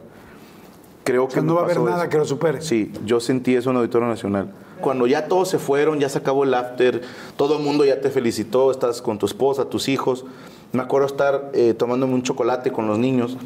[1.05, 2.11] Creo O sea, que no va a haber nada eso.
[2.11, 2.61] que lo supere.
[2.61, 4.53] Sí, yo sentí eso en Auditorio Nacional.
[4.81, 7.01] Cuando ya todos se fueron, ya se acabó el after,
[7.37, 10.25] todo el mundo ya te felicitó, estás con tu esposa, tus hijos.
[10.73, 13.39] Me acuerdo estar eh, tomándome un chocolate con los niños.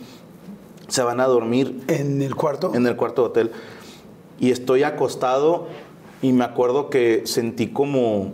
[0.90, 2.72] Se van a dormir ¿En el cuarto?
[2.74, 3.52] en el cuarto de hotel.
[4.38, 5.68] Y estoy acostado
[6.20, 8.32] y me acuerdo que sentí como,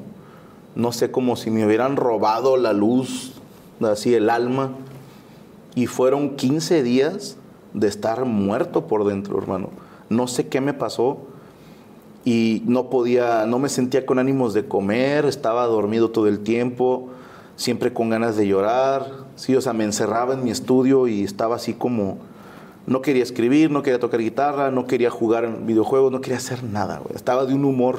[0.74, 3.32] no sé, como si me hubieran robado la luz,
[3.80, 4.72] así el alma.
[5.74, 7.36] Y fueron 15 días
[7.74, 9.70] de estar muerto por dentro, hermano.
[10.08, 11.18] No sé qué me pasó
[12.24, 17.10] y no podía, no me sentía con ánimos de comer, estaba dormido todo el tiempo,
[17.54, 19.06] siempre con ganas de llorar,
[19.36, 22.18] sí, o sea, me encerraba en mi estudio y estaba así como,
[22.86, 26.62] no quería escribir, no quería tocar guitarra, no quería jugar en videojuegos, no quería hacer
[26.64, 27.14] nada, güey.
[27.16, 27.98] estaba de un humor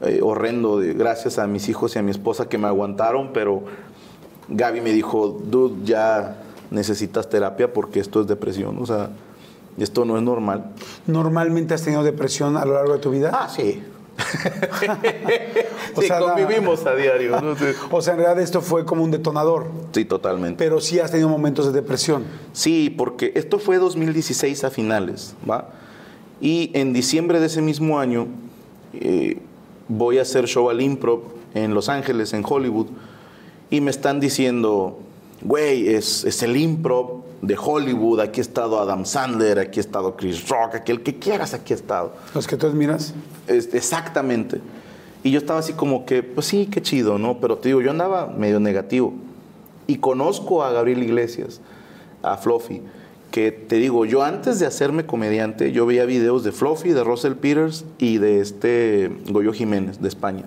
[0.00, 3.62] eh, horrendo, de- gracias a mis hijos y a mi esposa que me aguantaron, pero
[4.48, 6.38] Gaby me dijo, dude, ya
[6.70, 9.10] necesitas terapia porque esto es depresión, o sea,
[9.78, 10.70] esto no es normal.
[11.06, 13.30] ¿Normalmente has tenido depresión a lo largo de tu vida?
[13.34, 13.82] Ah, sí.
[15.96, 17.40] O sí, sea, convivimos a diario.
[17.40, 17.56] ¿no?
[17.56, 17.66] Sí.
[17.90, 20.56] O sea, en realidad esto fue como un detonador, Sí, totalmente.
[20.62, 22.24] pero sí has tenido momentos de depresión.
[22.52, 25.70] Sí, porque esto fue 2016 a finales, ¿va?
[26.40, 28.26] Y en diciembre de ese mismo año
[28.94, 29.38] eh,
[29.88, 31.20] voy a hacer show al Improv
[31.54, 32.86] en Los Ángeles, en Hollywood,
[33.70, 34.98] y me están diciendo,
[35.42, 40.16] güey, es, es el Improv de Hollywood, aquí ha estado Adam Sandler, aquí ha estado
[40.16, 42.12] Chris Rock, aquí el que quieras, aquí ha estado.
[42.34, 43.14] Los que tú admiras.
[43.46, 44.60] Es- exactamente.
[45.22, 47.38] Y yo estaba así como que, pues sí, qué chido, ¿no?
[47.40, 49.14] Pero te digo, yo andaba medio negativo.
[49.86, 51.60] Y conozco a Gabriel Iglesias,
[52.22, 52.82] a Fluffy,
[53.30, 57.34] que te digo, yo antes de hacerme comediante, yo veía videos de Fluffy, de Russell
[57.34, 60.44] Peters y de este Goyo Jiménez, de España.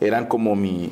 [0.00, 0.90] Eran como mi,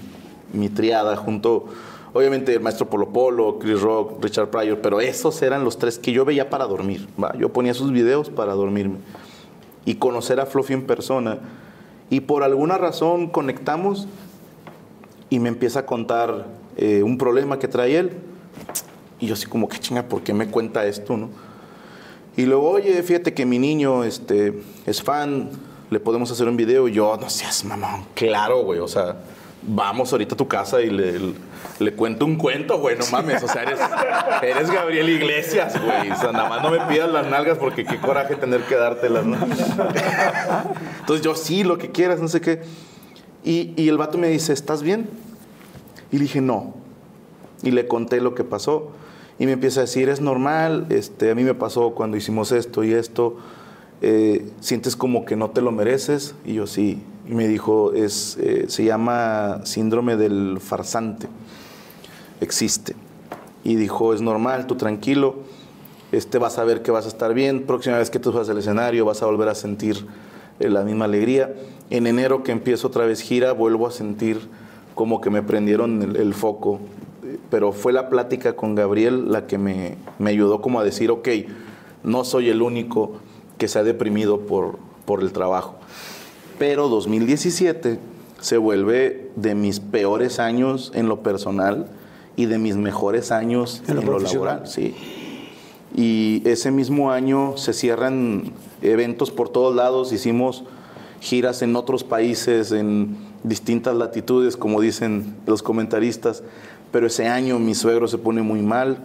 [0.52, 1.66] mi triada junto,
[2.12, 6.12] obviamente el maestro Polo Polo, Chris Rock, Richard Pryor, pero esos eran los tres que
[6.12, 7.08] yo veía para dormir.
[7.38, 8.98] Yo ponía sus videos para dormirme
[9.84, 11.38] y conocer a Fluffy en persona.
[12.10, 14.08] Y por alguna razón conectamos
[15.28, 16.46] y me empieza a contar
[16.76, 18.12] eh, un problema que trae él.
[19.20, 21.28] Y yo así como, que chinga, ¿por qué me cuenta esto, no?
[22.36, 25.50] Y luego, oye, fíjate que mi niño este, es fan,
[25.90, 26.88] le podemos hacer un video.
[26.88, 28.04] Y yo, no seas mamón.
[28.14, 29.16] Claro, güey, o sea,
[29.62, 33.42] vamos ahorita a tu casa y le, cuento un cuento, güey, no mames.
[33.42, 33.78] O sea, eres,
[34.42, 36.10] eres Gabriel Iglesias, güey.
[36.10, 39.24] O sea, nada más no me pidas las nalgas porque qué coraje tener que dártelas,
[39.24, 39.36] ¿no?
[41.00, 42.62] Entonces yo, sí, lo que quieras, no sé qué.
[43.44, 45.08] Y, y el vato me dice, ¿estás bien?
[46.12, 46.74] Y le dije, no.
[47.62, 48.90] Y le conté lo que pasó.
[49.38, 52.84] Y me empieza a decir, es normal, este, a mí me pasó cuando hicimos esto
[52.84, 53.38] y esto.
[54.02, 56.34] eh, sientes como que no te lo mereces.
[56.44, 57.02] Y yo, sí.
[57.30, 61.28] Me dijo, es, eh, se llama síndrome del farsante.
[62.40, 62.94] Existe.
[63.62, 65.36] Y dijo, es normal, tú tranquilo.
[66.12, 67.66] Este, vas a ver que vas a estar bien.
[67.66, 70.06] Próxima vez que tú subas al escenario vas a volver a sentir
[70.58, 71.54] eh, la misma alegría.
[71.90, 74.40] En enero que empiezo otra vez gira, vuelvo a sentir
[74.94, 76.80] como que me prendieron el, el foco.
[77.48, 81.28] Pero fue la plática con Gabriel la que me, me ayudó como a decir, ok,
[82.02, 83.12] no soy el único
[83.58, 85.76] que se ha deprimido por, por el trabajo.
[86.60, 87.98] Pero 2017
[88.38, 91.86] se vuelve de mis peores años en lo personal
[92.36, 94.66] y de mis mejores años En en lo laboral.
[94.66, 94.94] Sí.
[95.96, 100.64] Y ese mismo año se cierran eventos por todos lados, hicimos
[101.20, 106.42] giras en otros países, en distintas latitudes, como dicen los comentaristas,
[106.92, 108.98] pero ese año mi suegro se pone muy mal,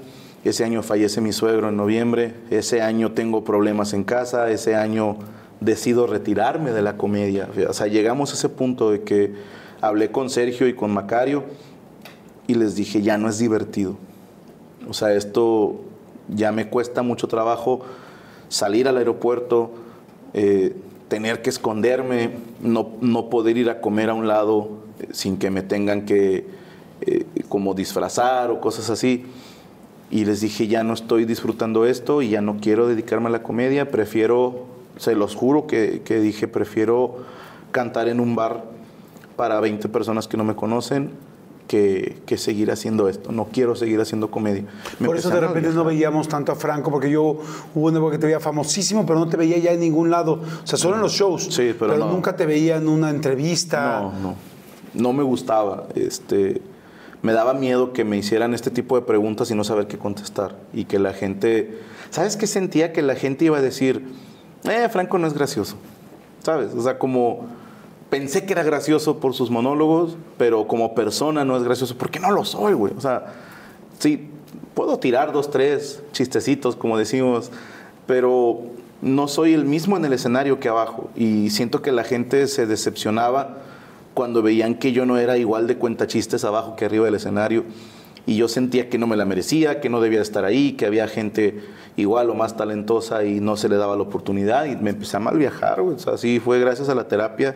[0.44, 5.20] ese año fallece mi suegro en noviembre, ese año tengo problemas en casa, ese año
[5.60, 7.50] decido retirarme de la comedia.
[7.70, 9.34] O sea, llegamos a ese punto de que
[9.82, 11.44] hablé con Sergio y con Macario
[12.48, 13.98] y les dije, ya no es divertido.
[14.88, 15.82] O sea, esto
[16.28, 17.82] ya me cuesta mucho trabajo
[18.50, 19.72] salir al aeropuerto,
[20.34, 20.76] eh,
[21.08, 24.70] tener que esconderme, no, no poder ir a comer a un lado
[25.00, 26.46] eh, sin que me tengan que
[27.02, 29.26] eh, como disfrazar o cosas así.
[30.12, 33.44] Y les dije, ya no estoy disfrutando esto y ya no quiero dedicarme a la
[33.44, 34.66] comedia, prefiero,
[34.98, 37.18] se los juro que, que dije, prefiero
[37.72, 38.66] cantar en un bar
[39.36, 41.12] para 20 personas que no me conocen
[41.68, 43.32] que, que seguir haciendo esto.
[43.32, 44.66] No quiero seguir haciendo comedia.
[45.00, 47.40] Me Por eso de repente no veíamos tanto a Franco, porque yo
[47.74, 50.42] hubo una época que te veía famosísimo, pero no te veía ya en ningún lado.
[50.64, 51.48] O sea, solo en los shows.
[51.50, 52.12] Sí, pero no.
[52.12, 54.00] nunca te veía en una entrevista.
[54.02, 54.36] No, no.
[54.94, 55.88] No me gustaba.
[55.96, 56.62] Este,
[57.22, 60.56] me daba miedo que me hicieran este tipo de preguntas y no saber qué contestar.
[60.74, 61.80] Y que la gente.
[62.12, 62.94] ¿Sabes qué sentía?
[62.94, 64.06] Que la gente iba a decir,
[64.70, 65.76] eh, Franco no es gracioso.
[66.44, 66.74] ¿Sabes?
[66.74, 67.48] O sea, como.
[68.10, 72.32] Pensé que era gracioso por sus monólogos, pero como persona no es gracioso porque no
[72.32, 72.94] lo soy, güey.
[72.96, 73.34] O sea,
[73.98, 74.30] sí,
[74.76, 77.52] puedo tirar dos, tres chistecitos, como decimos,
[78.06, 78.62] pero
[79.02, 81.10] no soy el mismo en el escenario que abajo.
[81.16, 83.58] Y siento que la gente se decepcionaba
[84.14, 87.66] cuando veían que yo no era igual de cuenta chistes abajo que arriba del escenario.
[88.28, 91.08] Y yo sentía que no me la merecía, que no debía estar ahí, que había
[91.08, 91.64] gente
[91.96, 94.66] igual o más talentosa y no se le daba la oportunidad.
[94.66, 95.96] Y me empecé a mal viajar, güey.
[95.96, 97.56] O sea, sí, fue gracias a la terapia,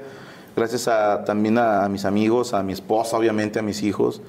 [0.56, 4.22] gracias a, también a, a mis amigos, a mi esposa, obviamente, a mis hijos.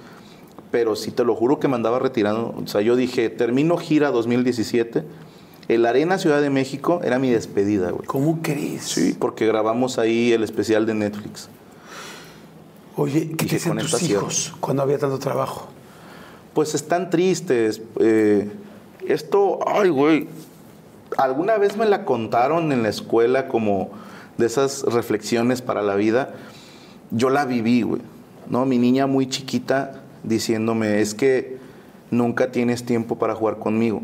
[0.70, 2.54] Pero sí, te lo juro que me andaba retirando.
[2.56, 5.04] O sea, yo dije, termino gira 2017.
[5.68, 8.06] El Arena Ciudad de México era mi despedida, güey.
[8.06, 8.82] ¿Cómo crees?
[8.84, 11.48] Sí, porque grabamos ahí el especial de Netflix.
[12.96, 15.68] Oye, ¿qué te con tus hijos cuando había tanto trabajo?
[16.54, 17.82] Pues están tristes.
[17.98, 18.50] eh,
[19.06, 20.28] esto, ay, güey.
[21.16, 23.90] Alguna vez me la contaron en la escuela como
[24.36, 26.34] de esas reflexiones para la vida.
[27.10, 28.02] Yo la viví, güey.
[28.48, 28.66] ¿No?
[28.66, 31.58] Mi niña muy chiquita diciéndome, es que
[32.10, 34.02] nunca tienes tiempo para jugar conmigo.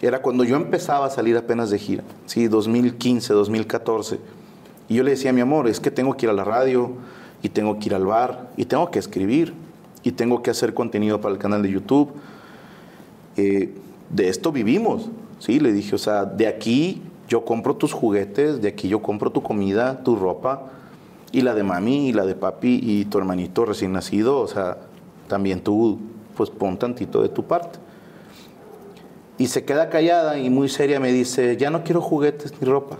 [0.00, 4.20] Era cuando yo empezaba a salir apenas de gira, sí, 2015, 2014.
[4.88, 6.92] Y yo le decía, mi amor, es que tengo que ir a la radio,
[7.42, 9.54] y tengo que ir al bar, y tengo que escribir,
[10.02, 12.10] y tengo que hacer contenido para el canal de YouTube.
[13.36, 13.74] Eh,
[14.10, 15.60] de esto vivimos, ¿sí?
[15.60, 19.42] Le dije, o sea, de aquí yo compro tus juguetes, de aquí yo compro tu
[19.42, 20.70] comida, tu ropa,
[21.30, 24.78] y la de mami, y la de papi, y tu hermanito recién nacido, o sea,
[25.28, 25.98] también tú,
[26.36, 27.78] pues pon tantito de tu parte.
[29.36, 32.96] Y se queda callada y muy seria me dice, ya no quiero juguetes ni ropa.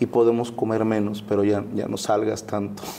[0.00, 2.82] Y podemos comer menos, pero ya, ya no salgas tanto.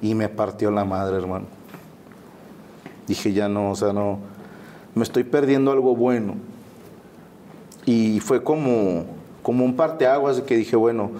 [0.00, 1.57] Y me partió la madre, hermano.
[3.08, 4.18] Dije, ya no, o sea, no,
[4.94, 6.34] me estoy perdiendo algo bueno.
[7.86, 9.04] Y fue como,
[9.42, 11.10] como un parteaguas de que dije, bueno,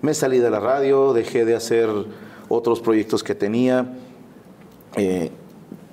[0.00, 1.88] me salí de la radio, dejé de hacer
[2.48, 3.86] otros proyectos que tenía.
[4.96, 5.30] Eh,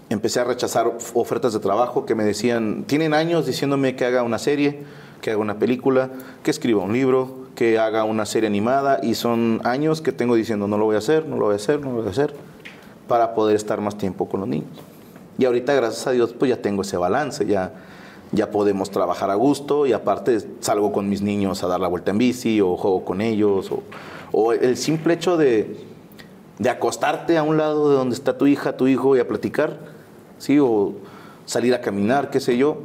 [0.10, 4.22] empecé a rechazar of- ofertas de trabajo que me decían, tienen años diciéndome que haga
[4.24, 4.82] una serie,
[5.22, 6.12] que haga una película,
[6.44, 10.68] que escriba un libro, que haga una serie animada y son años que tengo diciendo
[10.68, 12.34] no lo voy a hacer, no lo voy a hacer, no lo voy a hacer,
[13.08, 14.70] para poder estar más tiempo con los niños.
[15.38, 17.74] Y ahorita, gracias a Dios, pues ya tengo ese balance, ya,
[18.32, 22.12] ya podemos trabajar a gusto y aparte salgo con mis niños a dar la vuelta
[22.12, 23.84] en bici o juego con ellos o,
[24.32, 25.86] o el simple hecho de,
[26.60, 29.80] de acostarte a un lado de donde está tu hija, tu hijo y a platicar,
[30.38, 30.60] ¿sí?
[30.60, 30.94] O
[31.46, 32.84] salir a caminar, qué sé yo,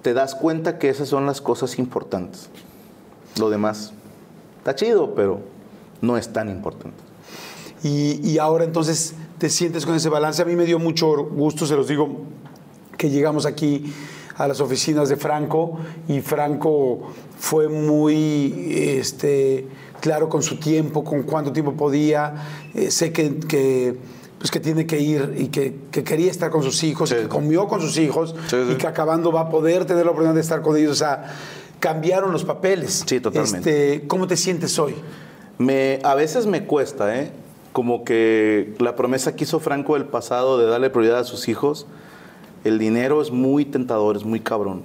[0.00, 2.48] te das cuenta que esas son las cosas importantes.
[3.38, 3.92] Lo demás
[4.58, 5.40] está chido, pero
[6.00, 6.96] no es tan importante.
[7.82, 10.40] Y, y ahora entonces te sientes con ese balance.
[10.40, 12.08] A mí me dio mucho gusto, se los digo,
[12.96, 13.92] que llegamos aquí
[14.36, 17.10] a las oficinas de Franco y Franco
[17.40, 19.66] fue muy este,
[20.00, 22.34] claro con su tiempo, con cuánto tiempo podía.
[22.72, 23.96] Eh, sé que, que,
[24.38, 27.16] pues que tiene que ir y que, que quería estar con sus hijos, Sí.
[27.16, 28.72] que comió con sus hijos Sí, sí.
[28.74, 30.92] y que acabando va a poder tener la oportunidad de estar con ellos.
[30.92, 31.34] O sea,
[31.80, 33.02] cambiaron los papeles.
[33.04, 33.94] Sí, totalmente.
[33.94, 34.94] Este, ¿Cómo te sientes hoy?
[35.58, 37.32] Me, a veces me cuesta, ¿eh?
[37.72, 41.86] Como que la promesa que hizo Franco del pasado de darle prioridad a sus hijos,
[42.64, 44.82] el dinero es muy tentador, es muy cabrón.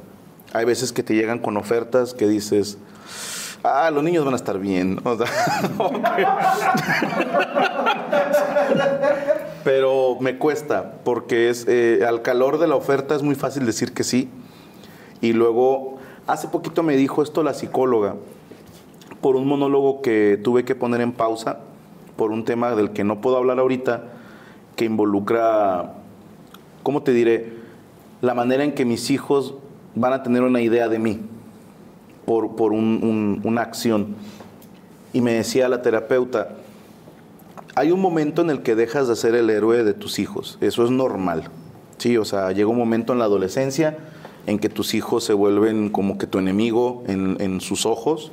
[0.53, 2.77] Hay veces que te llegan con ofertas que dices,
[3.63, 4.99] ah, los niños van a estar bien.
[5.03, 5.27] O sea,
[9.63, 13.93] Pero me cuesta, porque es eh, al calor de la oferta es muy fácil decir
[13.93, 14.29] que sí.
[15.19, 18.15] Y luego, hace poquito me dijo esto la psicóloga,
[19.19, 21.59] por un monólogo que tuve que poner en pausa,
[22.17, 24.03] por un tema del que no puedo hablar ahorita,
[24.75, 25.93] que involucra,
[26.83, 27.53] ¿cómo te diré?
[28.21, 29.55] La manera en que mis hijos
[29.95, 31.19] van a tener una idea de mí
[32.25, 34.15] por, por un- un- una acción.
[35.13, 36.49] Y me decía la terapeuta,
[37.75, 40.57] hay un momento en el que dejas de ser el héroe de tus hijos.
[40.61, 41.43] Eso es normal.
[41.97, 43.97] Sí, o sea, llega un momento en la adolescencia
[44.45, 48.31] en que tus hijos se vuelven como que tu enemigo en, en sus ojos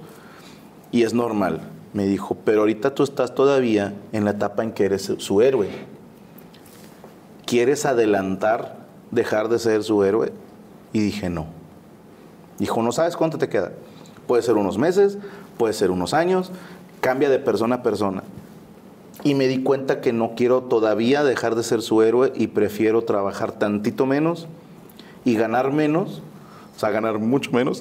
[0.93, 1.61] y es normal.
[1.95, 5.69] Me dijo, pero ahorita tú estás todavía en la etapa en que eres su- héroe.
[7.47, 8.77] ¿Quieres adelantar,
[9.13, 10.33] dejar de ser su héroe?
[10.93, 11.47] Y dije, no.
[12.59, 13.73] Dijo, no sabes cuánto te queda.
[14.27, 15.19] Puede ser unos meses,
[15.57, 16.51] puede ser unos años,
[17.01, 18.25] cambia de persona a persona.
[19.23, 23.05] Y me di cuenta que no quiero todavía dejar de ser su héroe y prefiero
[23.05, 24.49] trabajar tantito menos
[25.25, 26.23] y ganar menos,
[26.77, 27.81] o sea, ganar mucho menos,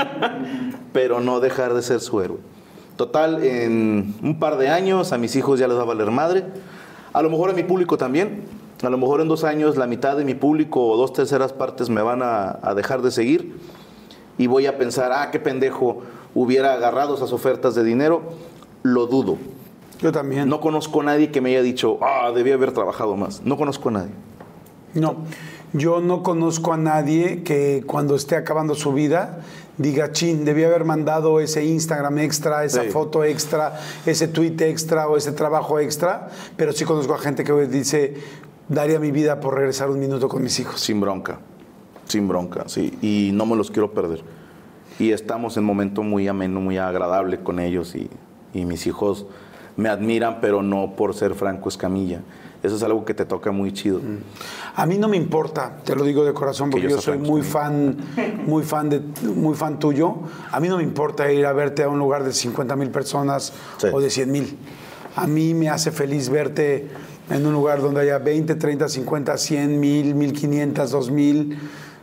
[0.92, 2.38] pero no dejar de ser su héroe.
[3.00, 6.44] Total, en un par de años a mis hijos ya les va a valer madre,
[7.14, 8.42] a lo mejor a mi público también,
[8.82, 11.88] a lo mejor en dos años la mitad de mi público o dos terceras partes
[11.88, 13.56] me van a, a dejar de seguir
[14.36, 16.02] y voy a pensar, ah, qué pendejo,
[16.34, 18.20] hubiera agarrado esas ofertas de dinero,
[18.82, 19.38] lo dudo.
[20.02, 20.50] Yo también.
[20.50, 23.40] No conozco a nadie que me haya dicho, ah, debía haber trabajado más.
[23.46, 24.12] No conozco a nadie.
[24.92, 25.24] No,
[25.72, 29.40] yo no conozco a nadie que cuando esté acabando su vida
[29.80, 32.90] diga, chin, debía haber mandado ese Instagram extra, esa Sí.
[32.90, 37.52] foto extra, ese tweet extra o ese trabajo extra, pero sí conozco a gente que
[37.66, 38.14] dice,
[38.68, 40.80] daría mi vida por regresar un minuto con mis hijos.
[40.80, 41.38] Sin bronca.
[42.06, 42.98] Sin bronca, sí.
[43.00, 44.22] Y no me los quiero perder.
[44.98, 47.94] Y estamos en un momento muy ameno, muy agradable con ellos.
[47.94, 48.10] Y,
[48.52, 49.26] y mis hijos
[49.76, 52.20] me admiran, pero no por ser Franco Escamilla.
[52.62, 54.00] Eso es algo que te toca muy chido.
[54.76, 57.42] A mí no me importa, te lo digo de corazón, Que porque yo soy muy
[57.42, 57.96] fan,
[58.46, 59.00] muy fan de,
[59.34, 60.16] muy fan tuyo.
[60.50, 63.52] A mí no me importa ir a verte a un lugar de 50 mil personas
[63.78, 63.86] Sí.
[63.92, 64.58] o de 100 mil.
[65.16, 66.88] A mí me hace feliz verte
[67.30, 71.58] en un lugar donde haya 20, 30, 50, 100 mil, 1500, 2000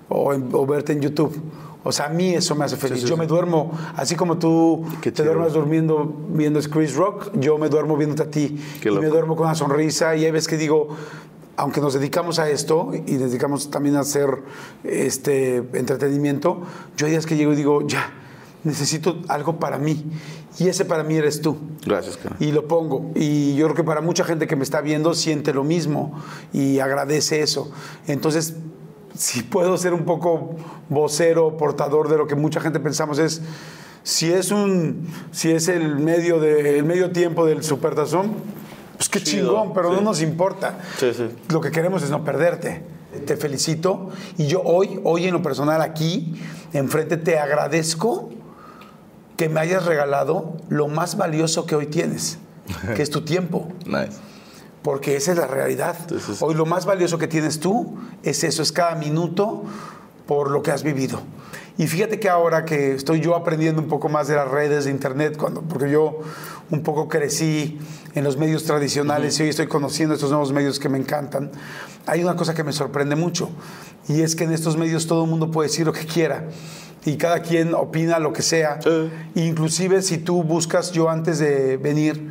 [0.10, 1.40] o, en- o verte en YouTube.
[1.88, 3.04] O sea, a mí eso me hace feliz.
[3.04, 5.34] yo me duermo, así como tú Qué te chido.
[5.34, 8.62] duermes durmiendo viendo Chris Rock, yo me duermo viéndote a ti.
[8.82, 9.14] Qué y me loco.
[9.14, 10.90] duermo con una sonrisa y hay veces que digo,
[11.56, 14.28] aunque nos dedicamos a esto y nos dedicamos también a hacer
[14.84, 16.62] este entretenimiento,
[16.98, 18.12] yo hay días que llego y digo, ya,
[18.66, 20.06] necesito algo para mí.
[20.60, 21.56] Y ese para mí eres tú.
[21.86, 22.36] Gracias, cara.
[22.40, 23.12] Y lo pongo.
[23.16, 26.20] Y yo creo que para mucha gente que me está viendo siente lo mismo
[26.52, 27.72] y agradece eso.
[28.08, 28.56] Entonces,
[29.18, 30.56] si puedo ser un poco
[30.90, 33.42] vocero, portador de lo que mucha gente pensamos es,
[34.04, 38.34] si es un, si es el medio de, el medio tiempo del supertazón,
[38.96, 40.80] pues qué Chido, chingón, pero no nos importa.
[40.98, 41.28] Sí, sí.
[41.50, 42.84] Lo que queremos es no perderte.
[43.26, 46.40] Te felicito y yo hoy, hoy en lo personal aquí,
[46.74, 48.30] enfrente te agradezco
[49.38, 52.38] que me hayas regalado lo más valioso que hoy tienes,
[52.96, 54.27] que es tu tiempo, Nice.
[54.88, 55.98] Porque esa es la realidad.
[56.00, 59.66] Entonces- Hoy lo más valioso que tienes tú es eso, es cada minuto
[60.26, 61.20] por lo que has vivido.
[61.78, 64.92] Y fíjate que ahora que estoy yo aprendiendo un poco más de las redes de
[64.92, 66.20] internet, cuando, porque yo
[66.72, 67.78] un poco crecí
[68.16, 71.52] en los medios tradicionales y hoy estoy conociendo estos nuevos medios que me encantan,
[72.06, 73.50] hay una cosa que me sorprende mucho
[74.08, 76.46] y es que en estos medios todo el mundo puede decir lo que quiera
[77.04, 78.80] y cada quien opina lo que sea.
[79.36, 82.30] Inclusive si tú buscas, yo antes de venir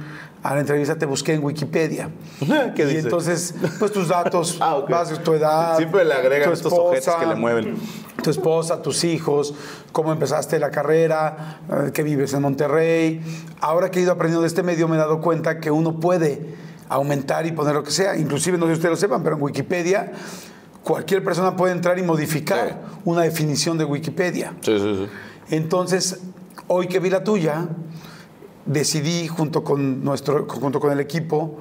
[0.49, 2.09] a la entrevista te busqué en Wikipedia.
[2.75, 2.99] ¿Qué y dice?
[3.01, 4.89] entonces, pues tus datos, Ah, ok.
[4.91, 7.77] vas, tu edad, Siempre le agregan estos ojetes que le mueven.
[8.23, 9.55] Tu esposa, tus hijos,
[9.93, 13.21] cómo empezaste la carrera, eh, que vives en Monterrey.
[13.61, 16.55] Ahora que he ido aprendiendo de este medio me he dado cuenta que uno puede
[16.89, 18.17] aumentar y poner lo que sea.
[18.17, 20.13] Inclusive, no sé si ustedes lo sepan, pero en Wikipedia
[20.85, 23.01] cualquier persona puede entrar y modificar Sí.
[23.05, 24.55] una definición de Wikipedia.
[24.61, 25.07] Sí, sí, sí.
[25.55, 26.21] Entonces,
[26.69, 27.67] hoy que vi la tuya,
[28.67, 31.59] decidí junto con, nuestro, junto con el equipo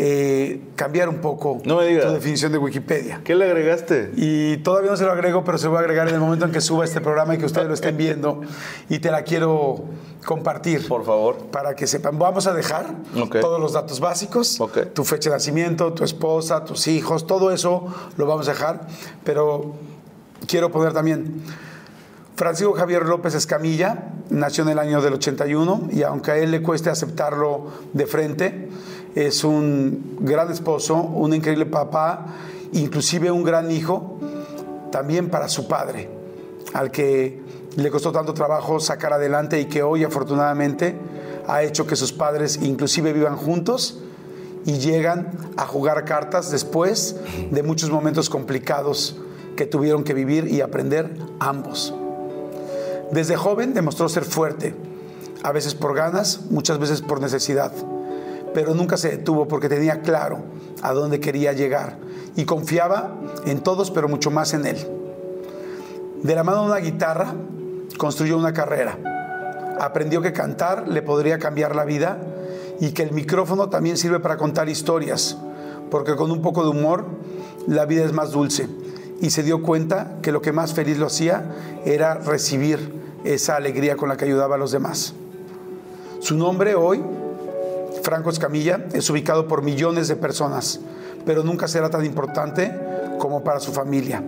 [0.00, 2.06] eh, cambiar un poco No me digas.
[2.06, 3.20] tu definición de Wikipedia.
[3.24, 4.12] ¿Qué le agregaste?
[4.14, 6.44] Y todavía no se lo agrego, pero se lo voy a agregar en el momento
[6.44, 8.42] en que suba este programa y que ustedes lo estén viendo.
[8.88, 9.86] Y te la quiero
[10.24, 10.86] compartir.
[10.86, 11.38] Por favor.
[11.50, 12.16] Para que sepan.
[12.16, 12.94] Vamos a dejar
[13.40, 14.56] todos los datos básicos.
[14.94, 18.86] Tu fecha de nacimiento, tu esposa, tus hijos, todo eso lo vamos a dejar.
[19.24, 19.74] Pero
[20.46, 21.42] quiero poner también...
[22.38, 26.62] Francisco Javier López Escamilla nació en el año del 81 y aunque a él le
[26.62, 28.68] cueste aceptarlo de frente,
[29.16, 32.26] es un gran esposo, un increíble papá,
[32.74, 34.20] inclusive un gran hijo,
[34.92, 36.08] también para su padre,
[36.74, 37.42] al que
[37.74, 40.94] le costó tanto trabajo sacar adelante y que hoy afortunadamente
[41.48, 43.98] ha hecho que sus padres inclusive vivan juntos
[44.64, 47.16] y llegan a jugar cartas después
[47.50, 49.16] de muchos momentos complicados
[49.56, 51.92] que tuvieron que vivir y aprender ambos.
[53.12, 54.74] Desde joven demostró ser fuerte,
[55.42, 57.72] a veces por ganas, muchas veces por necesidad,
[58.52, 60.40] pero nunca se detuvo porque tenía claro
[60.82, 61.96] a dónde quería llegar
[62.36, 63.14] y confiaba
[63.46, 64.76] en todos, pero mucho más en él.
[66.22, 67.34] De la mano de una guitarra,
[67.96, 68.98] construyó una carrera.
[69.80, 72.18] Aprendió que cantar le podría cambiar la vida
[72.80, 75.38] y que el micrófono también sirve para contar historias,
[75.90, 77.06] porque con un poco de humor
[77.66, 78.68] la vida es más dulce.
[79.20, 81.44] Y se dio cuenta que lo que más feliz lo hacía
[81.84, 82.92] era recibir
[83.24, 85.14] esa alegría con la que ayudaba a los demás.
[86.20, 87.02] Su nombre hoy,
[88.02, 90.80] Franco Escamilla, es ubicado por millones de personas,
[91.26, 92.72] pero nunca será tan importante
[93.18, 94.22] como para su familia,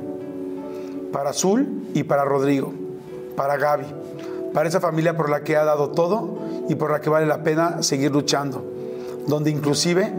[1.13, 2.73] para Azul y para Rodrigo,
[3.37, 3.87] para Gaby,
[4.53, 6.39] para esa familia por la que ha dado todo
[6.69, 8.65] y por la que vale la pena seguir luchando,
[9.29, 10.13] donde inclusive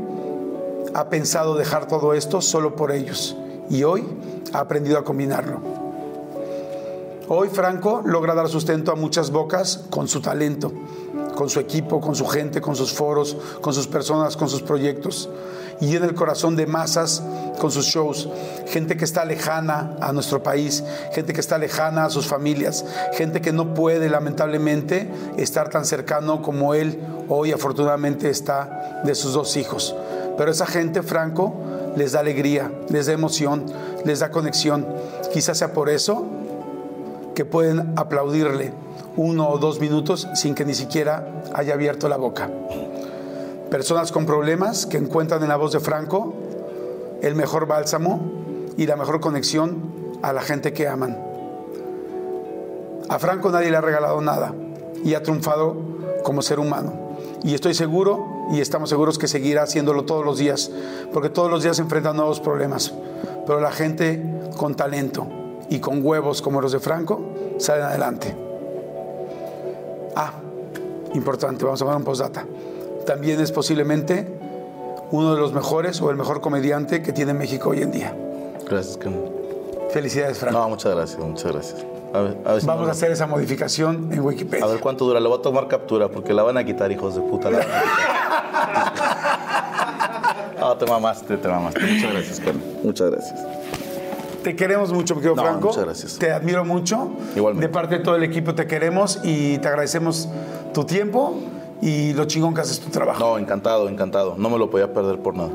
[0.93, 3.35] ha pensado dejar todo esto solo por ellos
[3.71, 4.05] y hoy
[4.53, 5.61] ha aprendido a combinarlo.
[7.29, 10.73] Hoy Franco logra dar sustento a muchas bocas con su talento,
[11.35, 15.29] con su equipo, con su gente, con sus foros, con sus personas, con sus proyectos.
[15.79, 17.23] Y en el corazón de masas
[17.59, 18.27] con sus shows.
[18.67, 20.83] Gente que está lejana a nuestro país,
[21.13, 26.41] gente que está lejana a sus familias, gente que no puede lamentablemente estar tan cercano
[26.41, 26.99] como él
[27.29, 29.95] hoy afortunadamente está de sus dos hijos.
[30.37, 31.55] Pero esa gente, Franco,
[31.95, 33.65] les da alegría, les da emoción,
[34.05, 34.85] les da conexión.
[35.33, 36.25] Quizás sea por eso
[37.35, 38.73] que pueden aplaudirle
[39.17, 42.49] uno o dos minutos sin que ni siquiera haya abierto la boca.
[43.69, 46.33] Personas con problemas que encuentran en la voz de Franco
[47.21, 48.19] el mejor bálsamo
[48.77, 49.77] y la mejor conexión
[50.21, 51.17] a la gente que aman.
[53.09, 54.53] A Franco nadie le ha regalado nada
[55.03, 55.75] y ha triunfado
[56.23, 56.93] como ser humano.
[57.43, 60.71] Y estoy seguro y estamos seguros que seguirá haciéndolo todos los días,
[61.13, 62.93] porque todos los días se enfrentan nuevos problemas.
[63.45, 64.23] Pero la gente
[64.57, 65.27] con talento
[65.69, 67.21] y con huevos como los de Franco
[67.57, 68.35] salen adelante.
[70.15, 70.33] Ah,
[71.13, 72.45] importante, vamos a ver un postdata.
[73.05, 74.27] También es posiblemente
[75.11, 78.15] uno de los mejores o el mejor comediante que tiene México hoy en día.
[78.69, 79.15] Gracias, Ken.
[79.89, 80.59] Felicidades, Franco.
[80.59, 81.90] No, muchas gracias, muchas gracias.
[82.13, 84.65] A ver, a ver si Vamos a hacer esa modificación en Wikipedia.
[84.65, 85.19] A ver cuánto dura.
[85.19, 87.49] Le voy a tomar captura porque la van a quitar, hijos de puta.
[90.59, 91.79] no, te mamaste, te mamaste.
[91.79, 92.63] Muchas gracias, Carlos.
[92.83, 93.39] Muchas gracias.
[94.43, 95.67] Te queremos mucho, querido no, Franco.
[95.67, 96.17] Muchas gracias.
[96.17, 97.11] Te admiro mucho.
[97.35, 97.67] Igualmente.
[97.67, 100.27] De parte de todo el equipo te queremos y te agradecemos
[100.73, 101.35] tu tiempo
[101.81, 103.19] y lo chingón que haces tu trabajo.
[103.19, 104.35] No, encantado, encantado.
[104.37, 105.51] No me lo podía perder por nada.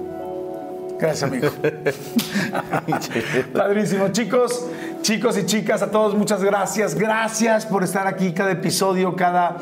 [0.99, 1.49] Gracias, amigo.
[3.53, 4.09] Padrísimo.
[4.09, 4.67] Chicos,
[5.03, 6.95] chicos y chicas, a todos muchas gracias.
[6.95, 9.57] Gracias por estar aquí cada episodio, cada,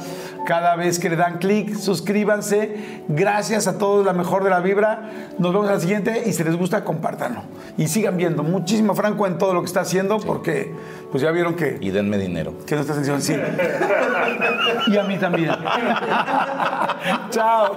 [0.46, 1.74] cada vez que le dan clic.
[1.76, 3.02] Suscríbanse.
[3.08, 5.10] Gracias a todos, la mejor de la vibra.
[5.38, 7.42] Nos vemos al siguiente y si les gusta, compártanlo.
[7.76, 8.42] Y sigan viendo.
[8.42, 10.74] Muchísimo Franco en todo lo que está haciendo porque
[11.10, 11.78] pues ya vieron que...
[11.80, 12.54] Y denme dinero.
[12.66, 13.34] Que no está atención, sí.
[14.86, 15.50] y a mí también.
[17.30, 17.76] Chao.